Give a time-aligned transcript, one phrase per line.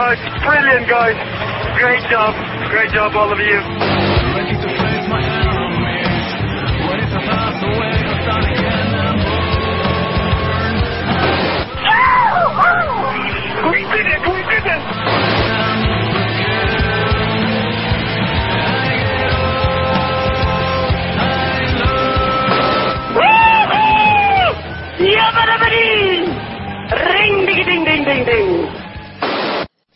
[0.00, 1.18] It's brilliant, guys.
[1.76, 2.32] Great job.
[2.70, 3.58] Great job, all of you.
[13.70, 14.22] We did it!
[14.22, 15.47] We did it!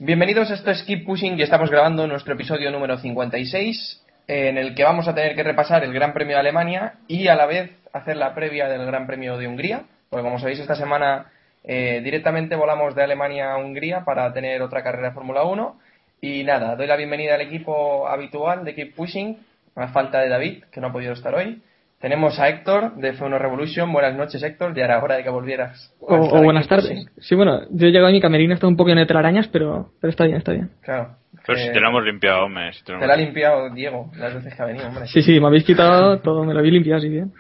[0.05, 4.75] Bienvenidos a esto es Keep Pushing y estamos grabando nuestro episodio número 56 en el
[4.75, 7.71] que vamos a tener que repasar el Gran Premio de Alemania y a la vez
[7.93, 11.31] hacer la previa del Gran Premio de Hungría, porque como sabéis esta semana
[11.63, 15.79] eh, directamente volamos de Alemania a Hungría para tener otra carrera de Fórmula 1
[16.21, 19.39] y nada, doy la bienvenida al equipo habitual de Keep Pushing,
[19.77, 21.63] a falta de David, que no ha podido estar hoy.
[22.03, 23.93] Tenemos a Héctor de F1 Revolution.
[23.93, 24.75] Buenas noches, Héctor.
[24.75, 25.95] Ya era hora de que volvieras.
[26.01, 27.07] O, o buenas en tardes.
[27.19, 29.93] Sí, bueno, yo he llegado a mi camerino, está un poco lleno de telarañas, pero,
[30.01, 30.69] pero está bien, está bien.
[30.83, 31.15] Claro.
[31.47, 32.73] Pero que si te lo hemos limpiado, hombre.
[32.73, 35.07] Si te lo te la ha limpiado Diego las veces que ha venido, hombre.
[35.07, 37.33] Sí, sí, me habéis quitado todo, me lo habéis limpiado así bien.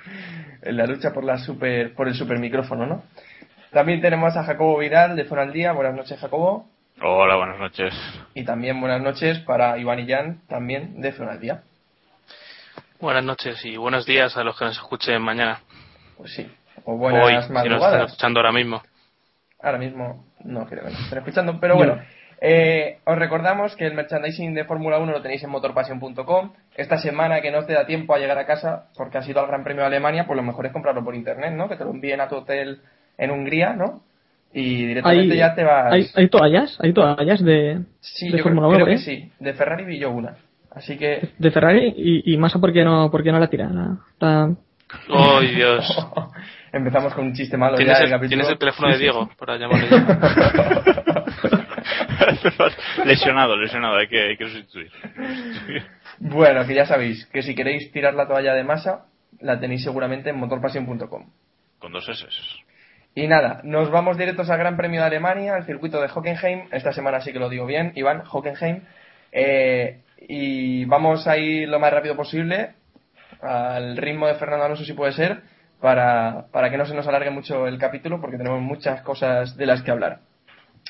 [0.62, 3.02] En la lucha por la super, por el super micrófono, ¿no?
[3.72, 5.72] También tenemos a Jacobo Vidal de F1 al Día.
[5.72, 6.68] Buenas noches, Jacobo.
[7.02, 7.92] Hola, buenas noches.
[8.34, 11.62] Y también buenas noches para Iván y Jan, también de F1 al Día.
[13.02, 15.58] Buenas noches y buenos días a los que nos escuchen mañana.
[16.16, 16.46] Pues sí.
[16.84, 18.06] O buenas Hoy, si nos están madrugadas.
[18.12, 18.80] escuchando ahora mismo.
[19.60, 21.98] Ahora mismo no creo que nos estén escuchando, pero bueno.
[22.40, 26.52] eh, os recordamos que el merchandising de Fórmula 1 lo tenéis en motorpassion.com.
[26.76, 29.48] Esta semana que no te da tiempo a llegar a casa porque has ido al
[29.48, 31.68] Gran Premio de Alemania, pues lo mejor es comprarlo por internet, ¿no?
[31.68, 32.82] Que te lo envíen a tu hotel
[33.18, 34.02] en Hungría, ¿no?
[34.52, 35.92] Y directamente Hay, ya te vas.
[35.92, 38.98] hay, hay toallas, hay toallas de, sí, de Fórmula creo, 1, creo ¿eh?
[38.98, 39.32] que sí.
[39.40, 40.36] De Ferrari vi yo una.
[40.74, 41.28] Así que.
[41.38, 43.68] De Ferrari y, y Massa, ¿por qué no, por qué no la tira?
[43.68, 44.54] La, la-
[45.10, 45.86] ¡Oh, Dios!
[46.72, 48.28] Empezamos con un chiste malo ¿Tienes ya el, capítulo.
[48.28, 48.98] tienes el teléfono de.
[48.98, 49.88] Diego para llamarle
[53.04, 54.90] lesionado, lesionado, hay que, hay que sustituir.
[56.18, 59.06] Bueno, que ya sabéis que si queréis tirar la toalla de masa,
[59.40, 61.26] la tenéis seguramente en motorpassion.com.
[61.78, 62.24] Con dos S.
[63.14, 66.68] Y nada, nos vamos directos al Gran Premio de Alemania, al circuito de Hockenheim.
[66.72, 68.80] Esta semana sí que lo digo bien, Iván, Hockenheim.
[69.32, 72.74] Eh, y vamos a ir lo más rápido posible,
[73.40, 75.42] al ritmo de Fernando Alonso si puede ser,
[75.80, 79.66] para, para que no se nos alargue mucho el capítulo, porque tenemos muchas cosas de
[79.66, 80.20] las que hablar.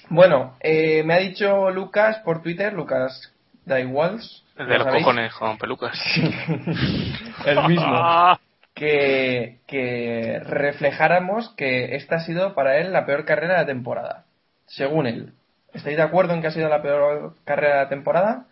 [0.09, 3.32] Bueno, eh, me ha dicho Lucas por Twitter, Lucas
[3.65, 4.20] da igual.
[4.56, 5.99] El de los cojones con pelucas.
[7.47, 8.38] el mismo.
[8.75, 14.25] Que, que reflejáramos que esta ha sido para él la peor carrera de la temporada.
[14.64, 15.35] Según él.
[15.75, 18.46] ¿Estáis de acuerdo en que ha sido la peor carrera de la temporada?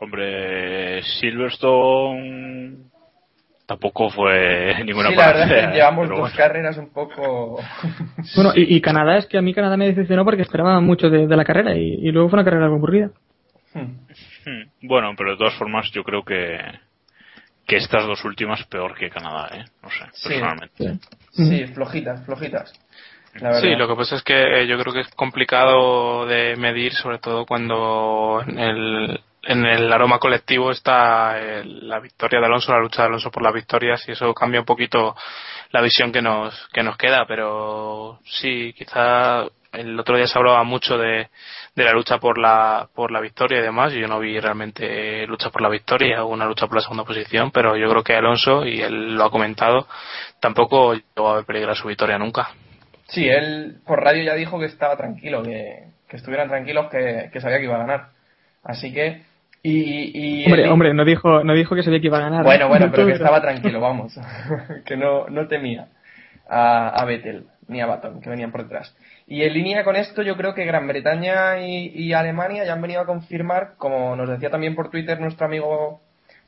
[0.00, 2.76] Hombre, Silverstone
[3.66, 6.36] tampoco fue ninguna sí, la verdad es panacea, que llevamos dos bueno.
[6.36, 7.58] carreras un poco.
[8.34, 11.26] Bueno, y, y Canadá es que a mí Canadá me decepcionó porque esperaba mucho de,
[11.26, 13.10] de la carrera y, y luego fue una carrera algo aburrida.
[13.74, 13.92] Hmm,
[14.82, 16.58] Bueno, pero de todas formas yo creo que
[17.66, 19.64] que estas dos últimas peor que Canadá, ¿eh?
[19.82, 20.28] No sé, Sí.
[20.30, 20.98] personalmente.
[21.30, 22.72] Sí, flojitas, flojitas.
[23.34, 23.60] Verdad.
[23.60, 27.46] Sí, lo que pasa es que yo creo que es complicado de medir, sobre todo
[27.46, 33.02] cuando en el, en el aroma colectivo está el- la victoria de Alonso, la lucha
[33.02, 35.14] de Alonso por las victorias y eso cambia un poquito
[35.70, 40.64] la visión que nos, que nos queda, pero sí, quizá el otro día se hablaba
[40.64, 41.28] mucho de,
[41.76, 45.26] de la lucha por la, por la victoria y demás, y yo no vi realmente
[45.28, 48.16] lucha por la victoria o una lucha por la segunda posición, pero yo creo que
[48.16, 49.86] Alonso, y él lo ha comentado,
[50.40, 52.50] tampoco llegó a peligrar su victoria nunca.
[53.06, 57.40] Sí, él por radio ya dijo que estaba tranquilo, que, que estuvieran tranquilos, que, que
[57.40, 58.08] sabía que iba a ganar.
[58.64, 59.29] Así que.
[59.62, 62.44] Y, y Hombre, el- hombre, no dijo, no dijo que sabía que iba a ganar.
[62.44, 64.18] Bueno, bueno, pero que estaba tranquilo, vamos.
[64.86, 65.88] que no, no temía
[66.48, 68.96] a, a Vettel ni a Baton, que venían por detrás.
[69.28, 72.82] Y en línea con esto, yo creo que Gran Bretaña y, y Alemania ya han
[72.82, 76.00] venido a confirmar, como nos decía también por Twitter nuestro amigo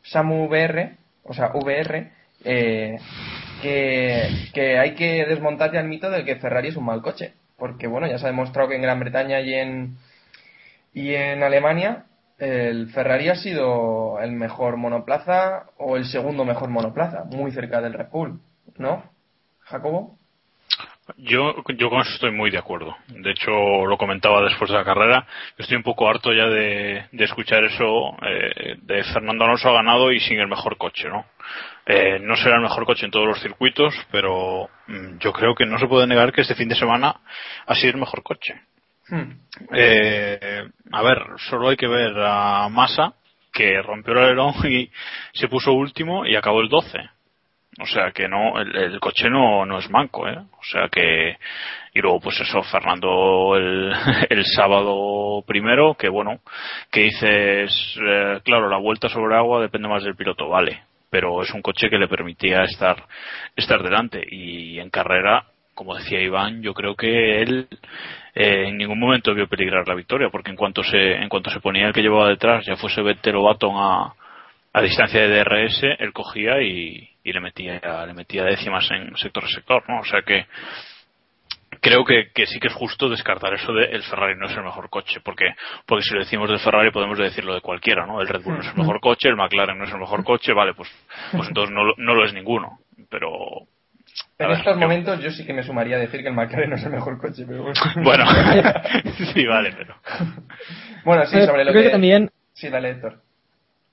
[0.03, 2.11] Samu VR, o sea, VR,
[2.45, 2.97] eh,
[3.63, 7.35] que, que hay que desmontar ya el mito de que Ferrari es un mal coche.
[7.57, 9.97] Porque, bueno, ya se ha demostrado que en Gran Bretaña y en,
[10.93, 12.07] y en Alemania
[12.39, 17.95] el Ferrari ha sido el mejor monoplaza o el segundo mejor monoplaza, muy cerca del
[17.95, 18.41] Red Bull,
[18.79, 19.05] ¿no?
[19.61, 20.19] Jacobo.
[21.17, 22.97] Yo, yo con eso estoy muy de acuerdo.
[23.09, 23.51] De hecho,
[23.87, 25.27] lo comentaba después de la carrera.
[25.59, 30.21] Estoy un poco harto ya de, escuchar eso eh, de Fernando Alonso ha ganado y
[30.21, 31.27] sin el mejor coche, ¿no?
[31.87, 35.67] Eh, no será el mejor coche en todos los circuitos, pero mm, yo creo que
[35.67, 37.21] no se puede negar que este fin de semana
[37.67, 38.55] ha sido el mejor coche.
[39.13, 39.31] Hmm.
[39.75, 43.13] Eh, a ver, solo hay que ver a Massa,
[43.53, 44.91] que rompió el alerón y
[45.35, 46.99] se puso último y acabó el 12.
[47.79, 50.39] O sea que no, el, el coche no, no es manco, ¿eh?
[50.39, 51.37] O sea que,
[51.93, 53.55] y luego pues eso, Fernando
[54.31, 56.41] el, sábado primero, que bueno,
[56.91, 61.51] que dices, eh, claro, la vuelta sobre agua depende más del piloto, vale, pero es
[61.53, 63.05] un coche que le permitía estar,
[63.57, 65.45] estar delante y en carrera,
[65.75, 67.69] como decía Iván, yo creo que él
[68.35, 71.61] eh, en ningún momento vio peligrar la victoria, porque en cuanto se, en cuanto se
[71.61, 74.15] ponía el que llevaba detrás, ya fuese Vettel o Baton a,
[74.73, 79.45] a distancia de DRS, él cogía y, y le metía, le metía décimas en sector
[79.45, 80.01] a sector, ¿no?
[80.01, 80.47] O sea que
[81.81, 84.63] creo que, que sí que es justo descartar eso de el Ferrari no es el
[84.63, 85.47] mejor coche, porque,
[85.85, 88.21] porque si lo decimos del Ferrari podemos decirlo de cualquiera, ¿no?
[88.21, 90.53] El Red Bull no es el mejor coche, el McLaren no es el mejor coche,
[90.53, 90.89] vale, pues,
[91.33, 92.79] pues entonces no, no lo es ninguno,
[93.11, 93.67] pero
[94.39, 96.77] En estos yo- momentos yo sí que me sumaría a decir que el McLaren no
[96.77, 97.81] es el mejor coche, pero bueno.
[98.05, 98.25] bueno,
[99.35, 99.95] sí, vale, pero
[101.05, 101.89] bueno, sí, Eh, sobre lo creo que...
[101.89, 103.21] que también Sí, dale, Héctor.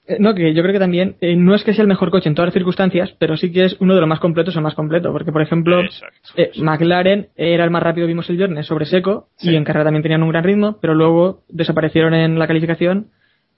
[0.08, 2.28] Eh, No, que yo creo que también eh, no es que sea el mejor coche
[2.30, 4.74] en todas las circunstancias, pero sí que es uno de los más completos o más
[4.76, 5.12] completo.
[5.14, 6.18] Porque, por ejemplo, Exacto.
[6.36, 9.52] eh, McLaren era el más rápido, vimos el viernes, sobre seco, Sí.
[9.52, 13.08] y en carrera también tenían un gran ritmo, pero luego desaparecieron en la calificación.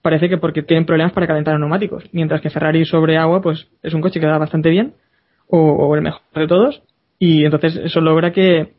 [0.04, 2.04] Parece que porque tienen problemas para calentar los neumáticos.
[2.12, 4.94] Mientras que Ferrari sobre agua, pues es un coche que da bastante bien,
[5.52, 6.82] o, o el mejor de todos,
[7.20, 8.74] y entonces eso logra que,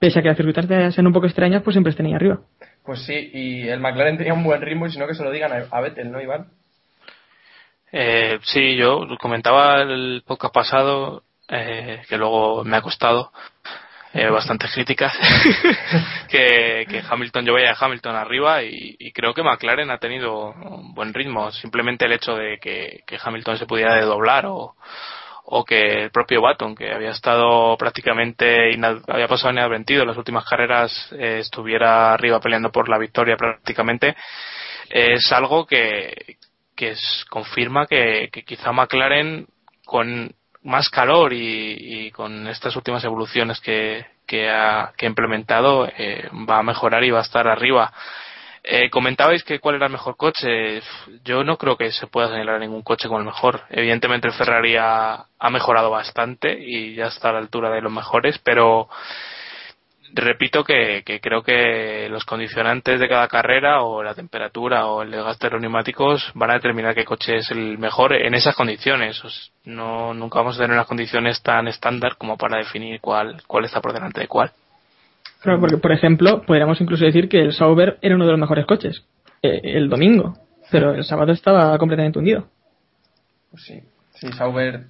[0.00, 2.40] pese a que las circunstancias sean un poco extrañas, pues siempre estén ahí arriba.
[2.84, 5.30] Pues sí, y el McLaren tenía un buen ritmo y si no que se lo
[5.30, 6.48] digan a, a Vettel, ¿no, Iván?
[7.92, 13.30] Eh, sí, yo comentaba el podcast pasado, eh, que luego me ha costado
[14.12, 15.16] eh, bastantes críticas,
[16.28, 20.50] que, que Hamilton, yo veía a Hamilton arriba y, y creo que McLaren ha tenido
[20.50, 21.52] un buen ritmo.
[21.52, 24.74] Simplemente el hecho de que, que Hamilton se pudiera doblar o,
[25.46, 30.44] o que el propio Baton, que había estado prácticamente, había pasado inadvertido en las últimas
[30.44, 34.16] carreras, eh, estuviera arriba peleando por la victoria prácticamente,
[34.88, 36.38] es algo que,
[36.74, 36.94] que
[37.28, 39.46] confirma que, que quizá McLaren
[39.84, 46.28] con más calor y, y con estas últimas evoluciones que, que, ha, que implementado eh,
[46.48, 47.92] va a mejorar y va a estar arriba.
[48.66, 50.80] Eh, comentabais que cuál era el mejor coche.
[51.22, 53.60] Yo no creo que se pueda señalar ningún coche como el mejor.
[53.68, 58.38] Evidentemente el Ferrari ha, mejorado bastante y ya está a la altura de los mejores,
[58.38, 58.88] pero
[60.14, 65.10] repito que, que creo que los condicionantes de cada carrera o la temperatura o el
[65.10, 69.20] desgaste de los neumáticos van a determinar qué coche es el mejor en esas condiciones.
[69.64, 73.82] No, nunca vamos a tener unas condiciones tan estándar como para definir cuál, cuál está
[73.82, 74.52] por delante de cuál.
[75.44, 78.64] Claro, porque, por ejemplo, podríamos incluso decir que el Sauber era uno de los mejores
[78.64, 79.04] coches
[79.42, 80.38] eh, el domingo,
[80.70, 82.48] pero el sábado estaba completamente hundido.
[83.50, 83.82] Pues sí,
[84.14, 84.84] sí, Sauber,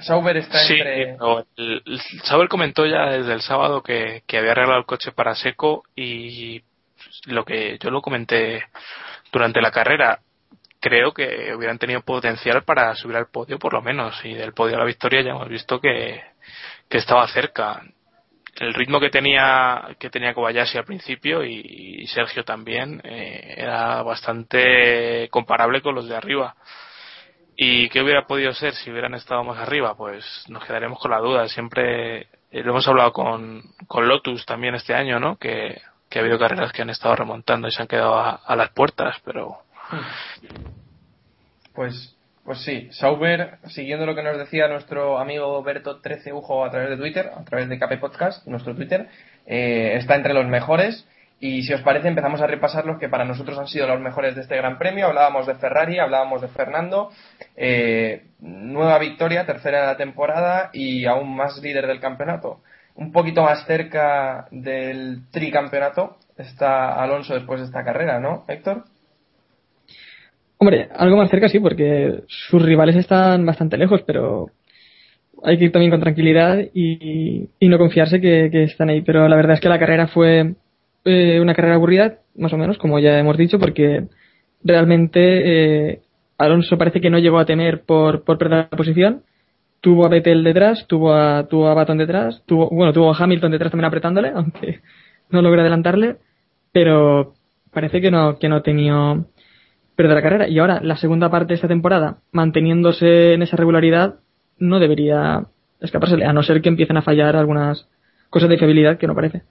[0.00, 1.14] Sauber está Sí, entre...
[1.16, 5.12] pero el, el Sauber comentó ya desde el sábado que, que había arreglado el coche
[5.12, 6.60] para seco y
[7.26, 8.64] lo que yo lo comenté
[9.32, 10.18] durante la carrera,
[10.80, 14.74] creo que hubieran tenido potencial para subir al podio por lo menos y del podio
[14.74, 16.20] a la victoria ya hemos visto que,
[16.88, 17.84] que estaba cerca.
[18.56, 25.28] El ritmo que tenía que tenía Kobayashi al principio y, Sergio también eh, era bastante
[25.30, 26.54] comparable con los de arriba.
[27.56, 29.94] ¿Y qué hubiera podido ser si hubieran estado más arriba?
[29.96, 31.46] Pues nos quedaremos con la duda.
[31.48, 35.36] Siempre eh, lo hemos hablado con, con Lotus también este año, ¿no?
[35.36, 38.70] Que, que ha habido carreras que han estado remontando y se han quedado a las
[38.70, 39.62] puertas, pero
[41.74, 42.16] Pues,
[42.50, 46.90] pues sí, Sauber, siguiendo lo que nos decía nuestro amigo Berto 13 Ujo a través
[46.90, 49.06] de Twitter, a través de KP Podcast, nuestro Twitter,
[49.46, 51.06] eh, está entre los mejores.
[51.38, 54.34] Y si os parece, empezamos a repasar los que para nosotros han sido los mejores
[54.34, 55.06] de este Gran Premio.
[55.06, 57.12] Hablábamos de Ferrari, hablábamos de Fernando.
[57.56, 62.62] Eh, nueva victoria, tercera de la temporada y aún más líder del campeonato.
[62.96, 68.86] Un poquito más cerca del tricampeonato está Alonso después de esta carrera, ¿no, Héctor?
[70.62, 74.50] Hombre, algo más cerca sí, porque sus rivales están bastante lejos, pero
[75.42, 79.00] hay que ir también con tranquilidad y, no confiarse que, están ahí.
[79.00, 80.56] Pero la verdad es que la carrera fue
[81.06, 84.04] eh, una carrera aburrida, más o menos, como ya hemos dicho, porque
[84.62, 86.00] realmente eh,
[86.36, 89.22] Alonso parece que no llegó a temer por, por perder la posición.
[89.80, 93.52] Tuvo a Vettel detrás, tuvo a, tuvo a Baton detrás, tuvo, bueno, tuvo a Hamilton
[93.52, 94.80] detrás también apretándole, aunque
[95.30, 96.16] no logró adelantarle,
[96.70, 97.32] pero
[97.72, 99.24] parece que no, que no tenía
[100.00, 100.48] perder la carrera.
[100.48, 104.16] Y ahora, la segunda parte de esta temporada, manteniéndose en esa regularidad,
[104.58, 105.44] no debería
[105.80, 107.88] escapársele, a no ser que empiecen a fallar algunas
[108.30, 109.42] cosas de fiabilidad que no parece.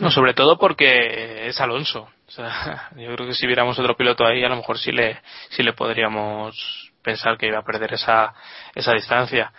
[0.00, 2.08] No, sobre todo porque es Alonso.
[2.26, 5.18] O sea, yo creo que si viéramos otro piloto ahí, a lo mejor sí le,
[5.50, 8.32] sí le podríamos pensar que iba a perder esa,
[8.74, 9.52] esa distancia.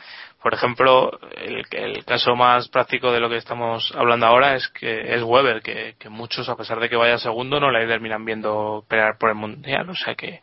[0.44, 5.16] Por ejemplo, el, el, caso más práctico de lo que estamos hablando ahora es que
[5.16, 9.18] es Weber, que, muchos, a pesar de que vaya segundo, no le terminan viendo pelear
[9.18, 9.90] por el mundial.
[9.90, 10.42] O sea que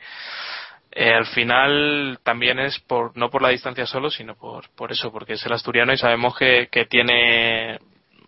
[0.93, 5.13] eh, al final también es por no por la distancia solo, sino por, por eso,
[5.13, 7.79] porque es el asturiano y sabemos que, que tiene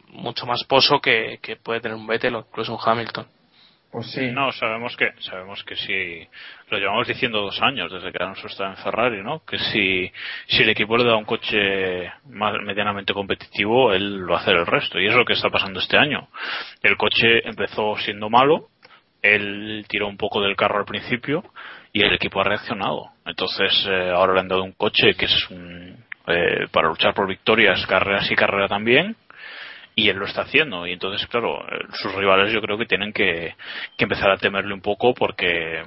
[0.09, 3.26] mucho más pozo que, que puede tener un Vettel o incluso un Hamilton.
[3.93, 4.17] Pues.
[4.33, 6.27] No, sabemos que, sabemos que si,
[6.71, 9.45] lo llevamos diciendo dos años desde que Alonso está en Ferrari, ¿no?
[9.45, 10.11] Que si,
[10.47, 14.99] si el equipo le da un coche más medianamente competitivo, él lo hace el resto.
[14.99, 16.29] Y es lo que está pasando este año.
[16.83, 18.69] El coche empezó siendo malo,
[19.21, 21.45] él tiró un poco del carro al principio
[21.93, 23.11] y el equipo ha reaccionado.
[23.27, 27.29] Entonces, eh, ahora le han dado un coche que es un, eh, para luchar por
[27.29, 29.17] victorias, carreras y carrera también
[29.95, 30.87] y él lo está haciendo.
[30.87, 33.55] Y entonces claro sus rivales yo creo que tienen que,
[33.97, 35.83] que empezar a temerle un poco porque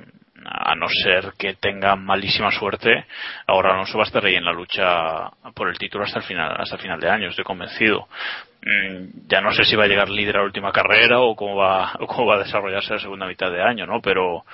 [0.45, 3.05] a no ser que tenga malísima suerte
[3.47, 6.55] ahora Alonso va a estar ahí en la lucha por el título hasta el final
[6.59, 8.07] hasta el final de año estoy convencido.
[8.61, 11.55] Mm, ya no sé si va a llegar líder a la última carrera o cómo
[11.55, 14.45] va o cómo va a desarrollarse la segunda mitad de año no pero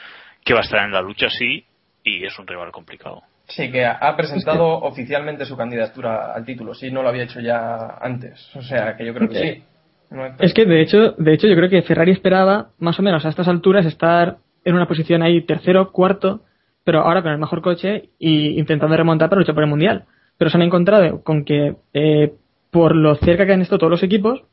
[0.44, 1.66] que va a estar en la lucha sí
[2.04, 6.90] y es un rival complicado Sí, que ha presentado oficialmente su candidatura al título, si
[6.90, 8.50] no lo había hecho ya antes.
[8.56, 9.64] O sea, que yo creo que sí.
[10.10, 13.26] No es que de hecho, de hecho yo creo que Ferrari esperaba más o menos
[13.26, 16.42] a estas alturas estar en una posición ahí tercero, cuarto,
[16.84, 20.06] pero ahora con el mejor coche y intentando remontar para luchar por el mundial.
[20.38, 22.34] Pero se han encontrado con que eh,
[22.72, 24.44] por lo cerca que han estado todos los equipos,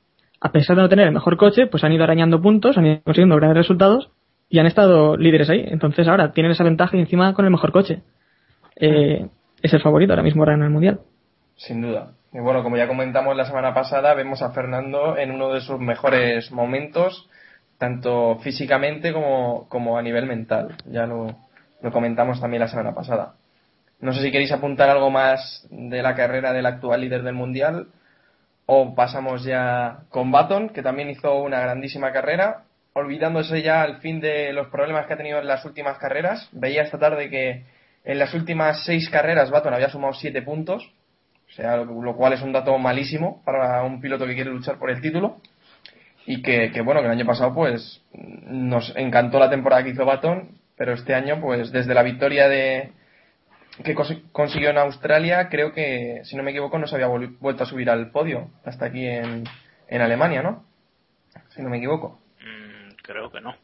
[0.40, 3.02] a pesar de no tener el mejor coche, pues han ido arañando puntos, han ido
[3.04, 4.10] consiguiendo grandes resultados
[4.48, 5.64] y han estado líderes ahí.
[5.66, 8.02] Entonces ahora tienen esa ventaja y encima con el mejor coche
[8.80, 9.26] eh,
[9.62, 11.00] es el favorito ahora mismo en el Mundial.
[11.56, 12.12] Sin duda.
[12.32, 15.80] Y bueno, como ya comentamos la semana pasada, vemos a Fernando en uno de sus
[15.80, 17.28] mejores momentos,
[17.78, 20.76] tanto físicamente como, como a nivel mental.
[20.86, 21.34] Ya lo,
[21.82, 23.34] lo comentamos también la semana pasada.
[24.00, 27.88] No sé si queréis apuntar algo más de la carrera del actual líder del Mundial
[28.66, 34.20] o pasamos ya con Baton, que también hizo una grandísima carrera, olvidándose ya al fin
[34.20, 36.48] de los problemas que ha tenido en las últimas carreras.
[36.52, 37.64] Veía esta tarde que
[38.08, 40.82] en las últimas seis carreras, Baton había sumado siete puntos,
[41.46, 44.88] o sea, lo, cual es un dato malísimo para un piloto que quiere luchar por
[44.88, 45.36] el título.
[46.24, 50.06] Y que, que, bueno, que el año pasado, pues, nos encantó la temporada que hizo
[50.06, 52.92] Baton, pero este año, pues, desde la victoria de
[53.84, 53.94] que
[54.32, 57.90] consiguió en Australia, creo que, si no me equivoco, no se había vuelto a subir
[57.90, 59.44] al podio hasta aquí en,
[59.86, 60.64] en Alemania, ¿no?
[61.50, 62.18] Si no me equivoco.
[62.40, 63.54] Mm, creo que no.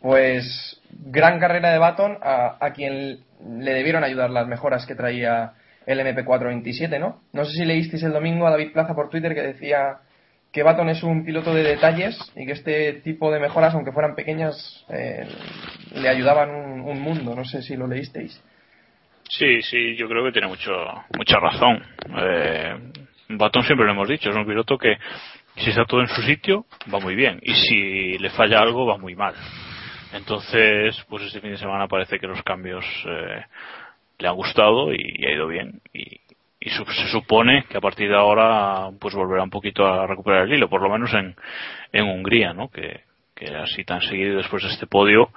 [0.00, 5.52] Pues gran carrera de Baton a, a, quien le debieron ayudar las mejoras que traía
[5.86, 7.20] el MP427, ¿no?
[7.32, 9.98] No sé si leísteis el domingo a David Plaza por Twitter que decía
[10.52, 14.14] que Baton es un piloto de detalles y que este tipo de mejoras, aunque fueran
[14.14, 15.26] pequeñas, eh,
[15.94, 17.34] le ayudaban un, un, mundo.
[17.34, 18.42] No sé si lo leísteis.
[19.28, 20.72] Sí, sí, yo creo que tiene mucho,
[21.16, 21.82] mucha razón.
[22.18, 22.74] Eh,
[23.28, 24.96] Baton siempre lo hemos dicho, es un piloto que
[25.56, 28.98] si está todo en su sitio va muy bien y si le falla algo va
[28.98, 29.34] muy mal.
[30.12, 33.44] Entonces, pues este fin de semana parece que los cambios eh,
[34.18, 35.80] le han gustado y, ha ido bien.
[35.92, 36.20] Y,
[36.60, 40.42] y su, se supone que a partir de ahora pues volverá un poquito a recuperar
[40.42, 41.36] el hilo, por lo menos en,
[41.92, 42.68] en Hungría, ¿no?
[42.68, 43.02] Que,
[43.34, 45.30] que así tan seguido después de este podio.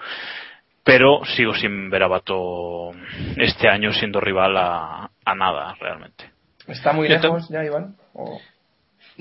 [0.84, 2.92] Pero sigo sin ver a Bato
[3.36, 6.32] este año siendo rival a, a nada, realmente.
[6.68, 7.96] ¿Está muy lejos ya, Iván?
[8.14, 8.40] ¿O?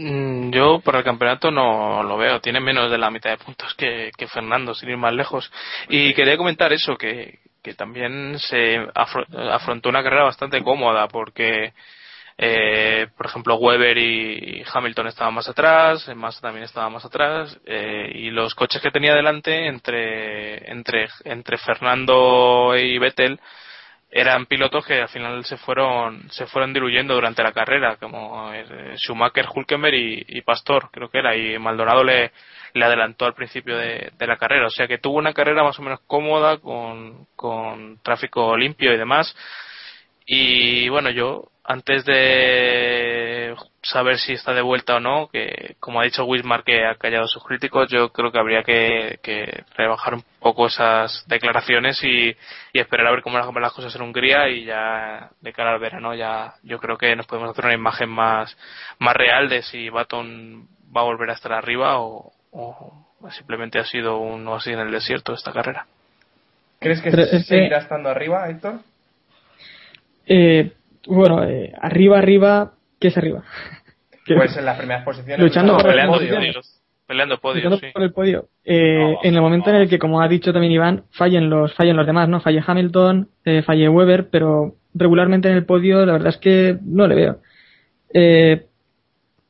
[0.00, 3.74] Mm, yo por el campeonato no lo veo, tiene menos de la mitad de puntos
[3.74, 5.50] que, que Fernando, sin ir más lejos.
[5.88, 11.72] Y quería comentar eso, que, que también se afrontó una carrera bastante cómoda porque
[12.40, 18.12] eh, por ejemplo, Weber y Hamilton estaban más atrás, Massa también estaba más atrás, eh,
[18.14, 23.40] y los coches que tenía delante entre, entre, entre Fernando y Vettel
[24.10, 28.96] eran pilotos que al final se fueron se fueron diluyendo durante la carrera como eh,
[28.96, 32.32] Schumacher, Hulkenberg y, Pastor creo que era y Maldonado le,
[32.72, 34.66] le adelantó al principio de, de, la carrera.
[34.66, 38.96] O sea que tuvo una carrera más o menos cómoda con, con tráfico limpio y
[38.96, 39.36] demás
[40.30, 46.04] y bueno yo antes de saber si está de vuelta o no, que como ha
[46.04, 50.14] dicho Wismar que ha callado a sus críticos, yo creo que habría que, que rebajar
[50.14, 52.34] un poco esas declaraciones y,
[52.72, 55.80] y, esperar a ver cómo van las cosas en Hungría y ya de cara al
[55.80, 58.56] verano ya yo creo que nos podemos hacer una imagen más,
[58.98, 62.32] más real de si Baton va a volver a estar arriba o,
[63.30, 65.86] simplemente ha sido un así en el desierto esta carrera.
[66.80, 67.10] ¿Crees que
[67.42, 68.80] seguirá estando arriba, Héctor?
[70.28, 70.72] Eh,
[71.06, 73.44] bueno, eh, arriba, arriba, ¿qué es arriba?
[74.36, 75.42] Pues en las primeras posiciones.
[75.42, 76.60] Luchando por peleando el podio.
[77.06, 78.48] Peleando podio, luchando por el podio.
[78.62, 81.96] Eh, en el momento en el que, como ha dicho también Iván, fallen los, fallen
[81.96, 82.40] los demás, ¿no?
[82.40, 87.06] Falle Hamilton, eh, falle Weber, pero regularmente en el podio la verdad es que no
[87.06, 87.38] le veo.
[88.12, 88.66] Eh,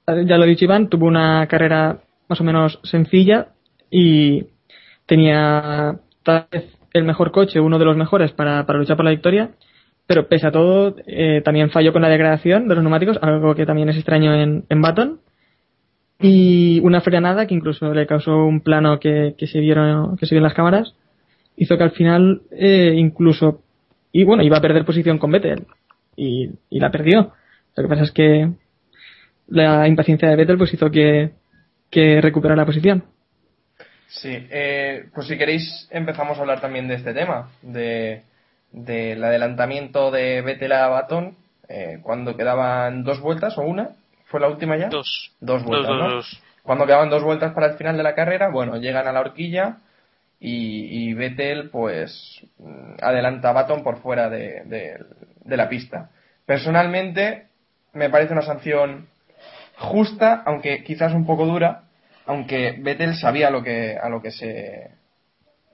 [0.07, 3.49] ya lo ha dicho Iván, tuvo una carrera más o menos sencilla
[3.91, 4.47] y
[5.07, 9.11] tenía tal vez el mejor coche, uno de los mejores para, para luchar por la
[9.11, 9.51] victoria
[10.09, 13.67] pero pese a todo, eh, también falló con la degradación de los neumáticos, algo que
[13.67, 15.21] también es extraño en, en Baton.
[16.19, 20.41] Y una frenada que incluso le causó un plano que, se vieron que se vio
[20.41, 20.95] en las cámaras,
[21.57, 23.61] hizo que al final eh, incluso
[24.11, 25.67] y bueno iba a perder posición con Vettel
[26.17, 27.35] y, y la perdió.
[27.77, 28.51] Lo que pasa es que
[29.47, 31.33] la impaciencia de Vettel pues hizo que,
[31.91, 33.05] que recuperara la posición.
[34.09, 38.23] Sí, eh, pues si queréis empezamos a hablar también de este tema, de
[38.73, 41.37] del adelantamiento de Vettel a Batón
[41.69, 43.91] eh, cuando quedaban dos vueltas o una.
[44.27, 44.89] ¿Fue la última ya?
[44.89, 45.33] Dos.
[45.41, 49.13] Dos vueltas, Cuando quedaban dos vueltas para el final de la carrera, bueno, llegan a
[49.13, 49.79] la horquilla
[50.41, 56.11] y, y Vettel pues mm, adelanta a Baton por fuera de, de, la pista.
[56.47, 57.47] Personalmente
[57.95, 59.09] me parece una sanción
[59.77, 61.85] justa, aunque quizás un poco dura,
[62.27, 64.91] aunque Vettel sabía lo que, a lo que se,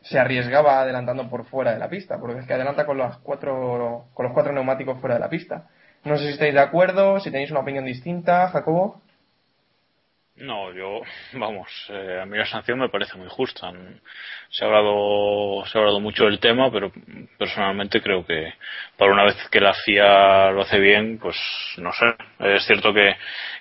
[0.05, 4.07] se arriesgaba adelantando por fuera de la pista, porque es que adelanta con los cuatro,
[4.13, 5.69] con los cuatro neumáticos fuera de la pista.
[6.05, 9.01] No sé si estáis de acuerdo, si tenéis una opinión distinta, Jacobo.
[10.37, 11.01] No, yo,
[11.35, 13.73] vamos, eh, a mí la sanción me parece muy justa.
[14.51, 16.93] Se ha hablado, se ha hablado mucho del tema, pero
[17.39, 18.53] personalmente creo que
[18.99, 21.37] para una vez que la FIA lo hace bien, pues
[21.79, 22.15] no sé.
[22.41, 23.15] Es cierto que,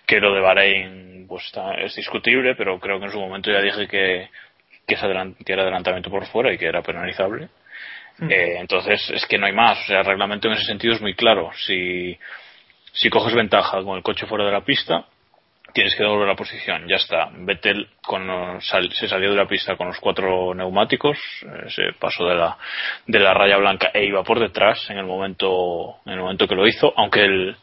[0.05, 3.61] que lo de Bahrein pues, está, es discutible, pero creo que en su momento ya
[3.61, 4.29] dije que
[4.85, 7.49] que, era adelantamiento por fuera y que era penalizable.
[8.19, 8.31] Mm.
[8.31, 9.79] Eh, entonces es que no hay más.
[9.83, 11.51] O sea, el reglamento en ese sentido es muy claro.
[11.55, 12.17] Si,
[12.91, 15.05] si coges ventaja con el coche fuera de la pista,
[15.73, 16.87] tienes que devolver la posición.
[16.87, 17.29] Ya está.
[17.33, 22.35] Vettel con, se salió de la pista con los cuatro neumáticos, eh, se pasó de
[22.35, 22.57] la,
[23.07, 26.55] de la raya blanca e iba por detrás en el momento, en el momento que
[26.55, 27.57] lo hizo, aunque el,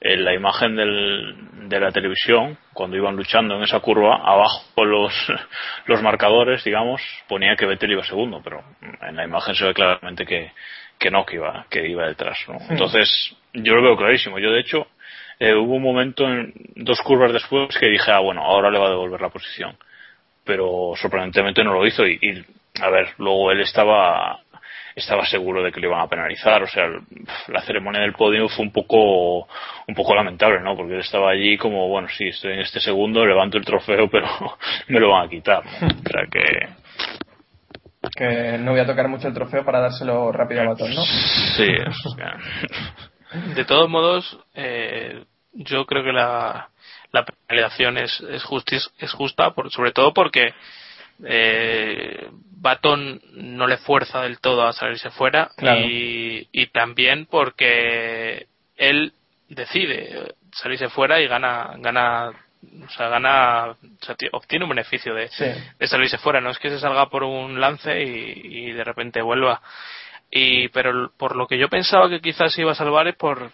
[0.00, 5.12] en la imagen del, de la televisión, cuando iban luchando en esa curva, abajo los,
[5.86, 8.62] los marcadores, digamos, ponía que Vettel iba segundo, pero
[9.02, 10.52] en la imagen se ve claramente que,
[10.98, 12.38] que no, que iba, que iba detrás.
[12.48, 12.58] ¿no?
[12.68, 14.38] Entonces, yo lo veo clarísimo.
[14.38, 14.86] Yo, de hecho,
[15.38, 18.86] eh, hubo un momento, en dos curvas después, que dije, ah, bueno, ahora le va
[18.86, 19.76] a devolver la posición.
[20.44, 22.44] Pero sorprendentemente no lo hizo y, y
[22.80, 24.40] a ver, luego él estaba
[24.96, 26.62] estaba seguro de que le iban a penalizar.
[26.62, 26.84] O sea,
[27.48, 29.40] la ceremonia del podio fue un poco,
[29.86, 30.74] un poco lamentable, ¿no?
[30.74, 34.26] Porque él estaba allí como, bueno, sí, estoy en este segundo, levanto el trofeo, pero
[34.88, 35.62] me lo van a quitar.
[35.64, 35.88] ¿no?
[35.88, 36.86] O sea que.
[38.16, 41.02] Que no voy a tocar mucho el trofeo para dárselo rápido a Batón, ¿no?
[41.02, 41.68] Sí,
[43.54, 46.70] De todos modos, eh, yo creo que la,
[47.12, 50.54] la penalización es, es, justis, es justa, por, sobre todo porque
[51.24, 59.12] eh, Baton no le fuerza del todo a salirse fuera y, y, también porque él
[59.48, 62.30] decide salirse fuera y gana gana
[62.84, 63.76] o sea gana
[64.32, 65.30] obtiene un beneficio de,
[65.78, 66.40] de, salirse fuera.
[66.40, 69.60] No es que se salga por un lance y, y de repente vuelva.
[70.30, 73.52] Y pero por lo que yo pensaba que quizás iba a salvar es por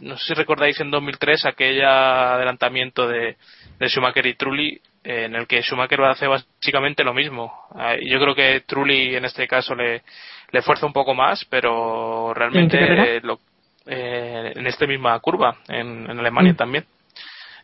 [0.00, 3.36] no sé si recordáis en 2003 aquel adelantamiento de,
[3.78, 7.52] de Schumacher y Trulli en el que Schumacher va a hacer básicamente lo mismo.
[7.74, 10.02] Ah, yo creo que Trulli en este caso le,
[10.50, 13.40] le fuerza un poco más, pero realmente ¿En, lo,
[13.86, 16.56] eh, en esta misma curva, en, Alemania mm.
[16.56, 16.84] también.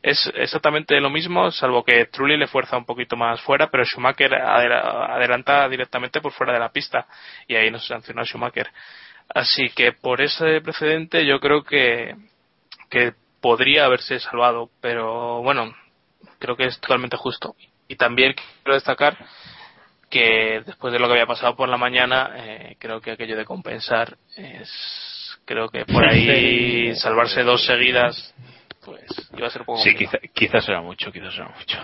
[0.03, 4.35] es exactamente lo mismo, salvo que Trulli le fuerza un poquito más fuera, pero Schumacher
[4.35, 7.07] adela- adelanta directamente por fuera de la pista
[7.47, 8.69] y ahí no se sancionó a Schumacher.
[9.29, 12.15] Así que por ese precedente yo creo que,
[12.91, 15.75] que podría haberse salvado, pero bueno,
[16.39, 17.55] creo que es totalmente justo.
[17.89, 19.17] Y también quiero destacar
[20.11, 23.45] que después de lo que había pasado por la mañana, eh, creo que aquello de
[23.45, 24.71] compensar es,
[25.45, 28.35] creo que por ahí salvarse dos seguidas,
[28.85, 29.03] pues
[29.37, 30.19] iba a ser poco Sí, complicado.
[30.23, 31.79] quizá- quizás era mucho, quizás era mucho.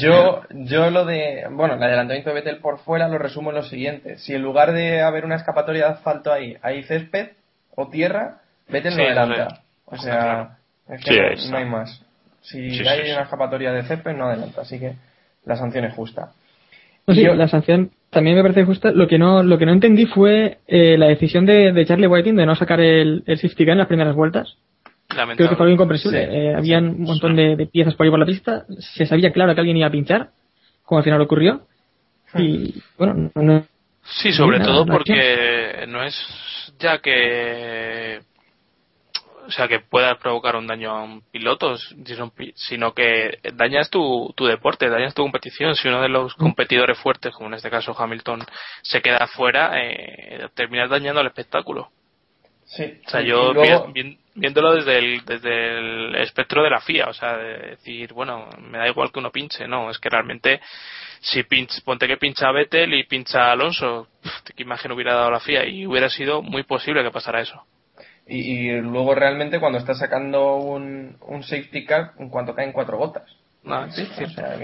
[0.00, 3.62] Yo, yo lo de, bueno, el adelantamiento de Vettel por fuera lo resumo en lo
[3.62, 4.18] siguiente.
[4.18, 7.30] Si en lugar de haber una escapatoria de asfalto ahí, hay césped
[7.74, 9.60] o tierra, Vettel Sí, no adelanta.
[9.86, 10.50] O sea, claro.
[10.88, 11.50] es que Sí, no- ahí está.
[11.50, 12.02] no, hay más.
[12.40, 13.12] Si Sí, hay sí.
[13.12, 14.62] una escapatoria de césped, no adelanta.
[14.62, 14.94] Así que
[15.44, 16.32] la sanción es justa.
[17.06, 18.90] No, sí, Yo- la sanción también me parece justa.
[18.92, 22.36] Lo que no, lo que no entendí fue eh, la decisión de, de Charlie Whiting
[22.36, 24.56] de no sacar el, el safety car en las primeras vueltas.
[25.16, 25.36] Lamentable.
[25.36, 26.24] Creo que fue algo incomprensible.
[26.26, 26.30] Sí.
[26.36, 28.64] Eh, habían un montón de, de piezas por ahí por la pista.
[28.96, 30.30] Se sabía claro que alguien iba a pinchar,
[30.84, 31.62] como al final ocurrió.
[32.36, 33.66] Y bueno, no, no-
[34.02, 36.14] Sí, sobre Nada, todo porque no es
[36.78, 38.20] ya que
[39.46, 41.76] o sea que pueda provocar un daño a un piloto,
[42.54, 45.74] sino que dañas tu, tu deporte, dañas tu competición.
[45.74, 48.40] Si uno de los competidores fuertes, como en este caso Hamilton,
[48.82, 51.88] se queda fuera, eh, terminas dañando el espectáculo.
[52.64, 52.84] Sí.
[53.06, 57.06] O sea, yo luego- vi- vi- viéndolo desde el, desde el espectro de la FIA,
[57.08, 60.60] o sea, de decir, bueno, me da igual que uno pinche, no, es que realmente
[61.20, 64.08] si pinch, ponte que pincha a Vettel y pincha a Alonso,
[64.54, 67.62] qué imagen hubiera dado la FIA y hubiera sido muy posible que pasara eso.
[68.26, 72.96] Y, y luego realmente cuando estás sacando un, un safety car, en cuanto caen cuatro
[72.98, 73.30] gotas.
[73.62, 74.34] No, sí, O cierto.
[74.34, 74.58] sea,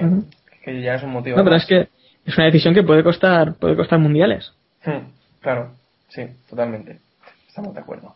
[0.64, 1.37] que, ya es un motivo.
[1.37, 1.62] no, pero más.
[1.62, 1.88] es que
[2.26, 4.52] es una decisión que puede costar, puede costar mundiales.
[4.85, 5.72] Hmm, Claro,
[6.09, 7.00] sí, totalmente.
[7.48, 8.14] Estamos de acuerdo.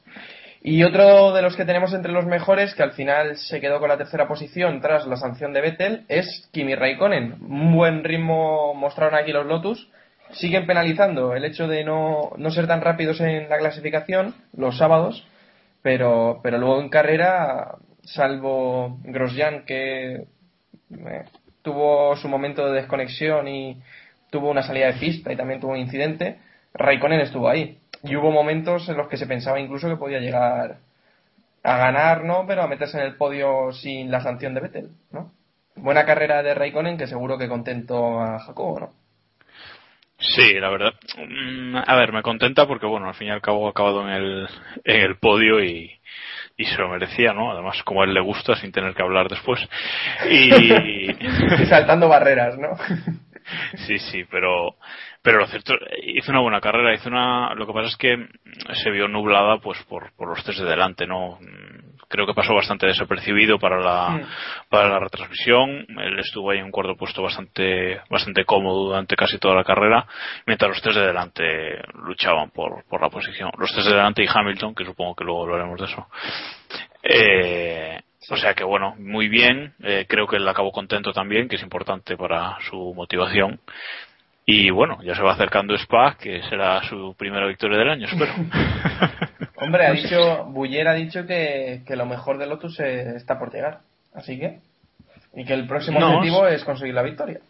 [0.67, 3.91] Y otro de los que tenemos entre los mejores, que al final se quedó con
[3.91, 7.35] la tercera posición tras la sanción de Vettel, es Kimi Raikkonen.
[7.43, 9.91] Un buen ritmo mostraron aquí los Lotus.
[10.31, 15.27] Siguen penalizando el hecho de no, no ser tan rápidos en la clasificación los sábados,
[15.83, 21.25] pero, pero luego en carrera, salvo Grosjean, que eh,
[21.61, 23.83] tuvo su momento de desconexión y
[24.31, 26.39] tuvo una salida de pista y también tuvo un incidente,
[26.73, 27.79] Raikkonen estuvo ahí.
[28.05, 30.77] Y hubo momentos en los que se pensaba incluso que podía llegar
[31.63, 32.45] a ganar, ¿no?
[32.47, 35.33] Pero a meterse en el podio sin la sanción de Vettel, ¿no?
[35.77, 38.91] Buena carrera de Raikkonen que seguro que contento a Jacobo, ¿no?
[40.19, 40.93] Sí, la verdad.
[41.19, 44.09] Mm, A ver, me contenta porque, bueno, al fin y al cabo ha acabado en
[44.15, 44.49] el,
[44.85, 45.91] en el podio y,
[46.57, 47.51] y se lo merecía, ¿no?
[47.53, 49.61] Además, como a él le gusta, sin tener que hablar después.
[50.31, 50.55] Y.
[50.55, 52.71] Y saltando barreras, ¿no?
[53.87, 54.77] Sí, sí, pero,
[55.25, 58.29] pero lo cierto, hizo una buena carrera, hizo una, lo que pasa es que
[58.75, 61.39] se vio nublada pues por, por los tres de delante, ¿no?
[62.11, 64.21] Creo que pasó bastante desapercibido para la,
[64.69, 69.39] para la retransmisión, él estuvo ahí en un cuarto puesto bastante, bastante cómodo durante casi
[69.39, 70.07] toda la carrera,
[70.47, 71.43] mientras los tres de delante
[71.95, 75.45] luchaban por, por la posición, los tres de delante y Hamilton, que supongo que luego
[75.45, 76.07] hablaremos de eso.
[77.03, 79.73] Eh, o sea que bueno, muy bien.
[79.83, 83.61] Eh, creo que él acabó contento también, que es importante para su motivación.
[84.47, 88.33] Y bueno, ya se va acercando Spa, que será su primera victoria del año, espero.
[89.57, 93.81] Hombre, ha dicho, Buller ha dicho que, que lo mejor de Lotus está por llegar.
[94.15, 94.59] Así que.
[95.35, 97.41] Y que el próximo No, objetivo es conseguir la victoria.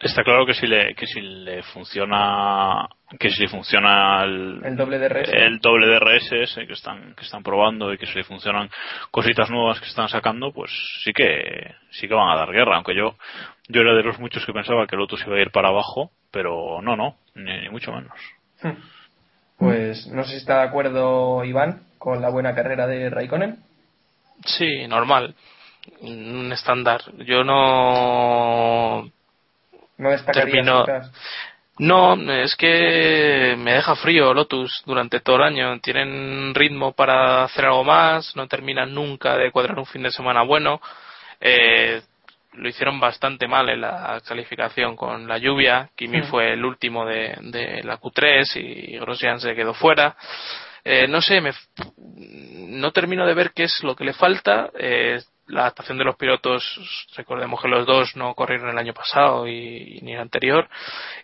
[0.00, 2.86] Está claro que si le, que si le funciona,
[3.18, 5.32] que si le funciona el, El doble de RS.
[5.32, 8.70] el doble DRS ese que están, que están probando y que si le funcionan
[9.10, 10.70] cositas nuevas que están sacando, pues
[11.04, 12.76] sí que, sí que van a dar guerra.
[12.76, 13.16] Aunque yo,
[13.68, 16.80] yo era de los muchos que pensaba que Lotus iba a ir para abajo, pero
[16.82, 18.12] no, no, ni, ni mucho menos.
[18.62, 18.72] Hmm.
[19.58, 23.58] Pues no sé si está de acuerdo Iván con la buena carrera de Raikkonen.
[24.44, 25.34] Sí, normal.
[26.00, 27.02] Un estándar.
[27.24, 29.10] Yo no
[29.96, 31.12] No quizás.
[31.76, 35.80] No, es que me deja frío Lotus durante todo el año.
[35.80, 40.42] Tienen ritmo para hacer algo más, no terminan nunca de cuadrar un fin de semana
[40.42, 40.80] bueno.
[41.40, 42.00] Eh,
[42.56, 45.90] lo hicieron bastante mal en la calificación con la lluvia.
[45.96, 46.28] Kimi Sí.
[46.28, 50.16] fue el último de, de la Q3 y Grosjean se quedó fuera.
[50.84, 51.52] Eh, no sé, me,
[52.16, 54.70] no termino de ver qué es lo que le falta.
[54.78, 59.46] Eh, la adaptación de los pilotos, recordemos que los dos no corrieron el año pasado
[59.48, 60.68] y, ni el anterior.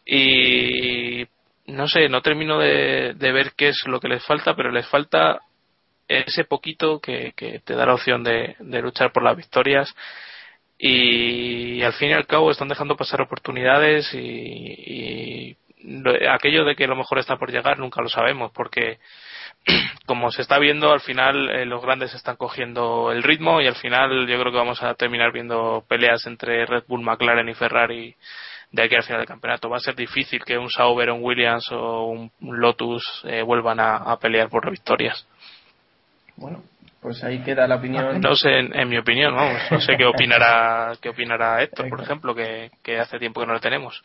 [0.04, 1.26] Y
[1.66, 4.86] no sé, no termino de, de ver qué es lo que les falta, pero les
[4.86, 5.40] falta
[6.08, 9.94] ese poquito que, que te da la opción de, de luchar por las victorias.
[10.82, 16.74] Y al fin y al cabo están dejando pasar oportunidades y, y lo- aquello de
[16.74, 18.98] que lo mejor está por llegar nunca lo sabemos porque
[20.06, 23.76] como se está viendo al final eh, los grandes están cogiendo el ritmo y al
[23.76, 28.14] final yo creo que vamos a terminar viendo peleas entre Red Bull, McLaren y Ferrari
[28.72, 29.68] de aquí al final del campeonato.
[29.68, 34.16] Va a ser difícil que un Sauber, un Williams o un Lotus eh, vuelvan a,
[34.18, 35.26] pelear por victorias.
[36.36, 36.62] Bueno,
[37.00, 38.20] pues ahí queda la opinión.
[38.22, 42.00] No sé, en, en mi opinión, vamos, no sé qué opinará, qué opinará Héctor, por
[42.00, 44.02] ejemplo, que, que hace tiempo que no lo tenemos.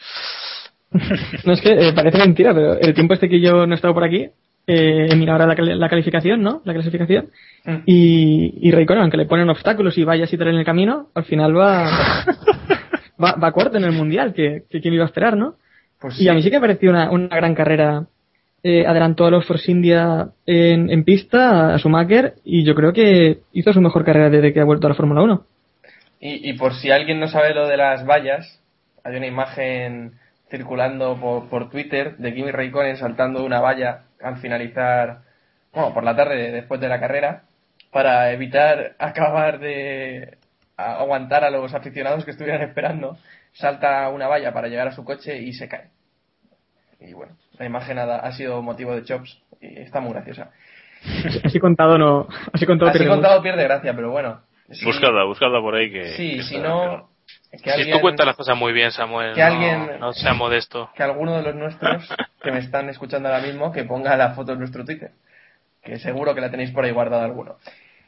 [1.43, 3.93] No es que eh, parece mentira, pero el tiempo este que yo no he estado
[3.93, 4.29] por aquí,
[4.67, 6.61] eh, he mirado ahora la, la calificación, ¿no?
[6.63, 7.29] La clasificación.
[7.65, 7.77] Mm.
[7.85, 11.25] Y, y Raikkonen, aunque le ponen obstáculos y vallas y tal en el camino, al
[11.25, 11.89] final va,
[13.23, 15.55] va, va cuarto en el mundial, que, que quién iba a esperar, ¿no?
[15.99, 18.05] Pues Y a mí sí que me pareció una, una gran carrera.
[18.67, 23.71] Eh, adelantó a los Force India en, pista, a Schumacher, y yo creo que hizo
[23.71, 25.45] su mejor carrera desde que ha vuelto a la Fórmula 1.
[26.19, 28.59] Y, por si alguien no sabe lo de las vallas,
[29.03, 30.13] hay una imagen
[30.49, 35.19] circulando por, por Twitter de Kimi Raikkonen saltando una valla al finalizar,
[35.71, 37.43] bueno, por la tarde después de la carrera,
[37.91, 40.39] para evitar acabar de
[40.75, 43.15] a- aguantar a los aficionados que estuvieran esperando.
[43.53, 45.89] Salta una valla para llegar a su coche y se cae.
[46.99, 50.51] Y bueno, la imagen ha, ha sido motivo de chops y está muy graciosa.
[51.43, 54.41] Así contado no, así contado Así pierde contado pierde gracia, pero bueno.
[54.71, 56.03] sí- Buscadla, buscadla por ahí que.
[56.13, 57.09] Sí, que si no,
[57.51, 60.33] que Si alguien, tú cuentas las cosas muy bien, Samuel, que no, alguien- no sea
[60.33, 60.89] modesto.
[60.95, 62.09] que alguno de los nuestros
[62.41, 65.11] que me están escuchando ahora mismo que ponga la foto en nuestro Twitter.
[65.83, 67.57] Que seguro que la tenéis por ahí guardada alguno.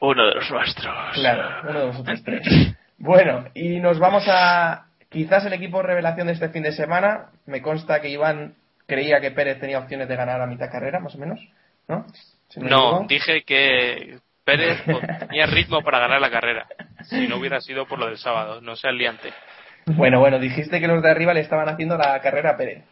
[0.00, 0.94] Uno de los nuestros.
[1.14, 2.74] Claro, uno de vosotros tres.
[2.98, 7.26] Bueno, y nos vamos a quizás el equipo revelación de este fin de semana.
[7.46, 8.54] Me consta que Iván
[8.88, 11.38] creía que Pérez tenía opciones de ganar a mitad carrera, más o menos,
[11.86, 12.06] ¿no?
[12.48, 14.82] Si me No, dije que Pérez
[15.28, 16.66] tenía ritmo para ganar la carrera.
[17.02, 19.32] Si no hubiera sido por lo del sábado, no sea liante.
[19.86, 22.82] Bueno, bueno, dijiste que los de arriba le estaban haciendo la carrera a Pérez.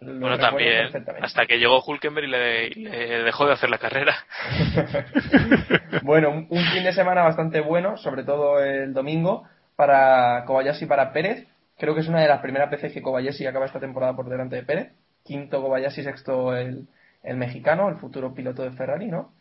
[0.00, 0.90] Lo Bueno, también,
[1.22, 4.16] hasta que llegó Hulkenberg y le, dejó de hacer la carrera.
[6.02, 10.88] Bueno, un, un fin de semana bastante bueno, sobre todo el domingo, para Kobayashi y
[10.88, 11.46] para Pérez.
[11.78, 14.56] Creo que es una de las primeras veces que Kobayashi acaba esta temporada por delante
[14.56, 14.92] de Pérez.
[15.24, 16.86] Quinto Kobayashi, sexto el,
[17.22, 19.32] el mexicano, el futuro piloto de Ferrari, ¿no?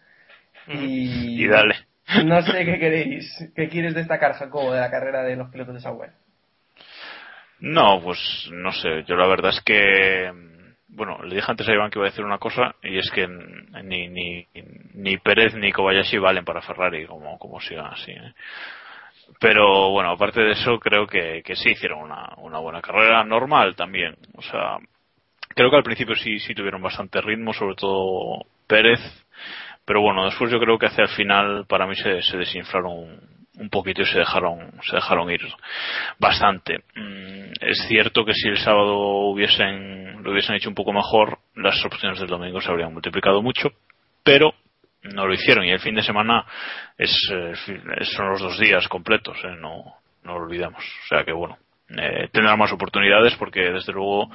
[0.67, 1.75] Y, Y dale.
[2.25, 5.81] no sé qué queréis, qué quieres destacar, Jacobo, de la carrera de los pilotos de
[5.81, 6.11] Sauber.
[7.59, 8.19] No, pues
[8.51, 9.03] no sé.
[9.07, 10.31] Yo la verdad es que.
[10.89, 13.27] Bueno, le dije antes a Iván que iba a decir una cosa y es que
[13.27, 14.47] ni, ni,
[14.93, 18.11] ni Pérez ni Kobayashi valen para Ferrari como, como sigan así.
[18.11, 18.33] ¿eh?
[19.39, 23.75] Pero bueno, aparte de eso, creo que, que sí hicieron una, una buena carrera normal
[23.75, 24.15] también.
[24.35, 24.77] O sea,
[25.49, 28.99] creo que al principio sí, sí tuvieron bastante ritmo, sobre todo Pérez.
[29.85, 33.19] Pero bueno, después yo creo que hacia el final para mí se, se desinflaron
[33.59, 35.41] un, poquito y se dejaron, se dejaron ir
[36.19, 36.79] bastante.
[36.95, 41.83] Mm, Es cierto que si el sábado hubiesen, lo hubiesen hecho un poco mejor, las
[41.85, 43.71] opciones del domingo se habrían multiplicado mucho,
[44.23, 44.53] pero
[45.03, 46.45] no lo hicieron y el fin de semana
[46.97, 49.55] es, eh, fi- son los dos días completos, ¿eh?
[49.59, 50.83] no, no lo olvidemos.
[50.83, 51.57] O sea que bueno,
[51.89, 54.29] eh, tendrán más oportunidades porque desde luego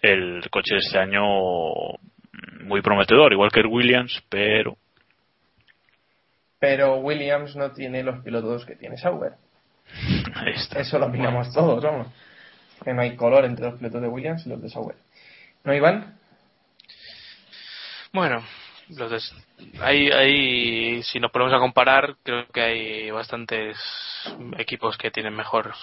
[0.00, 4.76] el coche de este año mm, muy prometedor, igual que el Williams, pero
[6.58, 9.32] Pero Williams no tiene los pilotos que tiene Sauber.
[10.34, 10.80] ahí está.
[10.80, 12.08] Eso lo opinamos todos, vamos.
[12.82, 14.96] Que no hay color entre los pilotos de Williams y los de Sauber.
[15.62, 16.18] ¿No, Iván?
[18.12, 18.42] Bueno,
[18.88, 19.34] des-
[19.80, 23.76] hay, hay, si nos ponemos a comparar, creo que hay bastantes
[24.58, 25.74] equipos que tienen mejor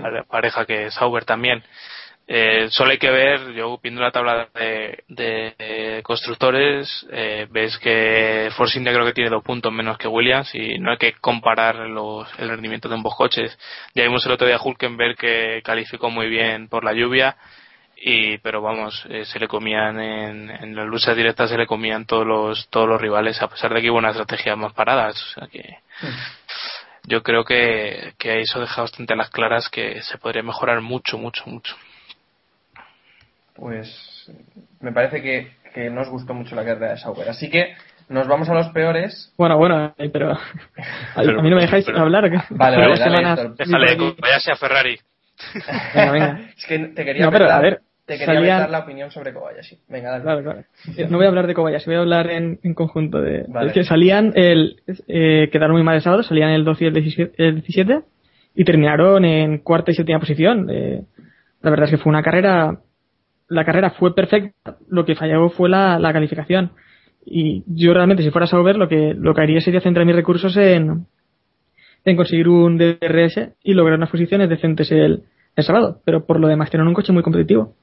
[0.00, 1.62] pare- pareja que Sauber también.
[2.28, 8.78] Eh, solo hay que ver, yo viendo la tabla de, constructores, eh, ves que Force
[8.78, 12.28] India creo que tiene dos puntos menos que Williams y no hay que comparar los,
[12.40, 13.56] el rendimiento de ambos coches.
[13.94, 17.36] Ya vimos el otro día a Hulkenberg que calificó muy bien por la lluvia
[17.96, 22.04] y pero vamos eh, se le comían en, en las luchas directas se le comían
[22.04, 25.40] todos los todos los rivales a pesar de que hubo una estrategia más paradas o
[25.40, 25.78] sea que
[27.04, 31.16] yo creo que, que eso deja bastante a las claras que se podría mejorar mucho
[31.18, 31.74] mucho mucho
[33.54, 34.30] Pues
[34.80, 37.28] me parece que, que no os gustó mucho la carrera de Sauber.
[37.28, 37.74] Así que
[38.08, 39.32] nos vamos a los peores.
[39.38, 40.40] Bueno, bueno, eh, pero a,
[41.16, 42.28] Pero- a mí no me dejáis pero- hablar.
[42.28, 44.98] Vale, vale, dale, semanas déjale vaya sea Ferrari
[45.94, 46.40] Venga, venga.
[46.56, 49.10] Es que te quería No, pero, vetar- a ver, te quería salían- vetar la opinión
[49.10, 49.78] sobre Kobayashi.
[49.88, 50.22] Venga, dale.
[50.22, 50.64] Claro, claro.
[51.10, 53.44] No voy a hablar de Kobayashi, voy a hablar en, en conjunto de...
[53.48, 53.68] Vale.
[53.68, 54.76] Es que salían, el,
[55.08, 58.00] eh, quedaron muy mal el sábado, salían el 12 y el 17, el 17
[58.54, 60.68] y terminaron en cuarta y séptima posición.
[60.70, 61.02] Eh,
[61.62, 62.78] la verdad es que fue una carrera,
[63.48, 66.72] la carrera fue perfecta, lo que falló fue la, la calificación.
[67.28, 70.56] Y yo realmente, si fuera Sauber, lo que, lo que haría sería centrar mis recursos
[70.56, 71.06] en,
[72.06, 75.24] en conseguir un DRS y lograr unas posiciones decentes el,
[75.56, 76.00] el sábado.
[76.04, 77.74] Pero por lo demás, tienen un coche muy competitivo.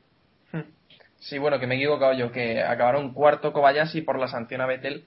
[1.19, 4.65] Sí, bueno, que me he equivocado yo, que acabaron cuarto Kobayashi por la sanción a
[4.65, 5.03] Vettel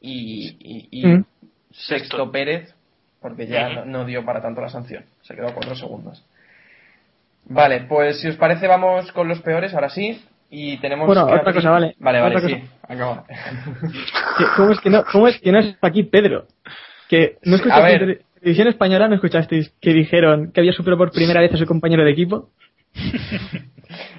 [0.00, 1.24] y, y- y Mm.
[1.70, 2.74] sexto Pérez,
[3.20, 5.04] porque ya no, no dio para tanto la sanción.
[5.22, 6.24] Se quedó a cuatro segundos.
[7.44, 10.20] Vale, pues si os parece vamos con los peores, ahora sí.
[10.50, 11.94] Y tenemos Bueno, otra cosa, vale.
[11.98, 12.54] Vale, vale, Otra sí.
[12.60, 12.72] cosa.
[12.88, 13.24] Acaba.
[14.56, 16.46] ¿Cómo es que no, cómo es que no está aquí Pedro?
[17.08, 18.22] Que no a ver.
[18.42, 22.04] Televisión española, no escuchasteis que dijeron que había superado por primera vez a su compañero
[22.04, 22.50] de equipo.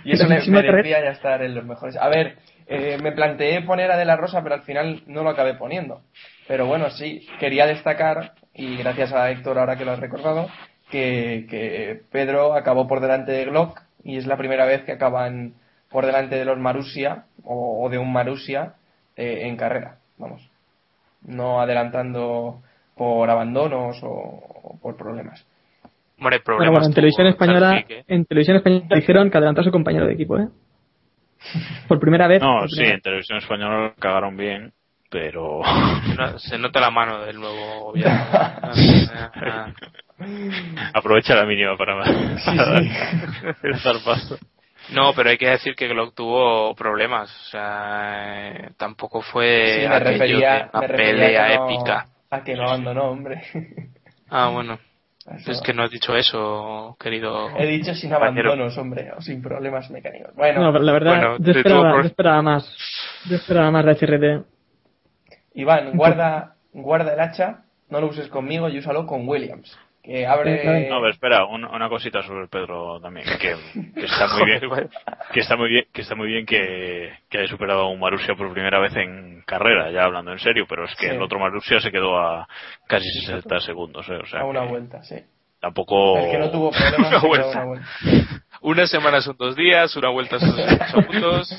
[0.05, 1.95] Y eso me merecía ya estar en los mejores.
[1.97, 2.35] A ver,
[2.67, 6.01] eh, me planteé poner a De La Rosa, pero al final no lo acabé poniendo.
[6.47, 10.47] Pero bueno, sí, quería destacar, y gracias a Héctor ahora que lo has recordado,
[10.91, 15.53] que, que Pedro acabó por delante de Glock y es la primera vez que acaban
[15.89, 18.75] por delante de los Marusia o, o de un Marusia
[19.15, 19.97] eh, en carrera.
[20.17, 20.49] Vamos,
[21.25, 22.61] no adelantando
[22.95, 25.45] por abandonos o, o por problemas.
[26.19, 29.71] Hombre, Bueno, problemas bueno, en televisión española, en televisión española dijeron que adelantó a su
[29.71, 30.47] compañero de equipo, ¿eh?
[31.87, 32.41] Por primera vez.
[32.41, 34.71] No, por sí, primera en televisión española lo cagaron bien,
[35.09, 35.61] pero.
[36.17, 38.21] No, se nota la mano del nuevo gobierno.
[40.93, 41.97] Aprovecha la mínima para,
[42.45, 42.83] para dar
[43.63, 44.37] el zarpazo.
[44.93, 47.29] No, pero hay que decir que Glock tuvo problemas.
[47.47, 51.65] O sea, eh, tampoco fue Sí, me aquello refería, de una me refería pelea no-
[51.65, 52.05] épica.
[52.33, 53.43] A que no abandonó, hombre.
[54.35, 54.79] Ah, bueno.
[55.27, 55.51] Eso.
[55.51, 57.55] Es que no has dicho eso, querido.
[57.55, 58.49] He dicho sin compañero.
[58.49, 60.33] abandonos, hombre, o sin problemas mecánicos.
[60.33, 62.77] Bueno, No, pero la verdad, Bueno, yo, esperaba, yo más.
[63.29, 64.45] Yo esperaba más de HRT.
[65.53, 69.77] Iván, guarda, guarda el hacha, no lo uses conmigo y úsalo con Williams.
[70.03, 70.89] Que abre.
[70.89, 73.55] No, pero espera, un- una cosita sobre Pedro también, que,
[73.95, 74.61] que está muy bien,
[75.31, 78.35] que está muy bien, que está muy bien que, que haya superado a un Marussia
[78.35, 81.15] por primera vez en carrera, ya hablando en serio, pero es que Sí.
[81.15, 82.45] el otro Marussia se quedó a
[82.85, 84.17] casi 60 segundos, ¿eh?
[84.21, 85.15] o sea, a una vuelta, sí.
[85.61, 86.17] tampoco.
[86.17, 87.47] El que no tuvo problemas Una vuelta.
[87.51, 87.87] una vuelta.
[88.61, 91.49] Una semana son dos días, una vuelta son seis segundos.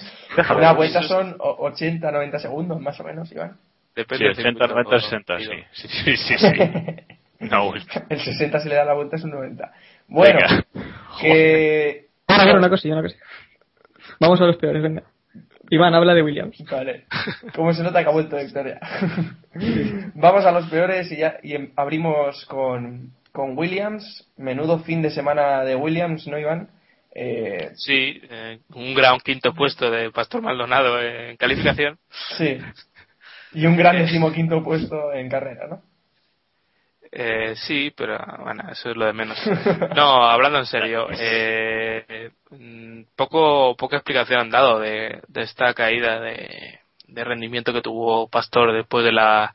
[0.54, 3.52] Una vuelta son o- 80, 90 segundos, más o menos, Iván.
[3.52, 3.58] Sí,
[3.96, 5.88] Depende del 80, circuito 90, 60, sí.
[5.88, 6.46] Sí, sí, sí,
[7.38, 8.06] vuelta.
[8.10, 9.72] El 60 si le da la vuelta es un 90.
[10.08, 10.38] Bueno,
[11.20, 12.06] que.
[12.26, 13.22] Ahora, ahora, una cosilla, una cosilla.
[14.20, 15.02] Vamos a los peores, venga.
[15.70, 16.62] Iván, habla de Williams.
[16.70, 17.06] Vale.
[17.54, 18.78] Como se nota que ha vuelto Victoria.
[20.14, 24.28] Vamos a los peores y ya y em- abrimos con, con Williams.
[24.36, 26.68] Menudo fin de semana de Williams, ¿no, Iván?
[27.14, 31.98] Eh, Sí, eh, un gran quinto puesto de Pastor Maldonado en calificación.
[32.36, 32.58] sí.
[33.56, 35.82] Y un gran decimoquinto puesto en carrera, ¿no?
[37.16, 39.38] Eh, sí, pero bueno, eso es lo de menos.
[39.94, 42.30] No, hablando en serio, eh,
[43.14, 48.72] poco, poca explicación han dado de, de esta caída de, de rendimiento que tuvo Pastor
[48.72, 49.54] después de la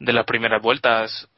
[0.00, 1.28] de las primeras vueltas.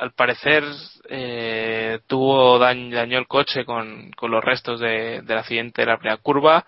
[0.00, 0.64] Al parecer
[1.08, 5.98] eh, tuvo daño, dañó el coche con, con los restos de, del accidente de la
[5.98, 6.66] primera curva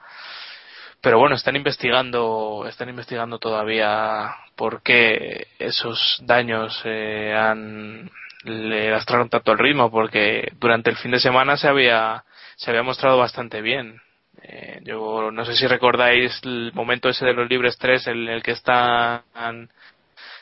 [1.01, 8.11] pero bueno están investigando están investigando todavía por qué esos daños eh, han
[8.47, 12.25] le lastraron tanto el ritmo porque durante el fin de semana se había
[12.57, 14.01] se había mostrado bastante bien.
[14.43, 18.43] Eh, yo no sé si recordáis el momento ese de los libres 3 en el
[18.43, 19.71] que están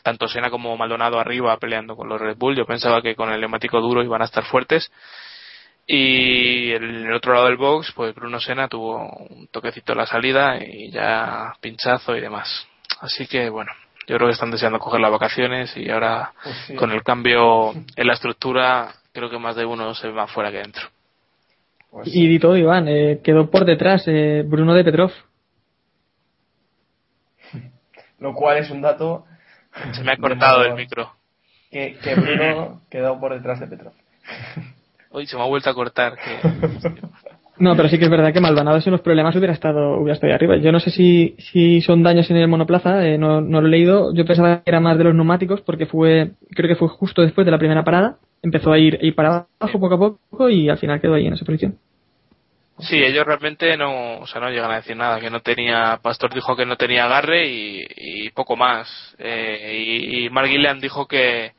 [0.02, 2.56] tanto Sena como Maldonado arriba peleando con los Red Bull.
[2.56, 4.92] Yo pensaba que con el neumático duro iban a estar fuertes.
[5.86, 8.98] Y en el otro lado del box, pues Bruno Sena tuvo
[9.30, 12.66] un toquecito en la salida y ya pinchazo y demás.
[13.00, 13.72] Así que bueno,
[14.06, 16.74] yo creo que están deseando coger las vacaciones y ahora Pues sí.
[16.74, 20.50] con el cambio en la estructura, creo que más de uno se ve más fuera
[20.50, 20.82] que dentro.
[21.90, 22.86] Pues Y di todo, Iván.
[22.88, 25.12] eh, quedó por detrás eh, Bruno de Petrov.
[28.18, 29.26] Lo cual es un dato
[29.92, 31.12] Se me ha cortado el micro.
[31.70, 33.92] que, que Bruno quedó por detrás de Petrov.
[35.10, 36.16] Hoy se me ha vuelto a cortar.
[36.16, 36.40] Que...
[37.56, 40.32] No, pero sí que es verdad que Maldonado sin los problemas hubiera estado, hubiera estado
[40.32, 40.56] ahí arriba.
[40.56, 43.70] Yo no sé si, si son daños en el monoplaza, eh, no, no lo he
[43.70, 44.12] leído.
[44.12, 47.44] Yo pensaba que era más de los neumáticos porque fue, creo que fue justo después
[47.44, 48.16] de la primera parada.
[48.42, 51.34] Empezó a ir, ir para abajo poco a poco y al final quedó ahí en
[51.34, 51.78] esa posición.
[52.80, 56.34] Sí, ellos realmente no, o sea, no llegan a decir nada, que no tenía, Pastor
[56.34, 59.14] dijo que no tenía agarre y, poco más.
[59.18, 61.52] Eh, y, y Mark Gillian dijo que,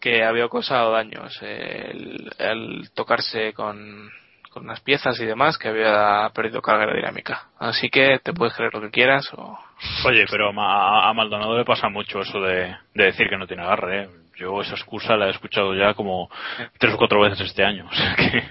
[0.00, 1.92] que había causado daños eh,
[2.38, 4.08] el tocarse con,
[4.56, 7.42] con las piezas y demás, que había perdido carga aerodinámica.
[7.58, 9.58] Así que te puedes creer lo que quieras o...
[10.06, 13.46] Oye, pero a, Ma- a Maldonado le pasa mucho eso de, de decir que no
[13.46, 14.04] tiene agarre.
[14.04, 14.08] ¿eh?
[14.38, 16.30] Yo esa excusa la he escuchado ya como
[16.78, 17.86] tres o cuatro veces este año.
[17.90, 18.42] O sea que,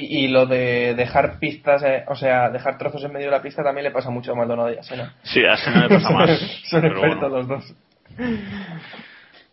[0.00, 3.42] Y, y lo de dejar pistas, eh, o sea, dejar trozos en medio de la
[3.42, 5.14] pista también le pasa mucho a Maldonado y a Senna.
[5.24, 6.30] sí, a Senna le pasa más.
[6.70, 7.36] Son expertos bueno.
[7.38, 7.74] los dos.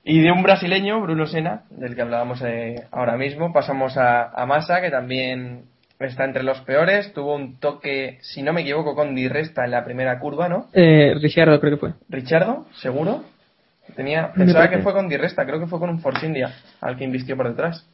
[0.07, 4.45] Y de un brasileño, Bruno Senna, del que hablábamos eh, ahora mismo, pasamos a, a
[4.45, 5.63] Massa, que también
[5.99, 7.11] está entre los peores.
[7.11, 10.67] Tuvo un toque, si no me equivoco, con Di Resta en la primera curva, ¿no?
[10.73, 11.93] Eh, Ricciardo creo que fue.
[12.07, 13.23] Richardo, seguro.
[13.95, 16.97] Tenía, pensaba que fue con Di Resta, creo que fue con un Force India al
[16.97, 17.89] que invistió por detrás.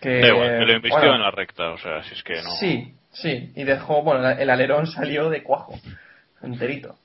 [0.00, 2.36] Que, Da igual, que lo invistió bueno, en la recta, o sea, si es que
[2.42, 2.50] no.
[2.58, 5.74] Sí, sí, y dejó, bueno, el alerón salió de cuajo,
[6.42, 6.96] enterito.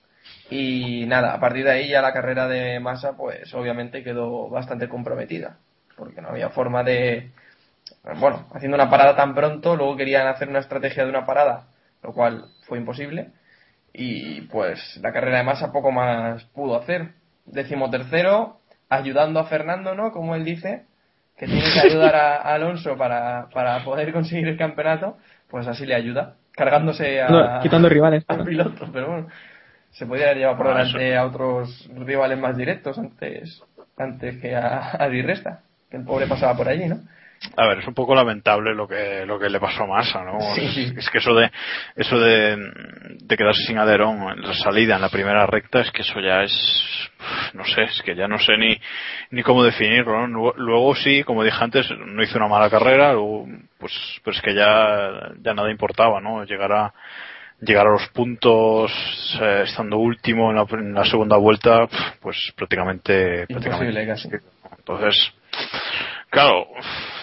[0.49, 4.87] Y nada, a partir de ahí ya la carrera de Massa, pues obviamente quedó bastante
[4.87, 5.57] comprometida,
[5.97, 7.31] porque no había forma de,
[8.19, 11.67] bueno, haciendo una parada tan pronto, luego querían hacer una estrategia de una parada,
[12.01, 13.31] lo cual fue imposible,
[13.91, 17.09] y pues la carrera de Massa poco más pudo hacer.
[17.45, 20.11] Décimo tercero, ayudando a Fernando, ¿no?
[20.11, 20.85] Como él dice,
[21.37, 25.17] que tiene que ayudar a, a Alonso para, para poder conseguir el campeonato,
[25.49, 28.23] pues así le ayuda, cargándose a, No, quitando rivales.
[28.27, 29.27] al piloto, pero bueno,
[29.97, 33.63] se podría haber llevado por Ah, delante a otros rivales más directos antes,
[33.97, 36.99] antes que a, a Di Resta, que el pobre pasaba por allí, ¿no?
[37.55, 40.39] A ver, es un poco lamentable lo que lo que le pasó a Massa, ¿no?
[40.55, 40.93] Sí, es, sí.
[40.97, 41.51] es que eso de
[41.95, 42.57] eso de,
[43.21, 46.41] de quedarse sin alerón en la salida en la primera recta es que eso ya
[46.43, 46.51] es
[47.53, 48.79] no sé, es que ya no sé ni
[49.31, 50.53] ni cómo definirlo, ¿no?
[50.57, 53.93] Luego, sí, como dije antes, no hizo una mala carrera, luego, pues
[54.23, 56.43] pero es que ya ya nada importaba, ¿no?
[56.43, 56.93] Llegar a
[57.59, 58.91] llegar a los puntos
[59.41, 61.87] eh, estando último en la, en la segunda vuelta,
[62.21, 64.29] pues prácticamente Imposible prácticamente casi.
[64.77, 65.33] entonces,
[66.29, 66.67] claro,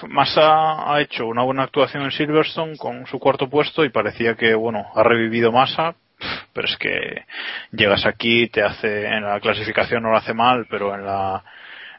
[0.08, 4.54] Massa ha hecho una buena actuación en Silverstone con su cuarto puesto y parecía que,
[4.54, 5.94] bueno, ha revivido Massa,
[6.52, 7.24] pero es que
[7.72, 11.44] llegas aquí, te hace, en la clasificación no lo hace mal, pero en la,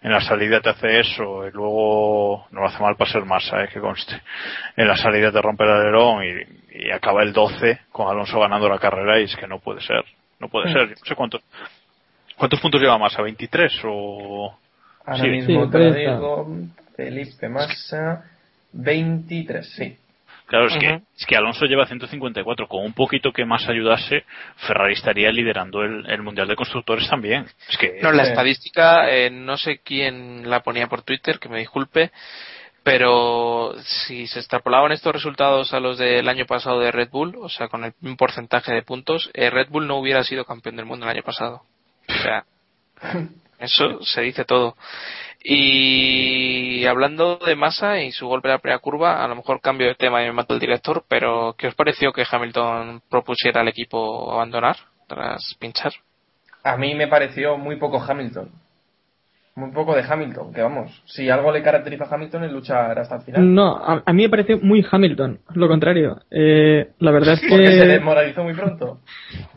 [0.06, 3.64] en la salida te hace eso y luego no lo hace mal para ser Massa,
[3.64, 4.22] eh, que conste.
[4.78, 8.70] En la salida te rompe el alerón y, y acaba el 12 con Alonso ganando
[8.70, 10.06] la carrera y es que no puede ser,
[10.40, 10.90] no puede ser.
[10.90, 11.42] No sé cuántos,
[12.38, 14.56] cuántos puntos lleva Massa, 23 o
[15.08, 15.30] Ahora Sí.
[15.30, 16.48] mismo Sí, te digo,
[16.96, 18.26] Felipe Massa,
[18.74, 19.98] 23, sí.
[20.48, 22.68] Claro, es, que, es que Alonso lleva 154.
[22.68, 24.26] Con un poquito que más ayudase,
[24.68, 27.46] Ferrari estaría liderando el, el Mundial de Constructores también.
[27.68, 31.60] Es que No, la estadística, eh, no sé quién la ponía por Twitter, que me
[31.60, 32.12] disculpe,
[32.86, 37.50] pero si se extrapolaban estos resultados a los del año pasado de Red Bull, o
[37.50, 40.86] sea, con el mismo porcentaje de puntos, eh, Red Bull no hubiera sido campeón del
[40.86, 41.64] mundo el año pasado.
[42.08, 42.46] O sea,
[43.60, 44.76] eso se dice todo.
[45.48, 49.88] Y hablando de masa y su golpe a la primera curva, a lo mejor cambio
[49.88, 53.68] de tema y me mata el director, pero ¿qué os pareció que Hamilton propusiera al
[53.68, 54.76] equipo abandonar
[55.08, 55.94] tras pinchar?
[56.64, 58.50] A mí me pareció muy poco Hamilton.
[59.56, 63.18] Muy poco de Hamilton, que vamos, si algo le caracteriza a Hamilton es luchar hasta
[63.18, 63.54] el final.
[63.54, 66.22] No, a, a mí me pareció muy Hamilton, lo contrario.
[66.32, 69.00] Eh, la verdad es Porque se que desmoralizó muy pronto.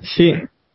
[0.02, 0.34] sí,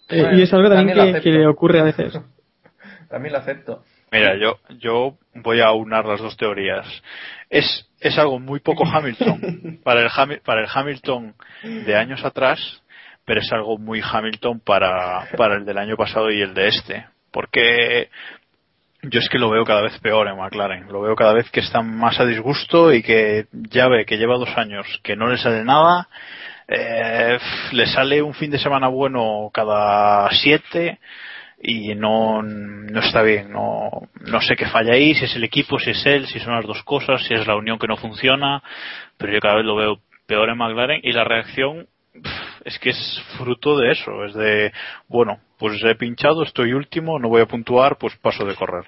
[0.10, 2.20] Eh, y es algo también, que, que le ocurre a veces.
[3.10, 3.84] También lo acepto.
[4.14, 6.86] Mira, yo, yo voy a aunar las dos teorías.
[7.50, 11.34] Es, es algo muy poco Hamilton para el, Hami- para el Hamilton
[11.86, 12.82] de años atrás,
[13.26, 17.06] pero es algo muy Hamilton para, para el del año pasado y el de este.
[17.32, 18.10] Porque
[19.02, 20.88] yo es que lo veo cada vez peor en McLaren.
[20.92, 24.38] Lo veo cada vez que está más a disgusto y que ya ve que lleva
[24.38, 26.08] dos años que no le sale nada.
[26.68, 27.38] eh,
[27.74, 31.00] le sale un fin de semana bueno cada siete
[31.66, 33.52] y no, no está bien.
[33.52, 33.90] No,
[34.20, 36.66] no sé qué falla ahí, si es el equipo, si es él, si son las
[36.66, 38.62] dos cosas, si es la unión que no funciona.
[39.18, 41.88] Pero yo cada vez lo veo peor en McLaren y la reacción
[42.66, 44.26] es que es fruto de eso.
[44.26, 44.74] Es de,
[45.08, 48.84] bueno, pues he pinchado, estoy último, no voy a puntuar, pues paso de correr.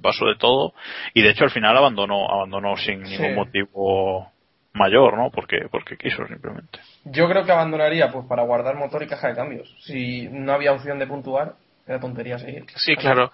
[0.00, 0.74] Paso de todo.
[1.14, 3.18] Y de hecho al final abandonó, abandonó sin Sí.
[3.18, 4.30] ningún motivo
[4.74, 5.30] mayor, ¿no?
[5.30, 6.78] Porque, porque quiso simplemente.
[7.04, 9.74] Yo creo que abandonaría pues para guardar motor y caja de cambios.
[9.80, 11.54] Si no había opción de puntuar,
[11.86, 12.64] era tontería seguir.
[12.76, 13.32] Sí, claro.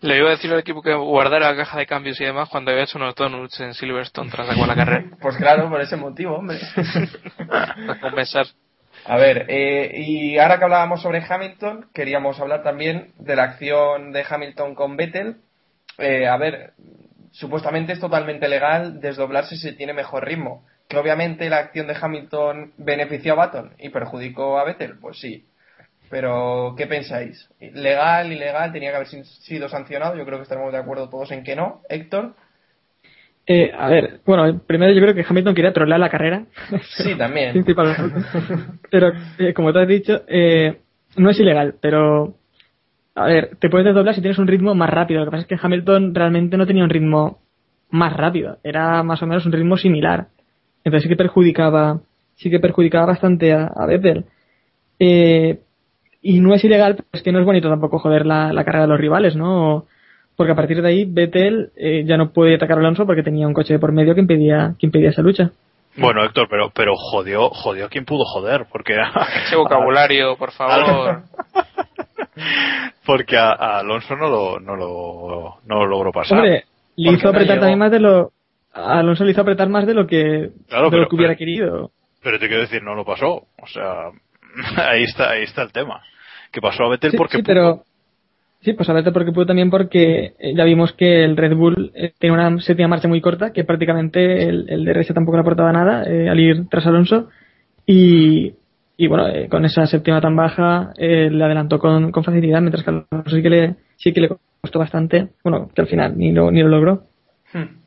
[0.00, 2.70] Le iba a decir al equipo que guardara la caja de cambios y demás cuando
[2.70, 5.04] había hecho unos donuts en Silverstone tras la carrera.
[5.20, 6.58] Pues claro, por ese motivo, hombre.
[7.48, 8.46] Para compensar.
[9.04, 14.12] A ver, eh, y ahora que hablábamos sobre Hamilton, queríamos hablar también de la acción
[14.12, 15.36] de Hamilton con Vettel.
[15.98, 16.72] Eh, a ver,
[17.32, 20.66] supuestamente es totalmente legal desdoblarse si tiene mejor ritmo.
[20.88, 25.46] Que obviamente la acción de Hamilton benefició a Baton y perjudicó a Vettel, pues sí.
[26.10, 27.48] Pero, ¿qué pensáis?
[27.60, 28.72] ¿Legal, ilegal?
[28.72, 30.16] ¿Tenía que haber sido sancionado?
[30.16, 31.82] Yo creo que estaremos de acuerdo todos en que no.
[31.88, 32.34] Héctor,
[33.46, 36.44] Eh, a ver, bueno, primero yo creo que Hamilton quería trolear la carrera.
[36.98, 37.52] sí, también.
[37.52, 38.20] Principalmente.
[38.90, 40.80] Pero, eh, como te has dicho, eh,
[41.16, 42.34] no es ilegal, pero.
[43.14, 45.20] A ver, te puedes desdoblar si tienes un ritmo más rápido.
[45.20, 47.40] Lo que pasa es que Hamilton realmente no tenía un ritmo
[47.90, 48.58] más rápido.
[48.62, 50.28] Era más o menos un ritmo similar.
[50.84, 52.00] Entonces sí que perjudicaba,
[52.36, 54.24] sí que perjudicaba bastante a, a Vettel.
[54.98, 55.60] Eh,
[56.22, 58.82] y no es ilegal, pero es que no es bonito tampoco joder la, la carrera
[58.84, 59.86] de los rivales, ¿no?
[60.36, 63.46] Porque a partir de ahí Vettel eh, ya no puede atacar a Alonso porque tenía
[63.46, 65.50] un coche de por medio que impedía, que impedía esa lucha.
[65.96, 68.94] Bueno, Héctor, pero, pero jodió, jodió a quien pudo joder, porque...
[69.46, 71.22] Ese vocabulario, por favor.
[73.06, 76.38] porque a, a Alonso no lo, no lo, no lo logró pasar.
[76.38, 76.64] Hombre,
[76.96, 78.30] le ¿Por qué hizo no apretar también más de lo.
[78.72, 81.32] a Alonso le hizo apretar más de lo que, Claro, de pero- lo que hubiera
[81.32, 81.90] pero- querido.
[82.22, 83.44] Pero te quiero decir, no lo pasó.
[83.62, 84.10] O sea,
[84.76, 86.02] ahí está, ahí está el tema.
[86.52, 87.46] Que pasó a Vettel Sí, porque sí, pudo.
[87.54, 87.84] pero.
[88.62, 91.92] Sí, pues a ver porque pudo también porque eh, ya vimos que el Red Bull
[91.94, 95.72] eh, tiene una séptima marcha muy corta, que prácticamente el, el DRS tampoco le aportaba
[95.72, 97.30] nada eh, al ir tras Alonso.
[97.86, 98.52] Y,
[98.98, 102.84] y bueno, eh, con esa séptima tan baja eh, le adelantó con, con facilidad, mientras
[102.84, 104.28] que Alonso sí que le, sí que le
[104.60, 105.28] costó bastante.
[105.42, 107.04] Bueno, que al final ni lo, ni lo logró.
[107.54, 107.78] Hmm.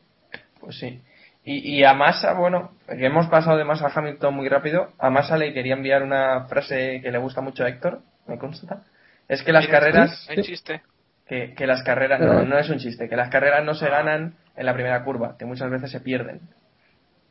[0.59, 0.99] Pues sí.
[1.45, 5.09] Y, y a Massa, bueno, que hemos pasado de Massa a Hamilton muy rápido, a
[5.09, 8.83] Massa le quería enviar una frase que le gusta mucho a Héctor, me consta.
[9.27, 10.81] Es que las carreras, Hay chiste.
[11.27, 14.35] que, que las carreras, no, no es un chiste, que las carreras no se ganan
[14.55, 16.41] en la primera curva, que muchas veces se pierden.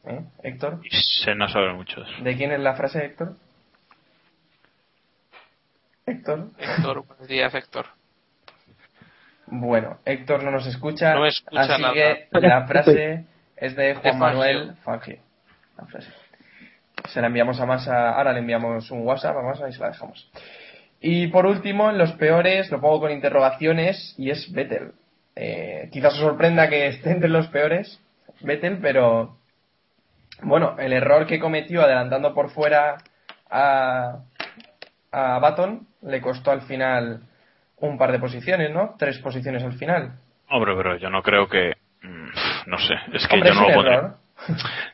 [0.04, 0.20] ¿Eh?
[0.42, 0.90] Héctor, Y
[1.24, 2.22] Senna sabe mucho de eso.
[2.24, 3.36] ¿de quién es la frase, Héctor?
[6.06, 6.50] Héctor.
[6.58, 7.86] Héctor, buenos días, Héctor.
[9.46, 11.94] Bueno, Héctor no nos escucha, No escucha así nada.
[11.94, 13.24] que la frase
[13.62, 14.18] es de Juan.
[14.18, 15.18] Manuel Fangio.
[15.78, 16.10] La frase.
[17.08, 19.88] Se la enviamos a Masa, ahora le enviamos un WhatsApp a Masa y se la
[19.88, 20.30] dejamos.
[21.00, 24.92] Y por último, en los peores, lo pongo con interrogaciones y es Vettel.
[25.36, 28.00] Eh, quizás os sorprenda que esté entre los peores,
[28.40, 29.36] Vettel, pero
[30.42, 32.98] bueno, el error que cometió adelantando por fuera
[33.48, 34.18] a,
[35.12, 37.22] a Baton le costó al final
[37.76, 38.96] un par de posiciones, ¿no?
[38.98, 40.18] Tres posiciones al final.
[40.50, 41.71] Hombre, pero yo no creo que.
[42.66, 43.98] No sé, es que Hombre, yo no lo pondría.
[43.98, 44.16] error.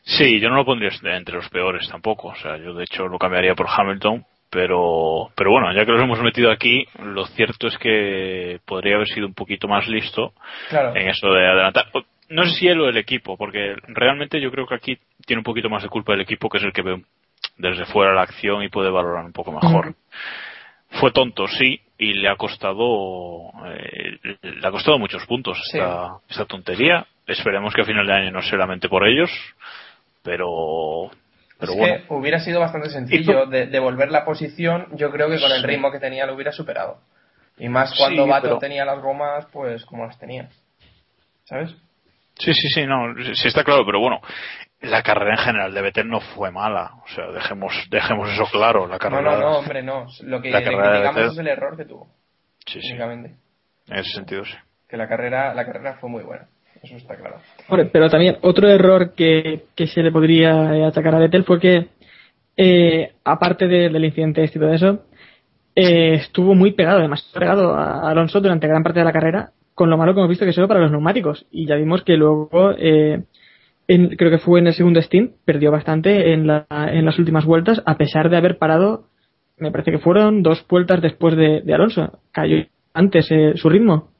[0.03, 2.29] Sí, yo no lo pondría entre los peores tampoco.
[2.29, 4.23] O sea, yo de hecho lo cambiaría por Hamilton.
[4.51, 9.07] Pero, pero bueno, ya que los hemos metido aquí, lo cierto es que podría haber
[9.07, 10.33] sido un poquito más listo
[10.69, 10.95] Claro.
[10.95, 11.85] en eso de adelantar.
[12.29, 14.97] No sé si él o el equipo, porque realmente yo creo que aquí
[15.27, 16.99] tiene un poquito más de culpa el equipo, que es el que ve
[17.57, 19.93] desde fuera la acción y puede valorar un poco mejor.
[20.91, 25.77] Fue tonto, sí, y le ha costado, eh, le ha costado muchos puntos Sí.
[25.77, 27.05] esta, esta tontería.
[27.27, 29.29] Esperemos que a final de año no sea solamente por ellos,
[30.23, 31.11] pero,
[31.59, 31.95] pero es bueno.
[32.07, 34.87] que hubiera sido bastante sencillo de devolver la posición.
[34.93, 36.97] Yo creo que con el ritmo que tenía lo hubiera superado.
[37.57, 40.49] Y más cuando Sí, pero- tenía las gomas, pues como las tenía.
[41.43, 41.71] ¿Sabes?
[42.39, 44.21] Sí, sí, sí, no, sí está claro, pero bueno,
[44.81, 48.87] la carrera en general de Vettel no fue mala, o sea, dejemos, dejemos eso claro,
[48.87, 49.31] la No, carrera.
[49.33, 50.05] no, no, hombre, no.
[50.23, 52.07] Lo que le criticamos es el error que tuvo,
[52.65, 53.35] Sí, sí, únicamente.
[53.89, 54.53] en ese sentido sí.
[54.87, 56.47] Que la carrera, la carrera fue muy buena.
[56.81, 57.37] Eso está claro.
[57.67, 61.59] Hombre, pero también otro error que, que se le podría eh, atacar a Vettel fue
[61.59, 61.87] que,
[62.55, 65.05] eh, aparte de- del incidente este y todo eso,
[65.75, 69.89] eh, estuvo muy pegado, demasiado pegado a Alonso durante gran parte de la carrera, con
[69.89, 71.45] lo malo que hemos visto que solo para los neumáticos.
[71.51, 73.23] Y ya vimos que luego, eh,
[73.89, 77.43] en- creo que fue en el segundo stint, perdió bastante en, la- en las últimas
[77.45, 79.07] vueltas, a pesar de haber parado,
[79.57, 82.19] me parece que fueron dos vueltas después de, de Alonso.
[82.31, 84.11] Cayó antes eh, su ritmo.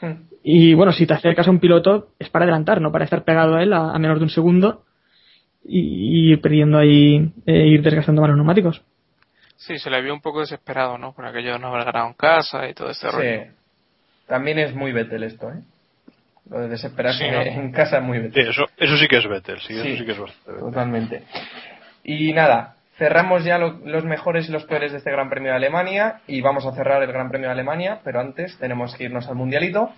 [0.00, 0.28] Hmm.
[0.44, 3.56] Y bueno, si te acercas a un piloto es para adelantar, no para estar pegado
[3.56, 4.84] a él a, a menos de un segundo
[5.64, 8.82] y, y perdiendo ahí, eh, ir desgastando más los neumáticos.
[9.56, 11.12] Sí, se le vio un poco desesperado, ¿no?
[11.12, 13.52] Por aquello de no haber ganado en casa y todo este rollo.
[14.28, 15.60] También es muy Vettel esto, ¿eh?
[16.50, 17.40] Lo de desesperarse Sí, ¿no?
[17.42, 18.48] en casa es muy Sí, Vettel.
[18.48, 19.88] eso, eso sí que es Vettel, sí, Sí.
[19.88, 20.64] eso sí que es bastante Vettel.
[20.68, 21.22] Totalmente.
[22.04, 25.56] Y nada, cerramos ya lo- los mejores y los peores de este Gran Premio de
[25.56, 29.28] Alemania y vamos a cerrar el Gran Premio de Alemania, pero antes tenemos que irnos
[29.28, 29.90] al Mundialito.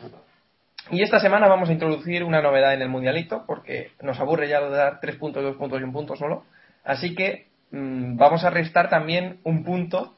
[0.90, 4.60] Y esta semana vamos a introducir una novedad en el Mundialito, porque nos aburre ya
[4.60, 6.44] lo de dar tres puntos, dos puntos y un punto solo.
[6.84, 10.16] Así que mm, vamos a restar también un punto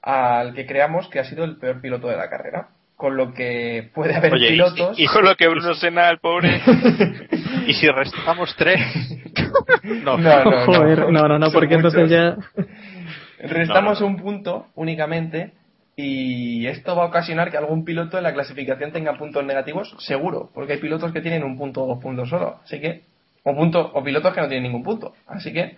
[0.00, 2.68] al que creamos que ha sido el peor piloto de la carrera.
[2.96, 4.98] Con lo que puede haber Oye, y- pilotos.
[4.98, 6.60] Y con lo que Bruno Senna, el pobre.
[7.66, 8.78] Y si restamos tres.
[9.82, 12.36] no, No, no, Joder, no, no, no, porque entonces ya.
[13.38, 15.52] Restamos No, no, un punto únicamente
[15.96, 20.50] y esto va a ocasionar que algún piloto en la clasificación tenga puntos negativos, seguro,
[20.52, 23.02] porque hay pilotos que tienen un punto o dos puntos solo, así que
[23.44, 25.76] o punto o pilotos que no tienen ningún punto, así que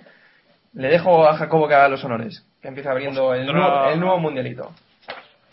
[0.73, 4.19] le dejo a Jacobo que haga los honores, que empieza abriendo el nuevo, el nuevo
[4.19, 4.73] mundialito.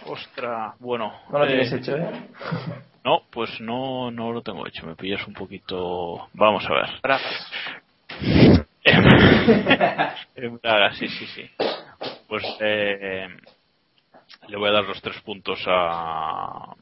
[0.05, 1.13] Ostras, bueno.
[1.29, 2.09] No lo eh, tienes hecho, ¿eh?
[3.03, 4.87] No, pues no, no lo tengo hecho.
[4.87, 6.29] Me pillas un poquito.
[6.33, 6.89] Vamos a ver.
[10.35, 11.49] En Braga, sí, sí, sí.
[12.29, 13.27] Pues eh,
[14.47, 16.75] le voy a dar los tres puntos a.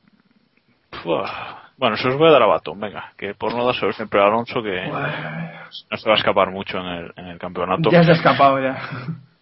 [1.77, 4.25] Bueno, se los voy a dar a Baton, venga, que por no dárselo siempre a
[4.25, 7.89] Alonso, que no se va a escapar mucho en el, en el campeonato.
[7.89, 8.77] se ha escapado ya.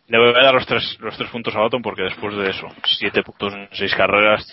[0.10, 2.68] Le voy a dar los tres, los tres puntos a Baton porque después de eso,
[2.84, 4.46] siete puntos en seis carreras,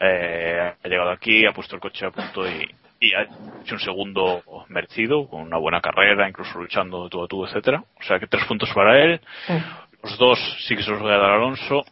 [0.00, 2.66] eh, ha llegado aquí, ha puesto el coche a punto y,
[3.00, 3.22] y ha
[3.62, 7.84] hecho un segundo merecido, con una buena carrera, incluso luchando de todo a todo, etcétera.
[8.00, 9.20] O sea que tres puntos para él.
[10.02, 11.84] Los dos sí que se los voy a dar a Alonso.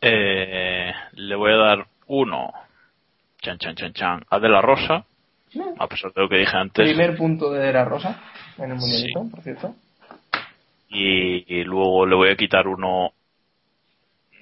[0.00, 2.52] Eh, le voy a dar uno,
[3.40, 5.04] chan, chan, chan, chan, a De La Rosa,
[5.78, 6.86] a pesar de lo que dije antes.
[6.86, 8.20] Primer punto de De La Rosa
[8.58, 9.74] en el mundialito, por cierto.
[10.92, 13.12] Y, y luego le voy a quitar uno.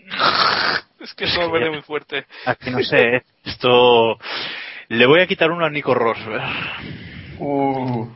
[1.00, 2.26] Es que eso me parece muy fuerte.
[2.44, 4.18] Aquí no sé, esto.
[4.88, 6.42] Le voy a quitar uno a Nico Rosberg.
[7.38, 8.06] Uh,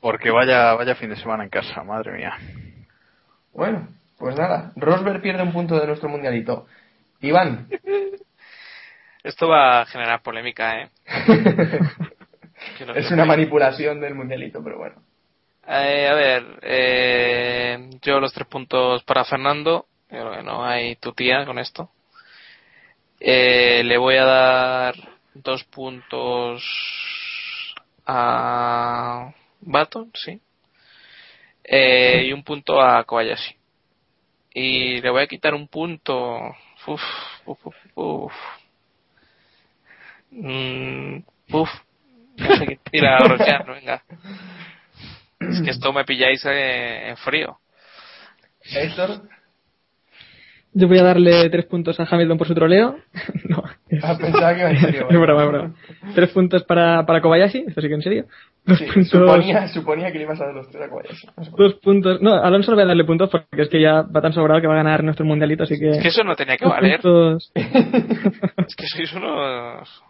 [0.00, 2.36] Porque vaya, vaya fin de semana en casa, madre mía.
[3.54, 3.88] bueno,
[4.18, 4.72] pues nada.
[4.76, 6.66] Rosberg pierde un punto de nuestro mundialito.
[7.22, 7.68] Iván,
[9.24, 10.90] Esto va a generar polémica, ¿eh?
[12.94, 14.96] Es una manipulación del mundialito, pero bueno.
[15.66, 19.86] Eh, a ver, eh, yo los tres puntos para Fernando.
[20.08, 21.90] Creo que no hay tu tía con esto.
[23.18, 24.94] Eh, le voy a dar
[25.32, 26.62] dos puntos
[28.06, 30.40] a Baton, sí.
[31.64, 33.56] Eh, y un punto a Kobayashi.
[34.52, 36.38] Y le voy a quitar un punto.
[36.86, 37.02] Uf,
[37.46, 38.32] uf, uf, uf.
[40.30, 41.18] Mm,
[41.52, 41.70] uf.
[42.36, 44.02] No sé qué tira a Roshan, venga.
[45.50, 47.58] Es que esto me pilláis eh, en frío.
[48.74, 49.22] Héctor,
[50.72, 52.96] Yo voy a darle tres puntos a Hamilton por su troleo.
[53.48, 55.06] no, es, ah, pensaba que iba en serio.
[55.10, 55.74] es broma, es broma.
[56.14, 58.24] Tres puntos para, para Kobayashi, esto sí que en serio.
[58.66, 59.08] Dos Sí, puntos.
[59.10, 61.28] suponía, suponía que le ibas a dar los tres a Kobayashi.
[61.56, 62.20] Dos puntos.
[62.22, 64.60] No, a Alonso le voy a darle puntos porque es que ya va tan sobrado
[64.60, 65.90] que va a ganar nuestro mundialito, así que.
[65.90, 67.00] Es que eso no tenía que dos valer.
[67.00, 70.02] puntos, Es que sois unos.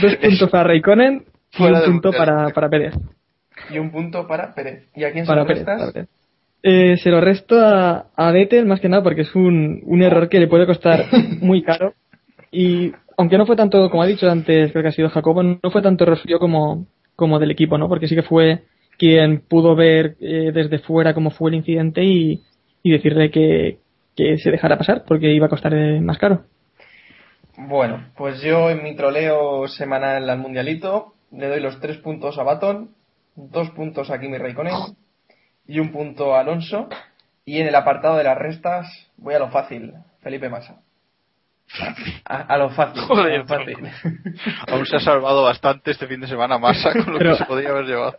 [0.00, 2.26] dos puntos para Raikkonen y Fuera un punto mundial.
[2.26, 2.94] para, para Pérez.
[3.70, 4.88] Y un punto para Pérez.
[4.94, 5.78] ¿Y a quién se Para lo Pérez, restas?
[5.80, 6.08] para Pérez.
[6.62, 10.28] Eh, se lo resto a, a Vettel más que nada porque es un, un error
[10.28, 11.04] que le puede costar
[11.40, 11.94] muy caro.
[12.50, 15.70] Y aunque no fue tanto, como ha dicho antes, creo que ha sido Jacobo, no
[15.70, 16.86] fue tanto error suyo como,
[17.16, 17.88] como del equipo, ¿no?
[17.88, 18.62] Porque sí que fue
[18.98, 22.42] quien pudo ver eh, desde fuera cómo fue el incidente y,
[22.82, 23.78] y decirle que,
[24.16, 26.44] que se dejara pasar porque iba a costar eh, más caro.
[27.56, 32.42] Bueno, pues yo en mi troleo semanal al mundialito le doy los tres puntos a
[32.42, 32.90] Baton,
[33.36, 34.74] dos puntos a Kimi Raikkonen
[35.66, 36.88] y un punto a Alonso.
[37.46, 38.86] Y en el apartado de las restas
[39.18, 40.76] voy a lo fácil, Felipe Massa.
[42.24, 43.02] A, a lo fácil.
[43.02, 43.76] a Joder, lo fácil.
[44.68, 47.44] Aún se ha salvado bastante este fin de semana Massa con lo Pero- que se
[47.44, 48.18] podía haber llevado.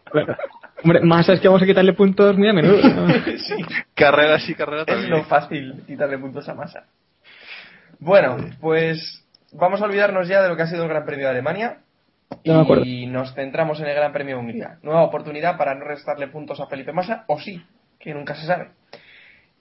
[0.83, 2.81] Hombre, más es que vamos a quitarle puntos muy a menudo.
[2.83, 3.07] ¿no?
[3.37, 3.55] Sí,
[3.95, 5.09] Carrera sí, carrera es también.
[5.09, 6.83] lo fácil quitarle puntos a Massa.
[7.99, 11.31] Bueno, pues vamos a olvidarnos ya de lo que ha sido el Gran Premio de
[11.31, 11.77] Alemania
[12.43, 14.77] No y nos centramos en el Gran Premio de Hungría.
[14.81, 17.63] Nueva oportunidad para no restarle puntos a Felipe Massa, o sí,
[17.99, 18.69] que nunca se sabe.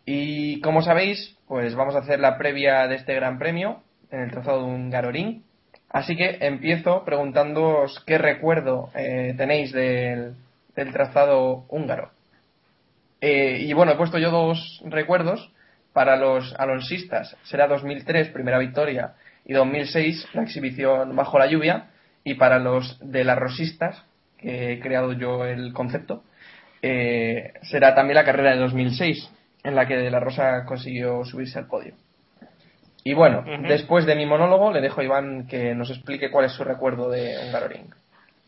[0.07, 4.31] Y como sabéis, pues vamos a hacer la previa de este Gran Premio en el
[4.31, 5.45] trazado de un Garorín.
[5.89, 10.35] Así que empiezo preguntándoos qué recuerdo eh, tenéis del,
[10.75, 12.11] del trazado húngaro.
[13.21, 15.51] Eh, y bueno, he puesto yo dos recuerdos
[15.95, 17.37] para los alonsistas.
[17.45, 19.15] Será 2003, primera victoria,
[19.47, 21.91] y 2006, la exhibición bajo la lluvia.
[22.25, 24.03] Y para los de las rosistas,
[24.39, 26.25] que he creado yo el concepto,
[26.83, 29.31] eh, será también la carrera de 2006,
[29.63, 31.95] en la que De La Rosa consiguió subirse al podio.
[33.05, 36.53] Y bueno, después de mi monólogo, le dejo a Iván que nos explique cuál es
[36.53, 37.93] su recuerdo de Hungaroring.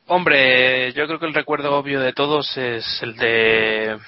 [0.06, 3.98] Hombre, yo creo que el recuerdo obvio de todos es el de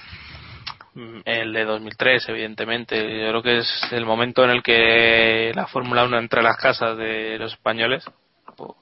[0.95, 2.97] mm, el de 2003, evidentemente.
[2.97, 6.57] Yo creo que es el momento en el que la Fórmula 1 entra a las
[6.57, 8.05] casas de los españoles,
[8.55, 8.75] por,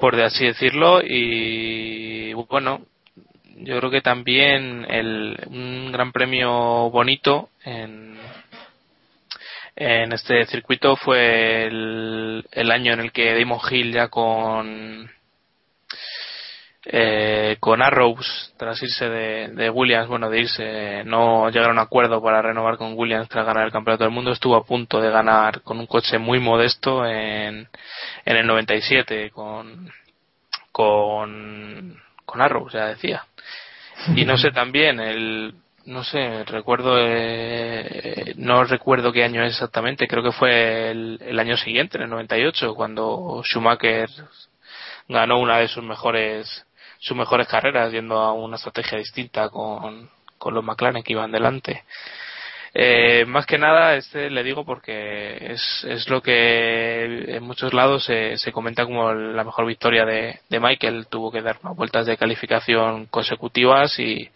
[0.00, 2.80] por así decirlo, y bueno,
[3.58, 8.16] yo creo que también el, un gran premio bonito en,
[9.76, 15.10] en este circuito fue el, el año en el que Damon Hill ya con
[16.86, 21.78] eh, con Arrows tras irse de, de Williams, bueno, de irse, no llegar a un
[21.78, 25.10] acuerdo para renovar con Williams tras ganar el campeonato del mundo, estuvo a punto de
[25.10, 27.68] ganar con un coche muy modesto en,
[28.24, 29.90] en el 97 con,
[30.72, 33.26] con, con Arrows, ya decía.
[34.16, 35.54] Y no sé también, el,
[35.84, 41.38] no sé, recuerdo, eh, no recuerdo qué año es exactamente, creo que fue el, el
[41.38, 44.08] año siguiente, en el 98, cuando Schumacher
[45.08, 46.64] ganó una de sus mejores
[47.00, 51.82] sus mejores carreras yendo a una estrategia distinta con, con los McLaren que iban delante.
[52.72, 58.04] Eh, más que nada, este le digo porque es, es lo que en muchos lados
[58.04, 61.08] se, se comenta como la mejor victoria de, de Michael.
[61.08, 64.30] Tuvo que dar unas vueltas de calificación consecutivas y,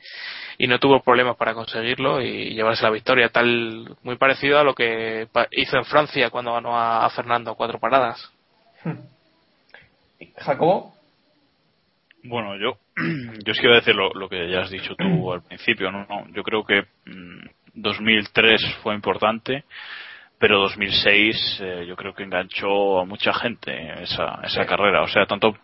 [0.58, 3.28] y no tuvo problemas para conseguirlo y llevarse la victoria.
[3.28, 7.78] Tal, muy parecido a lo que hizo en Francia cuando ganó a, a Fernando cuatro
[7.78, 8.32] paradas.
[10.38, 10.93] Jacobo,
[12.24, 12.78] Bueno, yo,
[13.44, 15.90] yo es que iba a decir lo, lo que ya has dicho tú al principio,
[15.92, 16.06] ¿no?
[16.08, 19.64] No, yo creo que mm, 2003 fue importante,
[20.38, 24.68] pero 2006 eh, yo creo que enganchó a mucha gente esa, esa Sí.
[24.68, 25.02] carrera.
[25.02, 25.56] O sea, tanto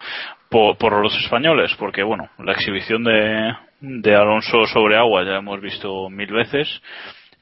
[0.48, 5.60] por, por los españoles, porque bueno, la exhibición de, de Alonso sobre agua ya hemos
[5.60, 6.68] visto mil veces,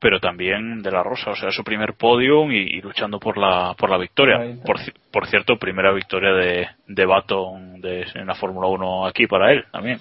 [0.00, 3.74] pero también de la Rosa, o sea, su primer podium y, y luchando por la,
[3.76, 4.38] por la victoria.
[4.64, 9.26] Por, ci- por cierto, primera victoria de, de Baton de, en la Fórmula 1 aquí
[9.26, 9.98] para él también.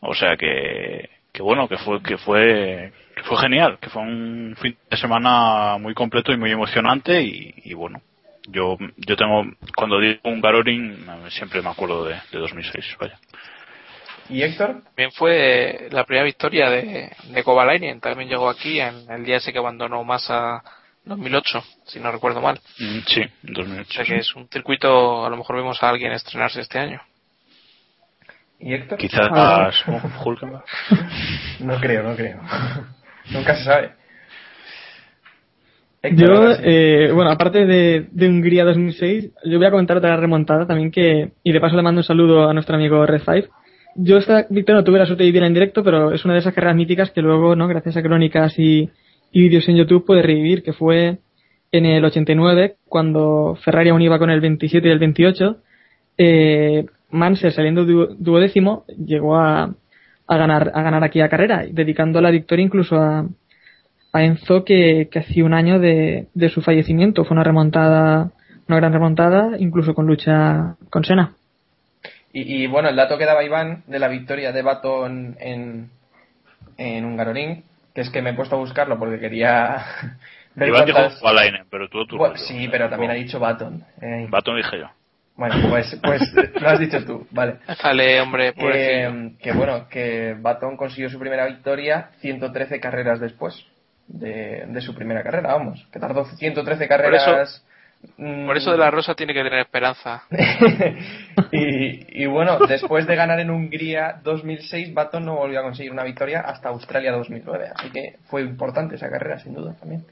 [0.00, 4.54] O sea que, que bueno, que fue, que fue, que fue genial, que fue un
[4.60, 8.00] fin de semana muy completo y muy emocionante y, y bueno,
[8.48, 9.42] yo, yo tengo,
[9.76, 13.18] cuando digo un Garoring, siempre me acuerdo de, de 2006, vaya.
[14.30, 14.82] ¿Y Héctor?
[14.84, 18.00] También fue la primera victoria de, de Kovalainen.
[18.00, 20.62] También llegó aquí en el día ese que abandonó Massa
[21.04, 22.60] 2008, si no recuerdo mal.
[22.78, 23.90] Mm, Sí, en O 2008.
[23.92, 27.00] sea que es un circuito, a lo mejor vemos a alguien estrenarse este año.
[28.60, 28.98] ¿Y Héctor?
[28.98, 29.70] Quizás Ah.
[31.60, 32.40] No creo, no creo.
[33.30, 33.92] Nunca se sabe.
[36.02, 36.62] Héctor, Yo, sí.
[36.64, 41.32] eh, bueno, aparte de, de Hungría 2006, yo voy a comentar otra remontada también que,
[41.42, 43.48] y de paso le mando un saludo a nuestro amigo Red Five.
[44.00, 46.40] Yo esta victoria no tuve la suerte de vivirla en directo, pero es una de
[46.40, 47.66] esas carreras míticas que luego, ¿no?
[47.66, 48.88] Gracias a crónicas y,
[49.32, 51.18] vídeos en YouTube puede revivir, que fue
[51.72, 55.56] en el 89, cuando Ferrari aún iba con el 27 y el 28,
[56.16, 59.74] eh, Mansell saliendo du- duodécimo llegó a,
[60.28, 63.26] a ganar, a ganar aquí la carrera, dedicando la victoria incluso a,
[64.12, 67.24] a Enzo que, que hacía un año de, de su fallecimiento.
[67.24, 68.30] Fue una remontada,
[68.68, 71.34] una gran remontada, incluso con lucha con Sena.
[72.32, 75.90] Y, y, bueno, el dato que daba Iván de la victoria de Baton en,
[76.76, 77.64] en Hungaroring,
[77.94, 79.84] que es que me he puesto a buscarlo porque quería
[80.54, 83.84] ver Iván dijo Kovalainen, pero tú, tú Bueno, sí, pero también ha dicho Baton.
[84.00, 84.90] Eh, Baton dije yo.
[85.36, 86.22] bueno, pues, pues
[86.60, 87.56] lo has dicho tú, vale.
[87.66, 89.08] Déjale, hombre, pobrecillo.
[89.08, 93.64] Eh, que bueno, que Baton consiguió su primera victoria 113 carreras después
[94.06, 97.64] de, de su primera carrera, vamos, que tardó 113 carreras.
[98.16, 100.22] Por eso de la Rosa tiene que tener esperanza.
[101.52, 106.04] y, y bueno, después de ganar en Hungría 2006, Baton no volvió a conseguir una
[106.04, 110.04] victoria hasta Australia 2009, así que fue importante esa carrera, sin duda también.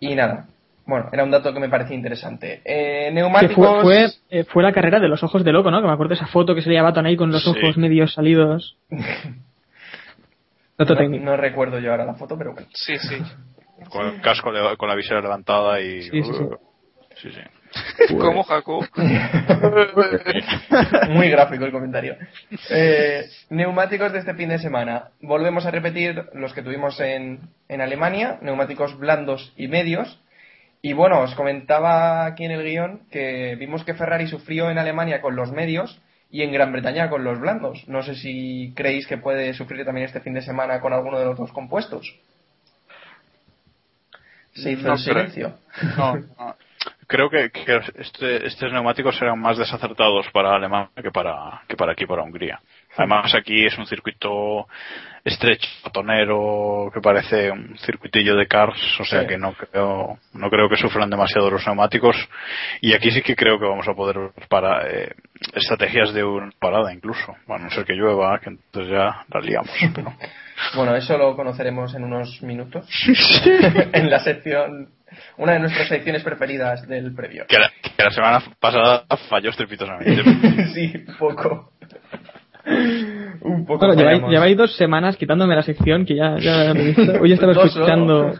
[0.00, 0.46] Y nada,
[0.86, 2.62] bueno, era un dato que me parecía interesante.
[2.64, 3.54] Eh, Que neumáticos.
[3.54, 5.80] fue, fue, eh, fue la carrera de los ojos de loco, ¿no?
[5.82, 7.50] Que me acuerdo de esa foto que se le Baton ahí con los Sí.
[7.50, 8.76] ojos medio salidos.
[10.78, 11.24] Dato no, técnico.
[11.24, 12.68] no recuerdo yo ahora la foto, pero bueno.
[12.72, 13.16] Sí, sí.
[13.90, 16.02] Con el casco, con la visera levantada y...
[16.02, 16.32] Sí, sí,
[17.20, 17.30] sí.
[17.30, 17.40] sí,
[18.06, 18.16] sí.
[18.16, 18.84] ¿Cómo, Jaco?
[21.10, 22.16] Muy gráfico el comentario.
[22.70, 25.10] Eh, neumáticos de este fin de semana.
[25.20, 30.20] Volvemos a repetir los que tuvimos en, en Alemania, neumáticos blandos y medios.
[30.80, 35.20] Y bueno, os comentaba aquí en el guion que vimos que Ferrari sufrió en Alemania
[35.20, 36.00] con los medios
[36.30, 37.86] y en Gran Bretaña con los blandos.
[37.88, 41.24] No sé si creéis que puede sufrir también este fin de semana con alguno de
[41.26, 42.14] los dos compuestos.
[44.54, 45.54] Se hizo No el silencio.
[45.96, 46.56] No, no.
[47.08, 51.92] Creo que, que este- estos neumáticos serán más desacertados para Alemania que para, que para
[51.92, 52.60] aquí, para Hungría.
[52.96, 54.66] Además, aquí es un circuito
[55.24, 59.26] estrecho, tonero, que parece un circuitillo de cars, o sea Sí.
[59.26, 62.16] que no creo, no creo que sufran demasiado los neumáticos.
[62.82, 65.12] Y aquí sí que creo que vamos a poder para eh,
[65.54, 67.34] estrategias de una parada incluso.
[67.46, 69.70] Bueno, a no ser que llueva, que entonces ya la liamos.
[69.94, 70.12] Pero...
[70.74, 72.84] Bueno, eso lo conoceremos en unos minutos.
[73.92, 74.88] en la sección,
[75.36, 77.44] una de nuestras secciones preferidas del previo.
[77.48, 80.22] que, la, que la semana pasada falló estrepitosamente.
[80.74, 81.72] sí, un poco.
[83.42, 83.86] un poco.
[83.86, 87.20] Bueno, lleváis, dos semanas quitándome la sección que ya, ya lo he visto.
[87.20, 88.32] Hoy estaba escuchando.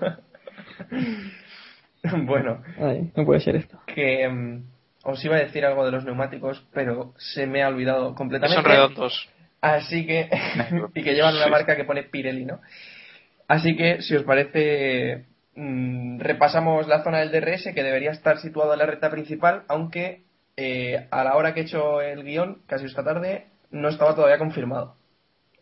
[2.25, 3.79] bueno, Ay, no puede ser esto.
[3.87, 4.63] que mm,
[5.05, 8.63] os iba a decir algo de los neumáticos, pero se me ha olvidado Que completamente.
[8.63, 9.29] son redondos.
[9.61, 10.29] Así que.
[10.95, 12.61] y que llevan una marca que pone Pirelli, ¿no?
[13.49, 15.25] Así que, si os parece,
[15.59, 20.23] mm, repasamos la zona del DRS que debería estar situado en la recta principal, aunque
[20.57, 24.39] eh, a la hora que he hecho el guion, casi esta tarde, no estaba todavía
[24.39, 24.95] confirmado.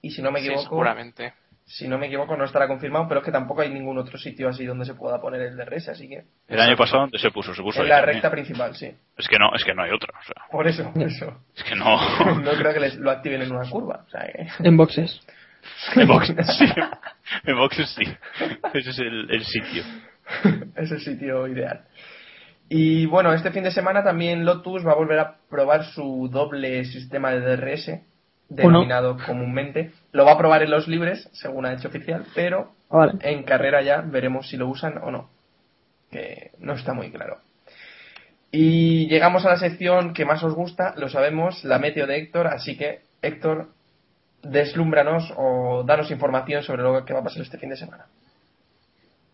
[0.02, 1.34] Y si no me Sí, equivoco, seguramente.
[1.64, 4.48] si no me equivoco, no estará confirmado, pero es que tampoco hay ningún otro sitio
[4.48, 6.24] así donde se pueda poner el DRS, así que.
[6.48, 7.52] El año pasado, ¿dónde se puso?
[7.54, 8.14] Se puso En la también.
[8.14, 8.94] recta principal, sí.
[9.18, 10.14] Es que no, es que no hay otra.
[10.18, 11.42] O sea, Por eso, por eso.
[11.56, 11.96] es que no.
[12.42, 14.04] No creo que les lo activen en una curva.
[14.06, 14.46] O sea que.
[14.66, 15.20] En boxes.
[15.94, 16.66] En boxes sí.
[17.44, 18.04] En boxes sí.
[18.74, 19.82] Ese es el, el sitio.
[20.76, 21.84] es el sitio ideal.
[22.68, 26.84] Y bueno, este fin de semana también Lotus va a volver a probar su doble
[26.84, 28.00] sistema de DRS,
[28.48, 29.92] denominado comúnmente.
[30.12, 33.14] Lo va a probar en los libres, según ha hecho oficial, pero vale.
[33.20, 35.30] en carrera ya veremos si lo usan o no.
[36.10, 37.38] Que no está muy claro.
[38.50, 42.48] Y llegamos a la sección que más os gusta, lo sabemos, la meteo de Héctor,
[42.48, 43.68] así que Héctor,
[44.50, 48.06] deslúmbranos o danos información sobre lo que va a pasar este fin de semana.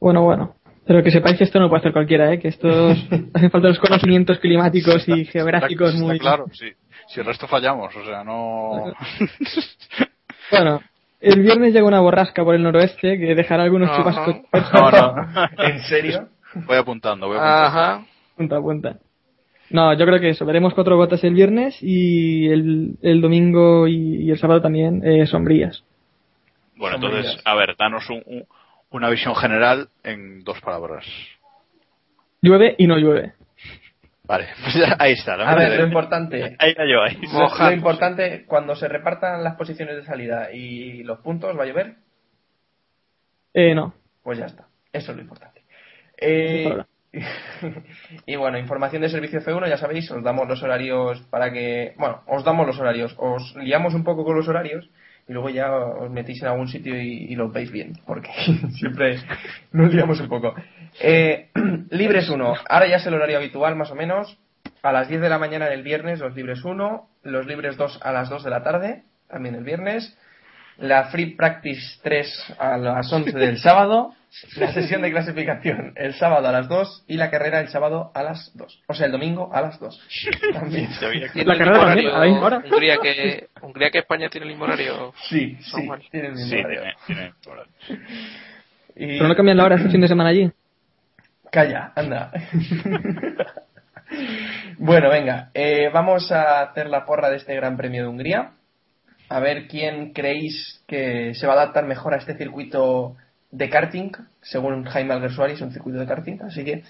[0.00, 0.54] Bueno, bueno.
[0.84, 2.40] Pero que sepáis que esto no puede hacer cualquiera, ¿eh?
[2.40, 2.98] que estos
[3.34, 6.18] hacen falta los conocimientos climáticos y geográficos Está- muy.
[6.18, 6.72] claro, sí.
[7.08, 8.92] Si el resto fallamos, o sea, no.
[10.50, 10.80] Bueno,
[11.20, 14.02] el viernes llega una borrasca por el noroeste que dejará algunos Ajá.
[14.02, 14.36] chubascos.
[14.72, 15.14] No, no.
[15.58, 16.28] ¿En serio?
[16.66, 17.66] Voy apuntando, voy apuntando.
[17.66, 18.04] Ajá.
[18.36, 18.96] Punta a punta.
[19.72, 20.44] No, yo creo que eso.
[20.44, 25.26] Veremos cuatro gotas el viernes y el, el domingo y, y el sábado también eh,
[25.26, 25.82] sombrías.
[26.76, 27.24] Bueno, Sombrías.
[27.24, 28.46] entonces, a ver, danos un- un-
[28.90, 31.06] una visión general en dos palabras.
[32.42, 33.32] Llueve y no llueve.
[34.24, 35.34] Vale, pues ya- ahí está.
[35.34, 37.18] A ver, lo importante, Ahí la lleváis.
[37.22, 37.70] lo, Mojar.
[37.70, 41.94] lo importante, cuando se repartan las posiciones de salida y los puntos, ¿va a llover?
[43.54, 43.94] Eh, no.
[44.22, 44.66] Pues ya está.
[44.92, 45.62] Eso es lo importante.
[46.18, 46.70] Eh.
[48.26, 51.94] y bueno, información de servicio F1, ya sabéis, os damos los horarios para que.
[51.98, 54.88] Bueno, os damos los horarios, os liamos un poco con los horarios
[55.28, 58.30] y luego ya os metéis en algún sitio y, y los veis bien, porque
[58.78, 59.18] siempre
[59.72, 60.54] nos liamos un poco.
[61.00, 61.50] Eh,
[61.90, 64.38] libres 1, ahora ya es el horario habitual más o menos.
[64.82, 68.12] A las 10 de la mañana del viernes, los libres 1, los libres 2 a
[68.12, 70.18] las 2 de la tarde, también el viernes.
[70.78, 74.14] La Free Practice 3 a las 11 del sábado,
[74.56, 78.22] la sesión de clasificación el sábado a las 2 y la carrera el sábado a
[78.22, 78.82] las 2.
[78.88, 80.00] O sea, el domingo a las 2.
[80.54, 80.88] También.
[81.32, 82.58] ¿Tiene La el carrera también, a la misma hora.
[82.64, 85.12] Hungría que, Hungría que España tiene el mismo horario.
[85.28, 86.82] Sí, sí, tiene el mismo Sí, horario.
[87.06, 88.02] tiene, tiene.
[88.94, 90.50] Y- Pero no cambian la hora este fin de semana allí.
[91.50, 92.32] Calla, anda.
[94.78, 98.52] bueno, venga, eh, vamos a hacer la porra de este Gran Premio de Hungría.
[99.28, 103.16] A ver quién creéis que se va a adaptar mejor a este circuito
[103.52, 106.82] de karting, según Jaime Alguersuari, es un circuito de karting, así que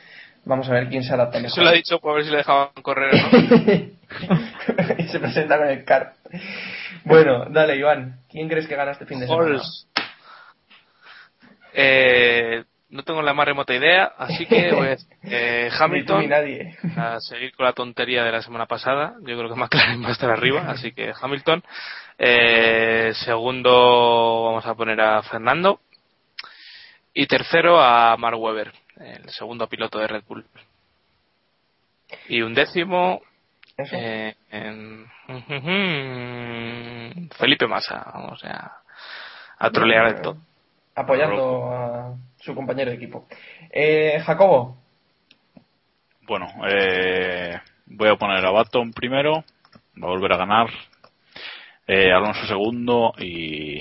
[0.44, 1.52] vamos a ver quién se adapta mejor.
[1.52, 4.94] Eso lo ha dicho para ver si le dejaban correr no.
[4.98, 6.14] y se presenta con el kart.
[7.04, 9.60] Bueno, dale, Iván, ¿quién crees que gana este fin de semana?
[11.74, 16.18] Eh, no tengo la más remota idea, así que voy a decir, eh, Ni tú
[16.18, 16.76] ni Hamilton nadie.
[16.96, 19.14] a seguir con la tontería de la semana pasada.
[19.22, 21.62] Yo creo que McLaren va a estar arriba, así que Hamilton.
[22.18, 25.80] Eh, segundo vamos a poner a Fernando.
[27.14, 30.44] Y tercero a Mark Webber, el segundo piloto de Red Bull.
[32.28, 33.20] Y un décimo
[33.78, 35.06] eh, en-
[37.38, 38.80] Felipe Massa, vamos a,
[39.58, 40.36] a trolear de todo.
[40.94, 43.26] Apoyando a su compañero de equipo.
[43.70, 44.76] Eh, Jacobo,
[46.22, 49.44] Bueno, eh, voy a poner a Baton primero,
[50.02, 50.68] va a volver a ganar,
[51.86, 53.80] eh, Alonso segundo y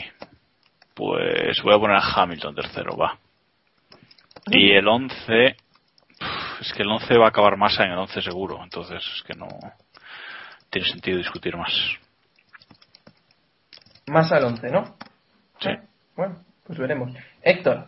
[1.01, 3.17] pues voy a poner a Hamilton tercero, va.
[4.51, 8.21] Y el 11, pf, es que el 11 va a acabar Massa en el 11
[8.21, 9.47] seguro, entonces es que no
[10.69, 11.73] tiene sentido discutir más.
[14.05, 14.95] más al 11, ¿no?
[15.59, 15.71] Sí.
[16.15, 16.35] Bueno,
[16.67, 17.11] pues veremos.
[17.41, 17.87] Héctor,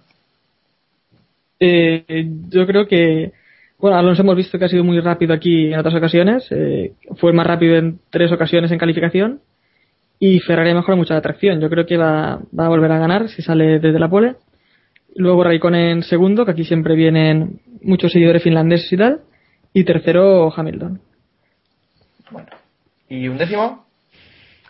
[1.59, 3.31] Eh, yo creo que,
[3.77, 6.47] bueno, Alonso hemos visto que ha sido muy rápido aquí en otras ocasiones.
[6.49, 9.39] eh, fue más rápido en tres ocasiones en calificación.
[10.25, 11.59] Y Ferrari mejora mucho la tracción.
[11.59, 14.35] Yo creo que va, va a volver a ganar si sale desde la pole.
[15.15, 19.19] Luego Raikkonen segundo, que aquí siempre vienen muchos seguidores finlandeses y tal.
[19.73, 21.01] Y tercero Hamilton.
[22.31, 22.47] bueno.
[23.09, 23.85] ¿Y un décimo?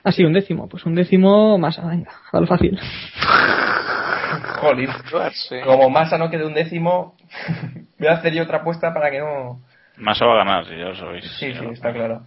[0.04, 0.68] Así, un décimo.
[0.68, 2.80] Pues un décimo más, venga, a lo fácil.
[4.60, 4.90] Jolín.
[5.34, 5.56] Sí.
[5.66, 7.16] Como Massa no quede un décimo,
[8.00, 9.62] voy a hacer yo otra apuesta para que no...
[9.98, 11.26] Massa va a ganar, si ya lo sabéis.
[11.38, 12.24] Sí, sí, lo- está claro.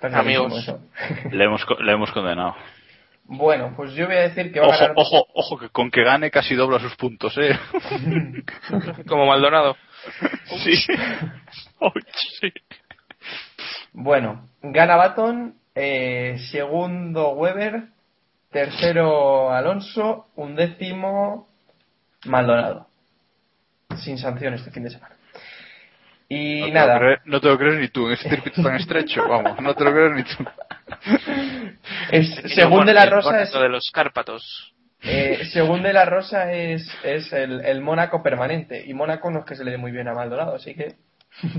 [0.00, 0.52] Está Amigos.
[1.32, 2.54] Le hemos, le hemos condenado.
[3.24, 4.94] Bueno, pues yo voy a decir que va a Ojo, ganar...
[4.96, 7.58] ojo, ojo, que con que gane casi dobla sus puntos, eh.
[9.08, 9.76] Como Maldonado.
[10.64, 10.72] sí.
[11.80, 12.02] Uy,
[12.40, 12.52] sí.
[13.92, 17.88] Bueno, gana Baton, eh, segundo Weber,
[18.50, 21.48] tercero Alonso, un décimo
[22.24, 22.86] Maldonado.
[23.96, 25.17] Sin sanción este fin de semana.
[26.28, 28.76] Y No nada, lo crees, no te lo crees ni tú, en este circuito tan
[28.76, 30.44] estrecho, vamos, no te lo crees ni tú.
[32.12, 34.74] es, según de la Rosa es, Lo de los Cárpatos.
[35.02, 39.44] eh, según de la Rosa es, es el, el Mónaco permanente y Mónaco no es
[39.46, 40.96] que se le dé muy bien a Maldonado, así que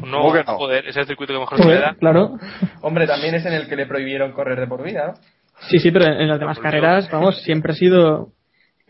[0.06, 0.58] No, ¿Cómo que no?
[0.58, 1.96] joder, es el circuito que mejor se le Joder, da.
[1.96, 2.38] claro.
[2.82, 5.14] hombre también es en el que le prohibieron correr de por vida, ¿no?
[5.68, 8.30] Sí, sí, pero en las demás carreras, vamos, siempre ha sido.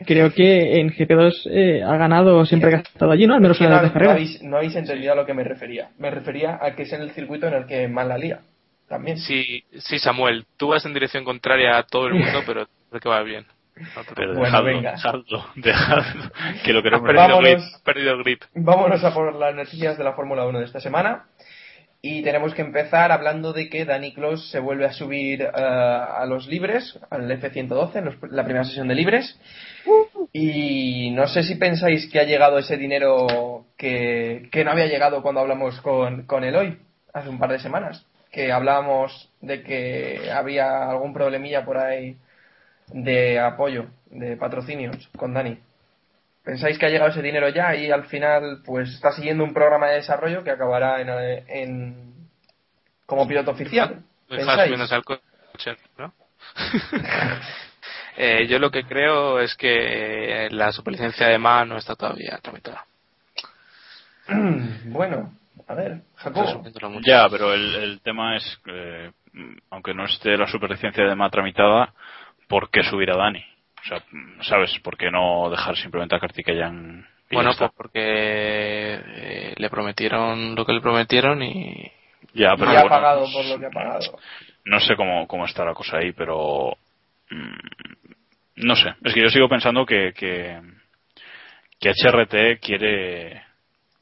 [0.06, 3.34] Creo que en GP2 eh, ha ganado siempre que ha estado allí, ¿no?
[3.36, 4.14] Al menos Que en no, las no carreras.
[4.16, 5.90] habéis, no habéis entendido a lo que me refería.
[5.98, 8.40] Me refería a que es en el circuito en el que más la lía.
[8.88, 9.18] También.
[9.18, 13.10] Sí, sí, Samuel, tú vas en dirección contraria a todo el mundo, pero creo que
[13.10, 13.46] va bien.
[13.96, 14.92] No Pero Bueno, dejadlo, venga.
[14.92, 16.32] dejadlo, dejadlo,
[16.66, 17.44] que lo Has queremos perdido, Vámonos.
[17.44, 18.42] grip, has perdido el grip.
[18.56, 21.26] Vámonos a por las noticias de la Fórmula 1 de esta semana.
[22.02, 26.26] Y tenemos que empezar hablando de que Danny Close se vuelve a subir eh, a
[26.28, 29.38] los libres, al F-112, en los- la primera sesión de libres.
[30.32, 35.22] Y no sé si pensáis que ha llegado ese dinero que, que no había llegado
[35.22, 36.78] cuando hablamos con, con Eloy
[37.14, 38.06] hace un par de semanas.
[38.32, 42.16] Que hablábamos de que había algún problemilla por ahí
[42.94, 45.58] de apoyo, de patrocinios con Dani.
[46.44, 49.88] ¿Pensáis que ha llegado ese dinero ya y al final pues está siguiendo un programa
[49.88, 51.10] de desarrollo que acabará en,
[51.48, 52.14] en-
[53.06, 54.04] como piloto oficial?
[54.28, 54.72] ¿Pensáis?
[54.72, 56.14] menos al coche, ¿no?
[58.22, 62.84] Eh, yo lo que creo es que la superlicencia de MA no está todavía tramitada.
[64.86, 65.32] bueno,
[65.68, 66.66] a ver, Jacobo.
[67.06, 71.30] Ya, pero el, el tema es, que, mm, aunque no esté la superlicencia de MA
[71.30, 71.94] tramitada,
[72.50, 73.46] ¿por qué subir a Dani?
[73.82, 74.04] O sea,
[74.44, 74.78] ¿sabes?
[74.80, 77.08] ¿Por qué no dejar simplemente a Kartikeyan?
[77.30, 81.92] y Bueno, pues porque eh, le prometieron lo que le prometieron y
[82.34, 84.20] ya, pero y ha bueno, pagado por lo que ha pagado.
[84.66, 86.76] no sé cómo, cómo está la cosa ahí, pero
[87.30, 88.94] mm, no sé.
[89.04, 90.60] Es que yo sigo pensando que, que,
[91.80, 93.42] que HRT quiere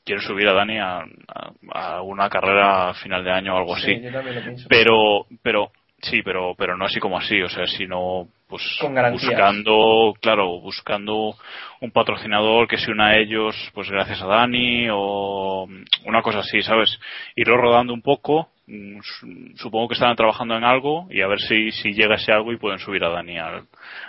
[0.03, 1.51] quiere subir a Dani a, a-
[1.97, 3.93] a una carrera a final de año o algo así.
[3.95, 4.67] Sí, yo también lo pienso.
[4.69, 5.71] pero pero
[6.01, 11.35] sí pero pero no así como así o sea sino pues Con buscando claro buscando
[11.81, 15.67] un patrocinador que se una a ellos pues gracias a Dani o
[16.05, 16.99] una cosa así sabes
[17.35, 21.39] irlo rodando un poco mm, su- supongo que están trabajando en algo y a ver
[21.39, 23.63] si si llega ese algo y pueden subir a Dani al,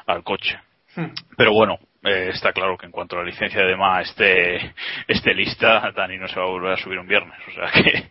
[0.06, 0.58] al coche.
[0.94, 1.12] Hmm.
[1.36, 4.74] pero bueno eh, está claro que en cuanto a la licencia de MA esté
[5.08, 8.04] esté lista Dani no se va a volver a subir un viernes o sea que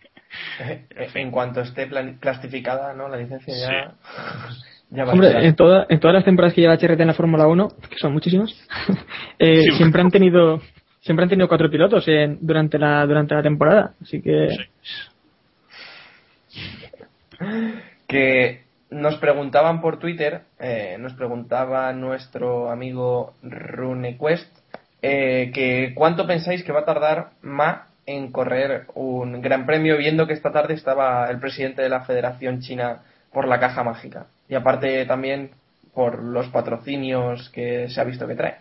[1.14, 3.08] en cuanto esté plan- plastificada, ¿no?
[3.08, 3.92] La licencia ya.
[4.90, 5.44] ya va a Hombre, estar.
[5.44, 8.12] en, toda- en todas las temporadas que lleva HRT en la Fórmula 1, que son
[8.12, 8.50] muchísimas,
[9.38, 10.60] eh, Sí, siempre han tenido
[11.00, 14.48] siempre han tenido cuatro pilotos en- durante la durante la temporada, así que
[18.06, 24.48] que nos preguntaban por Twitter, eh, nos preguntaba nuestro amigo RuneQuest,
[25.02, 30.26] eh, que cuánto pensáis que va a tardar Ma en correr un gran premio, viendo
[30.26, 34.28] que esta tarde estaba el presidente de la Federación China por la caja mágica.
[34.48, 35.50] Y aparte también
[35.92, 38.56] por los patrocinios que se ha visto que trae.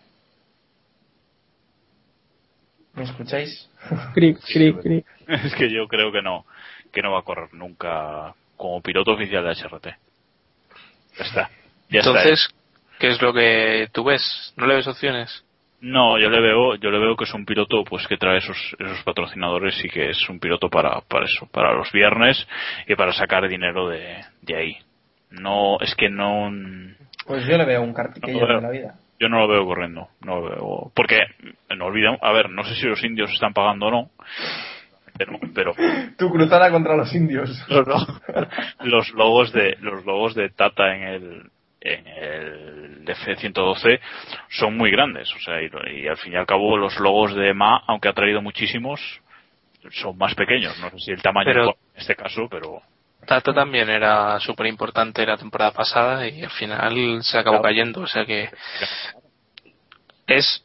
[2.93, 3.69] ¿Me escucháis?
[4.13, 5.05] cric, cric, cric.
[5.27, 6.45] Es que yo creo que no,
[6.91, 9.85] que no va a correr nunca como piloto oficial de HRT.
[11.17, 11.49] Ya está.
[11.89, 12.09] Ya está.
[12.09, 12.49] entonces
[12.99, 14.53] ¿qué es lo que tú ves?
[14.57, 15.45] ¿No le ves opciones?
[15.79, 18.57] No, yo le veo, yo le veo que es un piloto pues que trae esos,
[18.79, 22.47] esos patrocinadores y que es un piloto para, para eso, para los viernes
[22.87, 24.77] y para sacar dinero de, de ahí.
[25.29, 26.49] No, es que no,
[27.27, 28.95] Pues yo le veo un cartiquillo No, de la vida.
[29.19, 31.19] yo no lo veo corriendo, no lo veo, porque
[31.75, 34.09] no olvidemos, a ver, no sé si los indios están pagando o no,
[35.17, 35.73] pero, pero
[36.17, 37.49] Tu cruzada contra los indios.
[37.69, 38.47] los, lo-
[38.83, 41.41] los logos de los logos de Tata en el
[41.81, 43.99] en el F112
[44.49, 45.69] son muy grandes o sea y,
[46.01, 48.99] y al fin y al cabo los logos de Ma aunque ha traído muchísimos
[49.91, 52.81] son más pequeños no sé si el tamaño Pero- en este caso pero
[53.25, 57.63] Tata también era súper importante la temporada pasada y al final se acabó Claro.
[57.63, 58.01] cayendo.
[58.01, 58.49] O sea que
[60.27, 60.63] es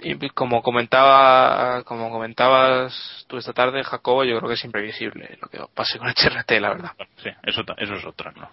[0.00, 5.48] y como comentaba como comentabas tú esta tarde Jacobo yo creo que es imprevisible lo
[5.48, 6.90] que pase con HRT la verdad
[7.22, 8.50] sí eso eso es otra no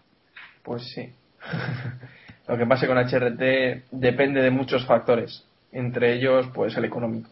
[0.63, 1.09] Pues sí.
[2.47, 7.29] Lo que pase con HRT depende de muchos factores, entre ellos pues el económico.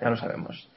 [0.00, 0.68] Ya lo sabemos.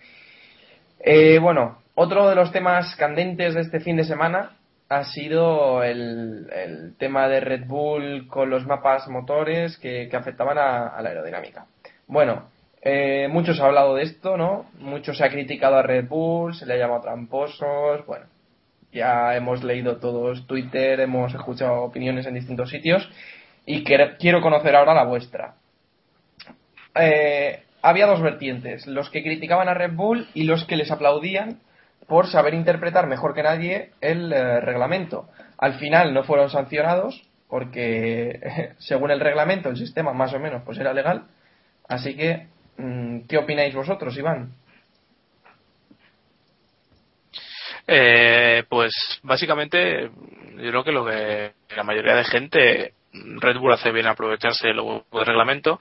[0.99, 4.57] Eh, bueno, otro de los temas candentes de este fin de semana
[4.89, 11.09] ha sido el, tema de Red Bull con los mapas motores que, afectaban a, la
[11.09, 11.65] aerodinámica.
[12.07, 12.49] Bueno,
[12.81, 14.67] eh, mucho se ha hablado de esto, ¿no?
[14.79, 18.25] Mucho se ha criticado a Red Bull, se le ha llamado tramposos, bueno,
[18.95, 23.07] ya hemos leído todos Twitter, hemos escuchado opiniones en distintos sitios
[23.67, 25.55] y quer- quiero conocer ahora la vuestra.
[26.95, 31.59] Eh, había dos vertientes, los que criticaban a Red Bull y los que les aplaudían
[32.07, 35.27] por saber interpretar mejor que nadie el eh, reglamento.
[35.57, 40.77] Al final no fueron sancionados porque según el reglamento el sistema más o menos pues
[40.77, 41.25] era legal.
[41.87, 44.51] Así que, mm, ¿qué opináis vosotros, Iván?
[47.87, 48.91] Eh, pues
[49.23, 50.09] básicamente
[50.57, 54.81] yo creo que lo que la mayoría de gente Red Bull hace bien aprovecharse del
[55.11, 55.79] reglamento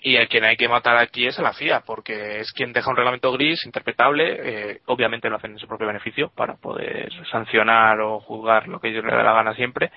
[0.00, 2.90] y a quien hay que matar aquí es a la FIA porque es quien deja
[2.90, 8.00] un reglamento gris interpretable eh, obviamente lo hacen en su propio beneficio para poder sancionar
[8.00, 9.92] o juzgar lo que ellos le da la gana siempre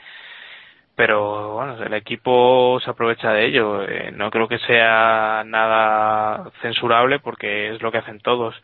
[0.96, 3.84] pero bueno el equipo se aprovecha de ello.
[3.84, 8.56] Eh, no creo que sea nada censurable porque es lo que hacen todos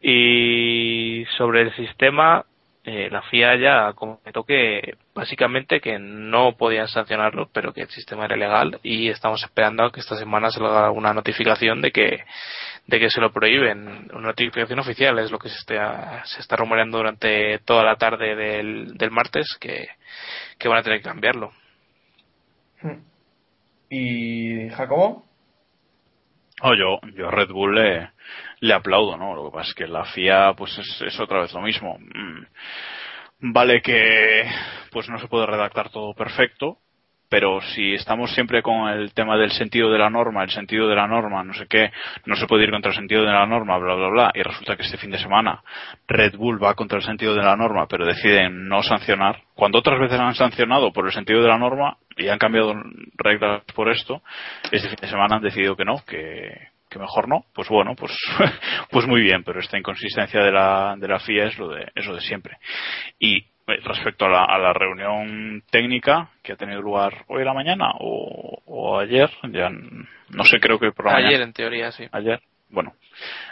[0.00, 2.44] y sobre el sistema
[2.82, 8.24] eh, la FIA ya comentó que básicamente que no podían sancionarlo, pero que el sistema
[8.24, 11.90] era legal y estamos esperando a que esta semana se le haga una notificación de
[11.90, 12.24] que
[12.86, 14.10] de que se lo prohíben.
[14.14, 18.34] Una notificación oficial es lo que se está, se está rumoreando durante toda la tarde
[18.34, 19.88] del, del martes que,
[20.58, 21.52] que van a tener que cambiarlo.
[23.90, 25.24] ¿Y Jacobo?
[26.62, 28.10] Oh, yo, yo a Red Bull le,
[28.60, 29.34] le aplaudo, ¿no?
[29.34, 31.98] Lo que pasa es que la FIA, pues es, es otra vez lo mismo.
[31.98, 32.44] Mm.
[33.52, 34.44] Vale que,
[34.90, 36.76] pues no se puede redactar todo perfecto,
[37.30, 40.96] pero si estamos siempre con el tema del sentido de la norma, el sentido de
[40.96, 41.90] la norma, no sé qué,
[42.26, 44.76] no se puede ir contra el sentido de la norma, bla, bla, bla, y resulta
[44.76, 45.62] que este fin de semana
[46.08, 50.00] Red Bull va contra el sentido de la norma, pero deciden no sancionar, cuando otras
[50.00, 52.74] veces han sancionado por el sentido de la norma y han cambiado
[53.16, 54.22] reglas por esto,
[54.72, 56.52] este fin de semana han decidido que no, que,
[56.90, 58.12] que mejor no, pues bueno, pues,
[58.90, 62.04] pues muy bien, pero esta inconsistencia de la, de la FIA es lo de, es
[62.06, 62.58] lo de siempre.
[63.18, 67.54] Y respecto a la, a la, reunión técnica que ha tenido lugar hoy a la
[67.54, 71.44] mañana o, o ayer, ya no sé, creo que por la Ayer, mañana.
[71.44, 72.04] en teoría, sí.
[72.10, 72.94] Ayer, bueno,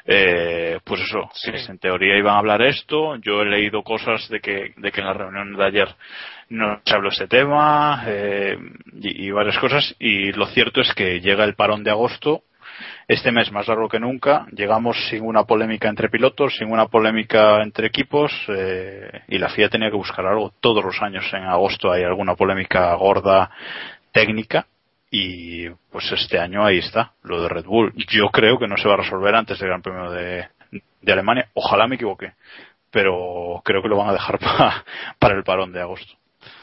[0.05, 1.51] eh, pues eso, Sí.
[1.69, 3.15] en teoría iban a hablar esto.
[3.17, 5.89] Yo he leído cosas de que, de que en la reunión de ayer
[6.49, 8.57] no se habló este tema eh,
[8.95, 9.95] y, y varias cosas.
[10.01, 12.43] Y lo cierto es que llega el parón de agosto
[13.07, 14.47] este mes más largo que nunca.
[14.53, 19.69] Llegamos sin una polémica entre pilotos, sin una polémica entre equipos eh, y la FIA
[19.69, 20.53] tenía que buscar algo.
[20.61, 23.51] Todos los años en agosto hay alguna polémica gorda
[24.13, 24.67] técnica
[25.11, 27.93] y pues este año ahí está, lo de Red Bull.
[28.09, 30.47] Yo creo que no se va a resolver antes del Gran Premio de,
[31.01, 31.49] de Alemania.
[31.55, 32.33] Ojalá me equivoque,
[32.91, 34.85] pero creo que lo van a dejar pa-
[35.19, 36.13] para el parón de agosto.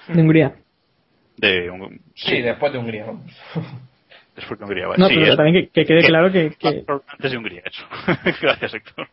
[0.07, 0.53] De Hungría.
[1.37, 3.05] De, un- Sí, después de Hungría.
[4.35, 4.87] después de Hungría.
[4.87, 4.99] vale.
[5.01, 7.61] No, Sí, pero es- también que, que quede que- claro que, que, Antes de Hungría,
[7.65, 7.85] eso.
[8.41, 9.07] Gracias, Héctor.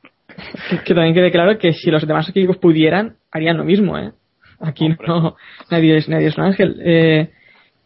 [0.85, 4.12] que- también quede claro que si los demás equipos pudieran, harían lo mismo, ¿eh?
[4.61, 5.07] Aquí Hombre.
[5.09, 5.37] no,
[5.70, 6.81] nadie es, nadie es un ángel.
[6.85, 7.31] Eh,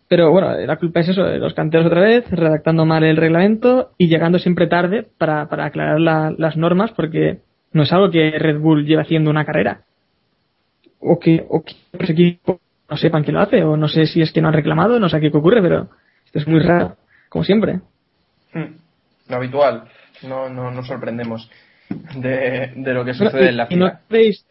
[0.09, 3.91] pero bueno, la culpa es eso, de los canteros otra vez, redactando mal el reglamento
[3.99, 7.39] y llegando siempre tarde para, para aclarar la- las normas, porque
[7.73, 9.81] no es algo que Red Bull lleve haciendo una carrera.
[11.01, 12.59] O que, o que los equipos
[12.89, 15.09] no sepan que lo hace, o no sé si es que no han reclamado, no
[15.09, 15.89] sé qué ocurre, pero
[16.25, 16.97] esto es muy raro,
[17.29, 17.81] como siempre.
[18.53, 18.77] Hmm.
[19.29, 19.89] Lo habitual.
[20.23, 21.51] No, no nos sorprendemos
[22.17, 24.47] de, de lo que sucede y- en la y no creéis,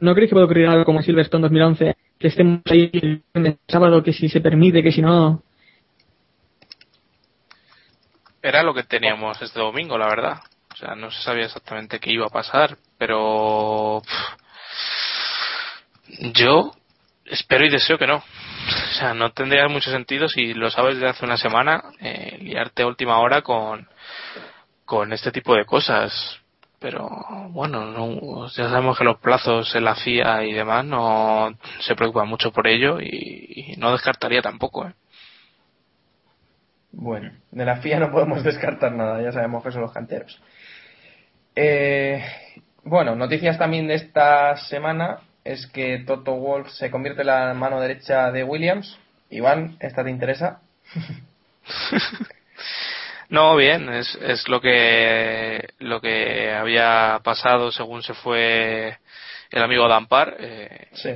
[0.00, 1.96] ¿No creéis que puede ocurrir algo como Silverstone 2011?
[2.18, 5.42] Que estemos ahí el viernes, sábado, que si se permite, que si no.
[8.42, 10.38] Era lo que teníamos este domingo, la verdad.
[10.72, 14.02] O sea, no se sabía exactamente qué iba a pasar, pero
[16.34, 16.72] yo
[17.26, 18.22] espero y deseo que no.
[18.94, 22.84] O sea, no tendría mucho sentido si lo sabes desde hace una semana eh, liarte
[22.84, 23.88] a última hora con
[24.84, 26.12] con este tipo de cosas.
[26.78, 27.08] Pero
[27.48, 32.28] bueno, no, ya sabemos que los plazos en la FIA y demás no se preocupan
[32.28, 34.86] mucho por ello y, y no descartaría tampoco.
[34.86, 34.94] ¿eh?
[36.92, 40.40] Bueno, de la FIA no podemos descartar nada, ya sabemos que son los canteros.
[41.56, 42.22] Eh,
[42.84, 47.80] bueno, noticias también de esta semana es que Toto Wolf se convierte en la mano
[47.80, 48.98] derecha de Williams.
[49.30, 50.60] Iván, ¿esta te interesa?
[53.30, 58.98] No, bien, es, es lo que lo que había pasado según se fue
[59.50, 60.36] el amigo Dampar.
[60.38, 61.10] Eh, Sí.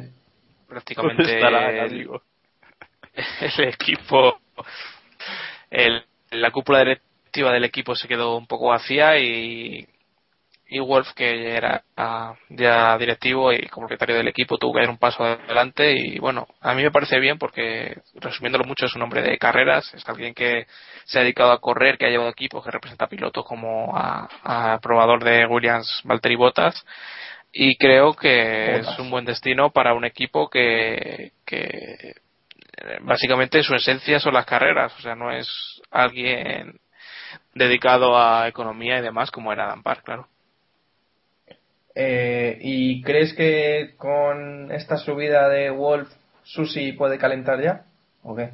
[0.67, 2.23] prácticamente ¿Dónde estará el el, amigo?
[3.59, 4.41] el equipo,
[5.71, 9.87] el, la cúpula directiva del equipo se quedó un poco vacía y,
[10.69, 14.91] y Wolf, que era ah, ya directivo y como propietario del equipo, tuvo que dar
[14.91, 19.03] un paso adelante y bueno, a mí me parece bien porque, resumiéndolo mucho, es un
[19.03, 20.67] hombre de carreras, es alguien que
[21.05, 24.29] se ha dedicado a correr, que ha llevado equipos, que representa a pilotos como a,
[24.45, 26.85] a probador de Williams, Valtteri Bottas
[27.53, 32.15] y creo que es un buen destino para un equipo que, que
[33.01, 35.49] básicamente su esencia son las carreras, o sea, no es
[35.91, 36.79] alguien
[37.55, 40.29] dedicado a economía y demás como era Dampar, claro.
[42.01, 46.09] Eh, ¿Y crees que con esta subida de Wolf,
[46.45, 47.87] Susi puede calentar ya?
[48.23, 48.51] ¿O qué?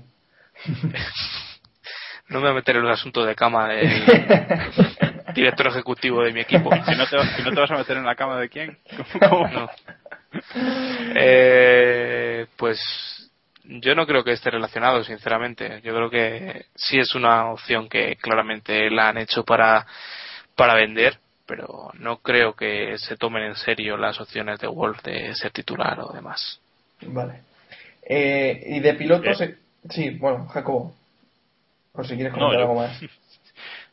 [2.29, 3.87] No me voy a meter en el asunto de cama del
[5.35, 6.71] director ejecutivo de mi equipo.
[6.87, 8.79] Si no, te, vas- si no te vas a meter en la cama de quién.
[9.29, 9.47] ¿Cómo?
[9.53, 9.69] No.
[11.15, 12.81] Eh, pues
[13.65, 15.81] yo no creo que esté relacionado, sinceramente.
[15.85, 19.87] Yo creo que sí es una opción que claramente la han hecho para,
[20.57, 25.35] para vender, pero no creo que se tomen en serio las opciones de Wolf de
[25.35, 26.61] ser titular o demás.
[27.03, 27.41] Vale.
[28.03, 29.57] Eh, y de pilotos, eh,
[29.91, 30.95] sí, bueno, Jacobo,
[31.93, 33.01] por si quieres No, comentar yo- algo más.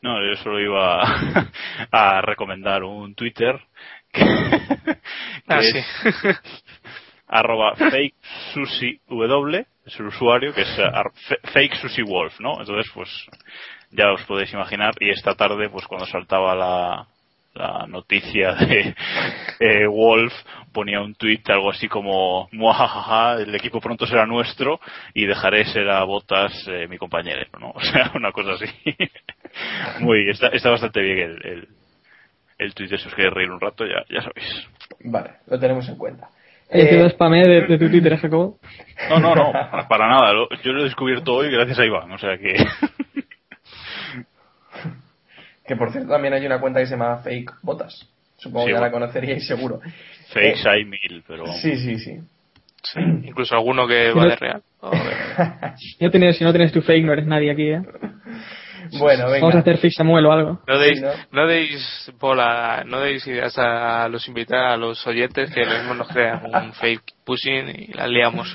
[0.02, 1.46] No, yo solo iba a,
[2.18, 3.60] a recomendar un Twitter
[4.12, 4.96] que, que
[5.46, 6.28] Ah, es sí.
[7.28, 8.14] arroba fake
[8.52, 13.08] sushi w es el usuario que es ar- fe- fake sushi wolf no entonces pues
[13.92, 17.06] ya os podéis imaginar y esta tarde pues cuando saltaba la
[17.54, 18.94] la noticia de
[19.60, 20.32] eh, Wolf
[20.72, 24.80] ponía un tweet algo así como "Muajajaja, el equipo pronto será nuestro
[25.14, 28.66] y dejaré ser a botas eh, mi compañero no o sea una cosa así
[30.00, 31.68] muy está, está bastante bien el, el
[32.58, 34.68] el tweet si os queréis reír un rato ya ya sabéis
[35.04, 36.28] Vale, lo tenemos en cuenta.
[36.70, 38.58] He sido Eh, spamé de, de tu Twitter, Jacobo.
[39.10, 39.52] No, no, no,
[39.88, 40.32] para nada.
[40.32, 42.54] Lo- Yo lo he descubierto hoy gracias a Iván, o sea que.
[45.66, 48.06] que por cierto también hay una cuenta que se llama Fake Botas.
[48.36, 49.06] Supongo Sí, que ya la bueno.
[49.06, 49.80] conoceríais seguro.
[50.32, 51.46] Fakes Eh, hay mil, pero.
[51.46, 52.18] Sí, sí, sí.
[52.82, 54.62] Sí, incluso alguno que va no- de real.
[55.76, 57.82] Si no tienes, si no tienes tu fake, no eres nadie aquí, ¿eh?
[58.98, 59.40] Bueno, venga.
[59.46, 60.60] Vamos a hacer fake Samuel o algo.
[60.66, 61.10] No deis, Sí, ¿no?
[61.30, 65.94] no deis bola, no deis ideas a los invitados, a los oyentes que lo mismo
[65.94, 68.54] nos crean un fake pushing y la liamos.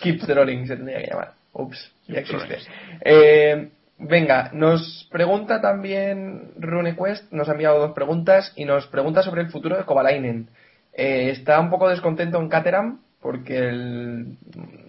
[0.00, 1.32] Keep Trolling se tendría que llamar.
[1.52, 2.58] Ups, ya existe.
[3.04, 3.68] Eh,
[3.98, 9.50] venga, nos pregunta también RuneQuest, nos ha enviado dos preguntas y nos pregunta sobre el
[9.50, 10.48] futuro de Kovalainen.
[10.92, 14.38] Eh, está un poco descontento en Caterham porque el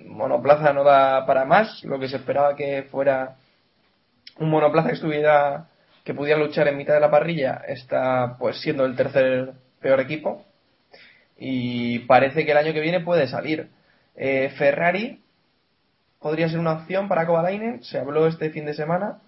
[0.05, 3.35] monoplaza no da para más, lo que se esperaba que fuera
[4.37, 5.67] un monoplaza que estuviera
[6.03, 10.43] que pudiera luchar en mitad de la parrilla está pues siendo el tercer peor equipo
[11.37, 13.69] y parece que el año que viene puede salir.
[14.15, 15.21] Eh, Ferrari
[16.19, 19.19] podría ser una opción para Kovalainen, se habló este fin de semana.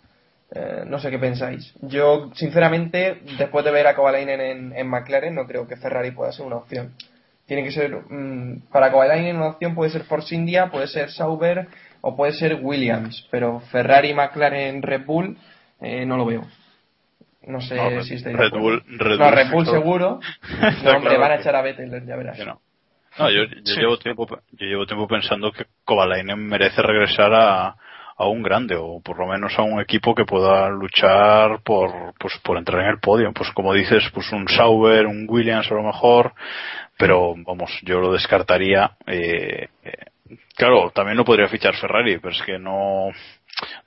[0.53, 1.73] Eh, no sé qué pensáis.
[1.81, 6.31] Yo, sinceramente, después de ver a Kovalainen en, en McLaren, no creo que Ferrari pueda
[6.33, 6.93] ser una opción.
[7.45, 11.67] Tiene que ser, mm, para Kovalainen una opción puede ser Force India, puede ser Sauber
[12.01, 15.37] o puede ser Williams, pero Ferrari, McLaren, Red Bull,
[15.79, 16.45] eh, no lo veo.
[17.43, 18.51] No sé No, si estáis Red.
[18.51, 20.19] Bull- Red no, Red Bull seguro.
[20.83, 22.37] No, hombre, claro van a echar a Vettel, ya verás.
[22.37, 22.59] que no.
[23.19, 23.79] No, yo, yo Sí.
[23.79, 27.75] llevo tiempo, yo llevo tiempo pensando que Kovalainen merece regresar a,
[28.17, 32.37] a un grande o por lo menos a un equipo que pueda luchar por, pues,
[32.43, 33.33] por entrar en el podio.
[33.33, 36.33] Pues como dices, pues un Sauber, un Williams a lo mejor,
[36.97, 38.91] pero vamos, yo lo descartaría.
[39.07, 43.09] Eh, eh, claro, también no podría fichar Ferrari, pero es que no,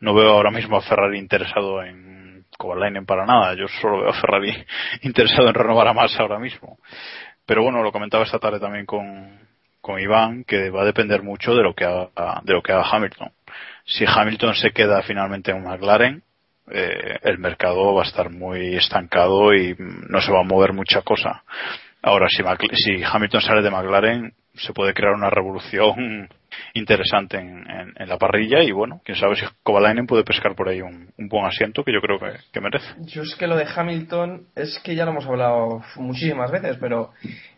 [0.00, 3.54] no veo ahora mismo a Ferrari interesado en Kovalainen para nada.
[3.54, 4.52] Yo solo veo a Ferrari
[5.02, 6.78] interesado en renovar a Massa ahora mismo.
[7.46, 9.38] Pero bueno, lo comentaba esta tarde también con,
[9.80, 12.88] con Iván, que va a depender mucho de lo que haga, de lo que haga
[12.90, 13.30] Hamilton.
[13.84, 16.22] Si Hamilton se queda finalmente en McLaren,
[16.70, 21.02] eh, el mercado va a estar muy estancado y no se va a mover mucha
[21.02, 21.44] cosa.
[22.02, 22.42] Ahora, si,
[22.76, 26.28] si Hamilton sale de McLaren, se puede crear una revolución
[26.74, 30.68] interesante en, en- en la parrilla y bueno, quién sabe si Kovalainen puede pescar por
[30.68, 32.86] ahí un, un buen asiento que yo creo que, que merece.
[33.00, 37.12] Yo es que lo de Hamilton es que ya lo hemos hablado muchísimas veces, pero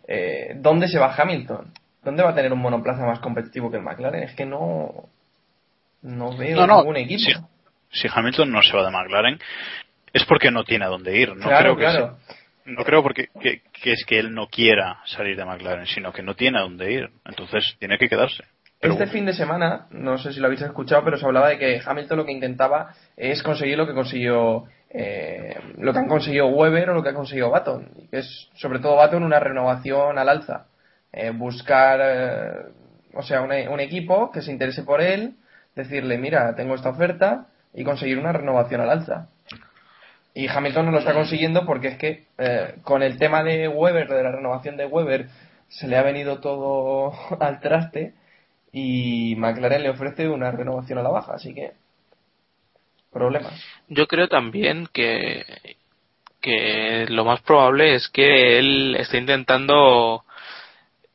[0.09, 1.73] eh, ¿dónde se va Hamilton?
[2.03, 4.23] ¿Dónde va a tener un monoplaza más competitivo que el McLaren?
[4.23, 5.09] Es que no
[6.03, 7.21] no veo No, no, ningún equipo.
[7.21, 7.33] si,
[8.01, 9.39] si Hamilton no se va de McLaren
[10.13, 11.31] es porque no tiene a dónde ir.
[11.37, 12.17] No claro, creo que claro.
[12.65, 16.23] no creo porque que, que es que él no quiera salir de McLaren, sino que
[16.23, 17.11] no tiene a dónde ir.
[17.25, 18.45] Entonces tiene que quedarse.
[18.81, 21.49] Pero este bueno, fin de semana, no sé si lo habéis escuchado, pero se hablaba
[21.49, 26.09] de que Hamilton lo que intentaba es conseguir lo que consiguió eh, lo que han
[26.09, 29.41] conseguido Weber o lo que ha conseguido Baton, y que es sobre todo Baton una
[29.41, 30.67] renovación al alza,
[31.13, 32.73] Eh, buscar, eh,
[33.15, 35.37] o sea, un, un equipo que se interese por él,
[35.75, 39.29] decirle, mira, tengo esta oferta y conseguir una renovación al alza.
[40.35, 44.09] Y Hamilton no lo está consiguiendo porque es que eh, con el tema de Weber,
[44.09, 45.29] de la renovación de Weber,
[45.69, 48.15] se le ha venido todo al traste
[48.79, 51.73] y McLaren le ofrece una renovación a la baja, así que
[53.11, 53.59] problemas.
[53.89, 55.47] Yo creo también que,
[56.43, 60.25] que lo más probable es que él esté intentando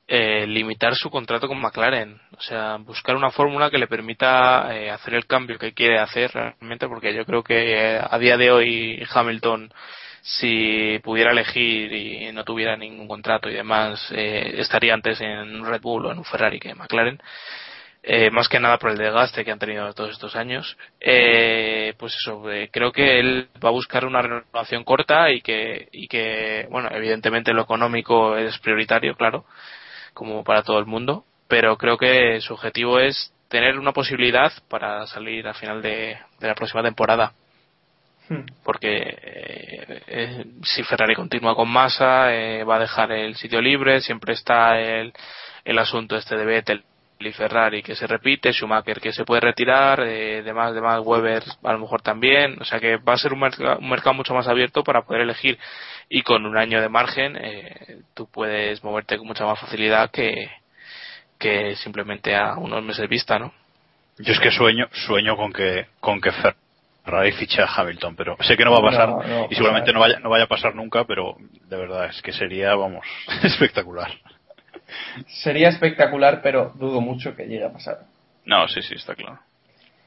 [0.08, 2.20] eh, limitar su contrato con McLaren.
[2.36, 6.32] O sea, buscar una fórmula que le permita eh, hacer el cambio que quiere hacer
[6.32, 9.72] realmente, porque yo creo que eh, a día de hoy Hamilton,
[10.22, 15.66] si pudiera elegir y no tuviera ningún contrato y demás, eh, estaría antes en un
[15.66, 17.22] Red Bull o en un Ferrari que en McLaren.
[18.04, 20.78] Eh, más que nada por el desgaste que han tenido todos estos años.
[21.00, 25.88] Eh, pues eso, eh, creo que él va a buscar una renovación corta y que,
[25.92, 29.46] y que, bueno, evidentemente lo económico es prioritario, claro,
[30.14, 35.06] como para todo el mundo, pero creo que su objetivo es tener una posibilidad para
[35.08, 37.34] salir a final de, de la próxima temporada.
[38.32, 38.46] Hmm.
[38.64, 44.00] Porque eh, eh, si Ferrari continúa con Massa, eh, va a dejar el sitio libre,
[44.00, 45.12] siempre está el,
[45.66, 46.84] el asunto este de Vettel
[47.20, 51.74] y Ferrari que se repite, Schumacher que se puede retirar, eh, demás, demás Weber a
[51.74, 54.48] lo mejor también, o sea que va a ser un, merc- un mercado mucho más
[54.48, 55.60] abierto para poder elegir
[56.08, 60.50] y con un año de margen eh, tú puedes moverte con mucha más facilidad que,
[61.38, 63.54] que simplemente a unos meses vista, ¿no?
[64.20, 66.58] Yo es que sueño, sueño con que, con que Ferrari
[67.38, 69.96] fiche a Hamilton, pero sé que no va a pasar No, no, y seguramente no.
[69.96, 71.36] no vaya, no vaya a pasar nunca, pero
[71.68, 73.06] de verdad es que sería, vamos,
[73.44, 74.12] espectacular.
[75.44, 78.00] Sería espectacular, pero dudo mucho que llegue a pasar.
[78.46, 79.40] No, sí, sí, está claro.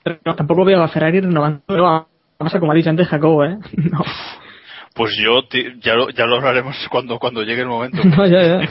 [0.03, 2.07] Pero no, tampoco veo a Ferrari renovando no, a
[2.39, 3.57] Massa, como ha dicho antes Jacobo, ¿eh?
[3.91, 4.05] No,
[4.95, 5.43] Pues yo
[5.81, 7.99] ya lo, ya lo hablaremos cuando, cuando llegue el momento.
[8.05, 8.69] no, ya, ya.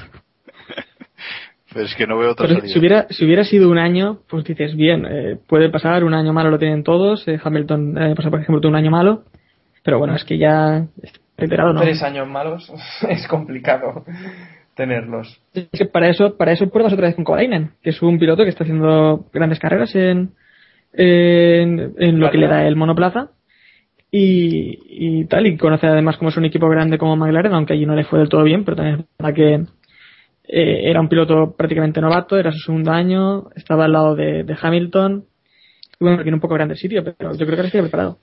[1.74, 2.74] Pero es que no veo otra Pero salida.
[2.74, 6.34] si hubiera, si hubiera sido un año, pues dices, bien, eh, puede pasar, un año
[6.34, 9.24] malo lo tienen todos, eh, Hamilton año pasado, por ejemplo, tuvo un año malo,
[9.84, 10.86] pero bueno, es que ya,
[11.38, 11.82] reiterado, ¿no?
[11.82, 12.72] Tres años malos
[13.10, 14.06] es complicado
[14.76, 15.40] tenerlos.
[15.54, 18.44] Es que para eso, para eso pruebas otra vez con Kovalainen, que es un piloto
[18.44, 20.32] que está haciendo grandes carreras en,
[20.94, 23.30] en, en lo que le da el monoplaza
[24.12, 24.80] y,
[25.22, 27.96] y tal, y conoce además como es un equipo grande como McLaren, aunque allí no
[27.96, 29.66] le fue del todo bien, pero también es verdad que
[30.46, 35.26] eh, era un piloto prácticamente novato, era su segundo año, estaba al lado de, Hamilton,
[36.00, 38.18] y bueno, tiene un poco grande sitio, pero yo creo que ahora está preparado.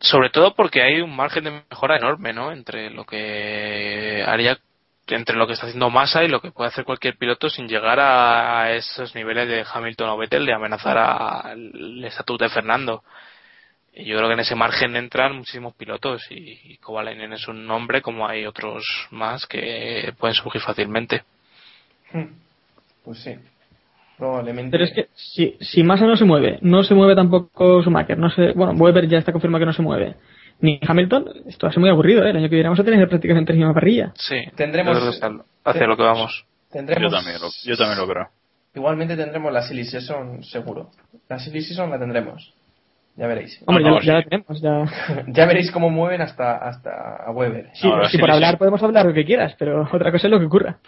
[0.00, 2.52] Sobre todo porque hay un margen de mejora enorme, ¿no?
[2.52, 4.58] Entre lo que haría,
[5.06, 7.98] entre lo que está haciendo Massa y lo que puede hacer cualquier piloto sin llegar
[8.00, 13.02] a esos niveles de Hamilton o Vettel de amenazar al estatus de Fernando.
[13.94, 16.78] Y yo creo que en ese margen entran muchísimos pilotos y, y
[17.32, 21.22] es un nombre como hay otros más que pueden surgir fácilmente.
[23.04, 23.34] Pues sí,
[24.18, 24.70] probablemente.
[24.70, 28.30] Pero es que si, si Massa no se mueve, no se mueve tampoco Schumacher, no
[28.30, 30.16] se, bueno, Weber ya está confirmado que no se mueve,
[30.60, 32.30] ni Hamilton, esto va a ser muy aburrido, ¿eh?
[32.30, 34.12] el año que viene vamos a tener prácticamente la misma parrilla.
[34.14, 35.20] Sí, Tendremos-
[35.64, 36.46] hacia lo que vamos.
[36.70, 38.28] Tendremos, Yo también, lo, yo también lo creo.
[38.74, 40.90] Igualmente tendremos la Silly Season, seguro.
[41.28, 42.52] La Silly Season la tendremos.
[43.16, 43.62] Ya veréis.
[43.66, 44.84] Hombre, No, no, ya, la tenemos, ya.
[45.28, 46.90] ya veréis cómo mueven hasta, hasta
[47.24, 47.70] a Weber.
[47.74, 50.78] Sí, por hablar podemos hablar lo que quieras, pero otra cosa es lo que ocurra.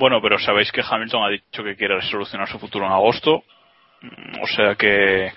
[0.00, 3.44] Bueno, pero sabéis que Hamilton ha dicho que quiere solucionar su futuro en agosto.
[4.00, 5.30] Mm, O sea que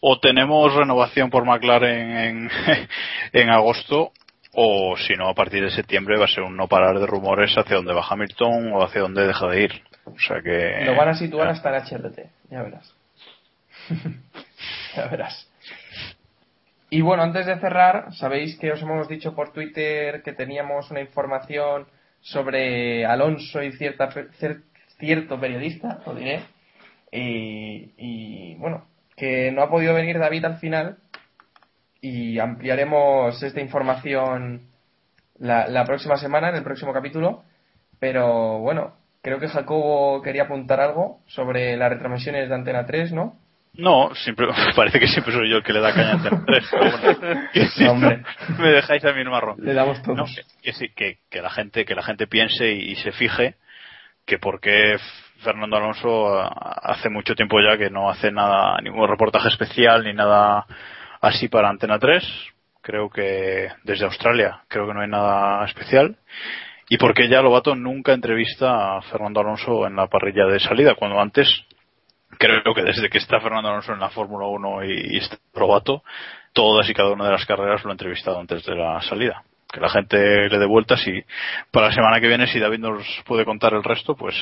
[0.00, 2.50] o tenemos renovación por McLaren en,
[3.32, 4.12] en agosto
[4.52, 7.56] o si no a partir de septiembre va a ser un no parar de rumores
[7.56, 9.82] hacia dónde va Hamilton o hacia dónde deja de ir.
[10.04, 12.18] O sea que Lo van a situar hasta en HRT,
[12.50, 12.94] ya verás.
[14.96, 15.50] ya verás.
[16.90, 21.00] Y bueno, antes de cerrar, sabéis que os hemos dicho por Twitter que teníamos una
[21.00, 21.86] información
[22.20, 24.10] sobre Alonso y cierta,
[24.98, 26.42] cierto periodista, lo diré.
[27.12, 28.86] Y, y, bueno,
[29.16, 30.98] que no ha podido venir David al final
[32.00, 34.62] y ampliaremos esta información
[35.38, 37.42] la, la próxima semana, en el próximo capítulo.
[37.98, 43.36] Pero bueno, creo que Jacobo quería apuntar algo sobre las retransmisiones de Antena 3, ¿no?
[43.74, 46.68] No, siempre, parece que siempre soy yo el que le da caña a Antena 3,
[46.70, 48.22] pero bueno, que si No, hombre.
[48.58, 49.56] me dejáis a mí marrón.
[49.58, 50.16] Le damos todos.
[50.16, 50.24] No,
[50.96, 53.54] que, la gente, que la gente piense y, y se fije
[54.26, 54.96] que por qué
[55.42, 56.38] Fernando Alonso
[56.82, 60.66] hace mucho tiempo ya que no hace nada, ningún reportaje especial ni nada
[61.20, 62.22] así para Antena 3.
[62.82, 66.16] Creo que desde Australia creo que no hay nada especial.
[66.88, 71.20] Y porque ya Lobato nunca entrevista a Fernando Alonso en la parrilla de salida, cuando
[71.20, 71.48] antes
[72.38, 76.02] creo que desde que está Fernando Alonso en la Fórmula 1 y, y está Lobato,
[76.52, 79.42] todas y cada una de las carreras lo ha entrevistado antes de la salida.
[79.72, 81.22] Que la gente le dé vueltas y
[81.70, 84.34] para la semana que viene, si David nos puede contar el resto, pues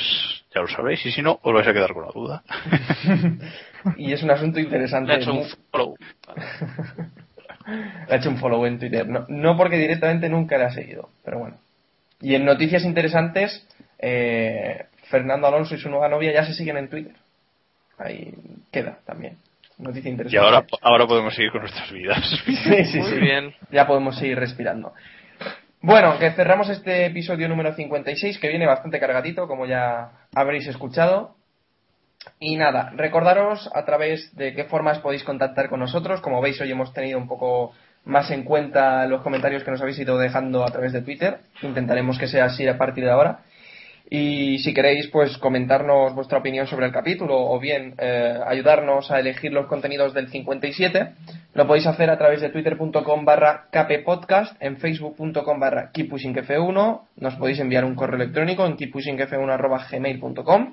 [0.55, 1.05] ya lo sabéis.
[1.05, 2.43] Y si no, os vais a quedar con la duda.
[3.97, 5.13] Y es un asunto interesante.
[5.13, 5.97] Le ha hecho un follow.
[8.09, 9.07] Le ha hecho un follow en Twitter.
[9.07, 11.59] No, no porque directamente nunca le ha seguido, pero bueno.
[12.21, 13.67] Y en noticias interesantes,
[13.99, 17.15] eh, Fernando Alonso y su nueva novia ya se siguen en Twitter.
[17.99, 18.35] Ahí
[18.73, 19.37] queda también.
[19.79, 20.39] Noticia Y interesante.
[20.45, 22.19] ahora, ahora podemos seguir con nuestras vidas.
[22.47, 23.17] Sí, sí, Muy sí.
[23.21, 23.55] bien.
[23.71, 24.93] Ya podemos seguir respirando.
[25.81, 31.37] Bueno, que cerramos este episodio número 56, que viene bastante cargadito, como ya habréis escuchado.
[32.41, 36.21] Y nada, recordaros a través de qué formas podéis contactar con nosotros.
[36.21, 37.73] Como veis, hoy hemos tenido un poco
[38.05, 41.39] más en cuenta los comentarios que nos habéis ido dejando a través de Twitter.
[41.63, 43.41] Intentaremos que sea así a partir de ahora.
[44.11, 49.21] Y si queréis, pues comentarnos vuestra opinión sobre el capítulo o bien eh, ayudarnos a
[49.21, 51.13] elegir los contenidos del 57,
[51.53, 57.61] lo podéis hacer a través de twitter.com barra kppodcast, en facebook.com barra keeppushingf1, nos podéis
[57.61, 60.73] enviar un correo electrónico en keeppushingf1 arroba gmail.com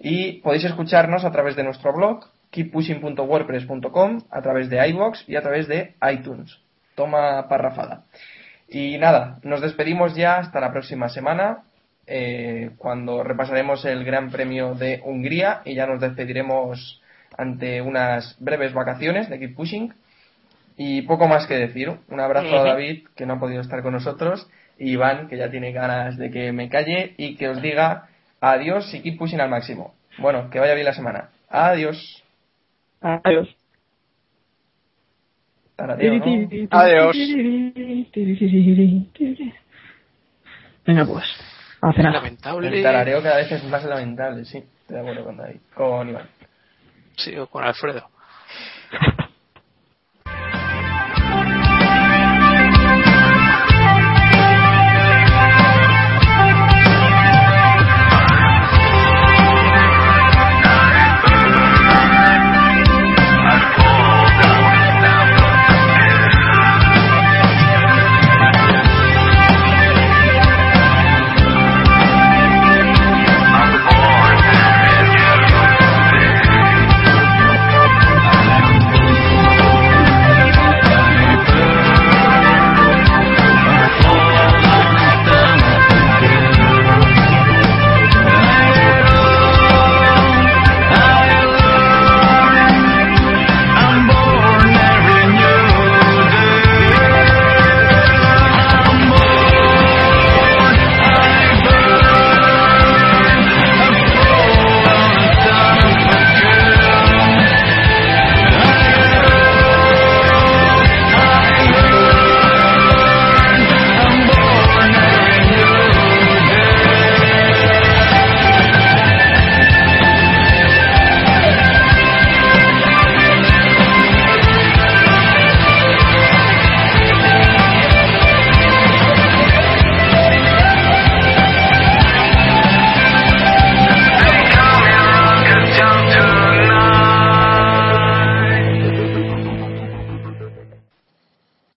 [0.00, 5.42] y podéis escucharnos a través de nuestro blog keeppushing.wordpress.com, a través de iVoox y a
[5.42, 6.58] través de iTunes.
[6.96, 8.04] Toma parrafada.
[8.68, 11.62] Y nada, nos despedimos ya hasta la próxima semana
[12.06, 17.00] eh, cuando repasaremos el Gran Premio de Hungría y ya nos despediremos
[17.36, 19.94] ante unas breves vacaciones de Keep Pushing.
[20.76, 21.92] Y poco más que decir.
[22.08, 22.64] Un abrazo a.
[22.64, 24.48] David, que no ha podido estar con nosotros,
[24.78, 28.08] y Iván, que ya tiene ganas de que me calle y que os diga
[28.40, 29.94] adiós y Keep Pushing al máximo.
[30.18, 31.30] Bueno, que vaya bien la semana.
[31.48, 32.22] Adiós.
[33.00, 33.54] Adiós.
[35.76, 36.68] Tarateo, ¿no?
[36.70, 37.16] Adiós.
[40.84, 41.51] Venga, pues.
[41.82, 42.14] A cenar.
[42.14, 42.68] Lamentable.
[42.68, 44.58] El tarareo cada vez es más lamentable, sí.
[44.58, 45.60] Estoy de acuerdo con David.
[45.74, 46.28] Con Iván.
[47.16, 48.08] Sí, o con Alfredo.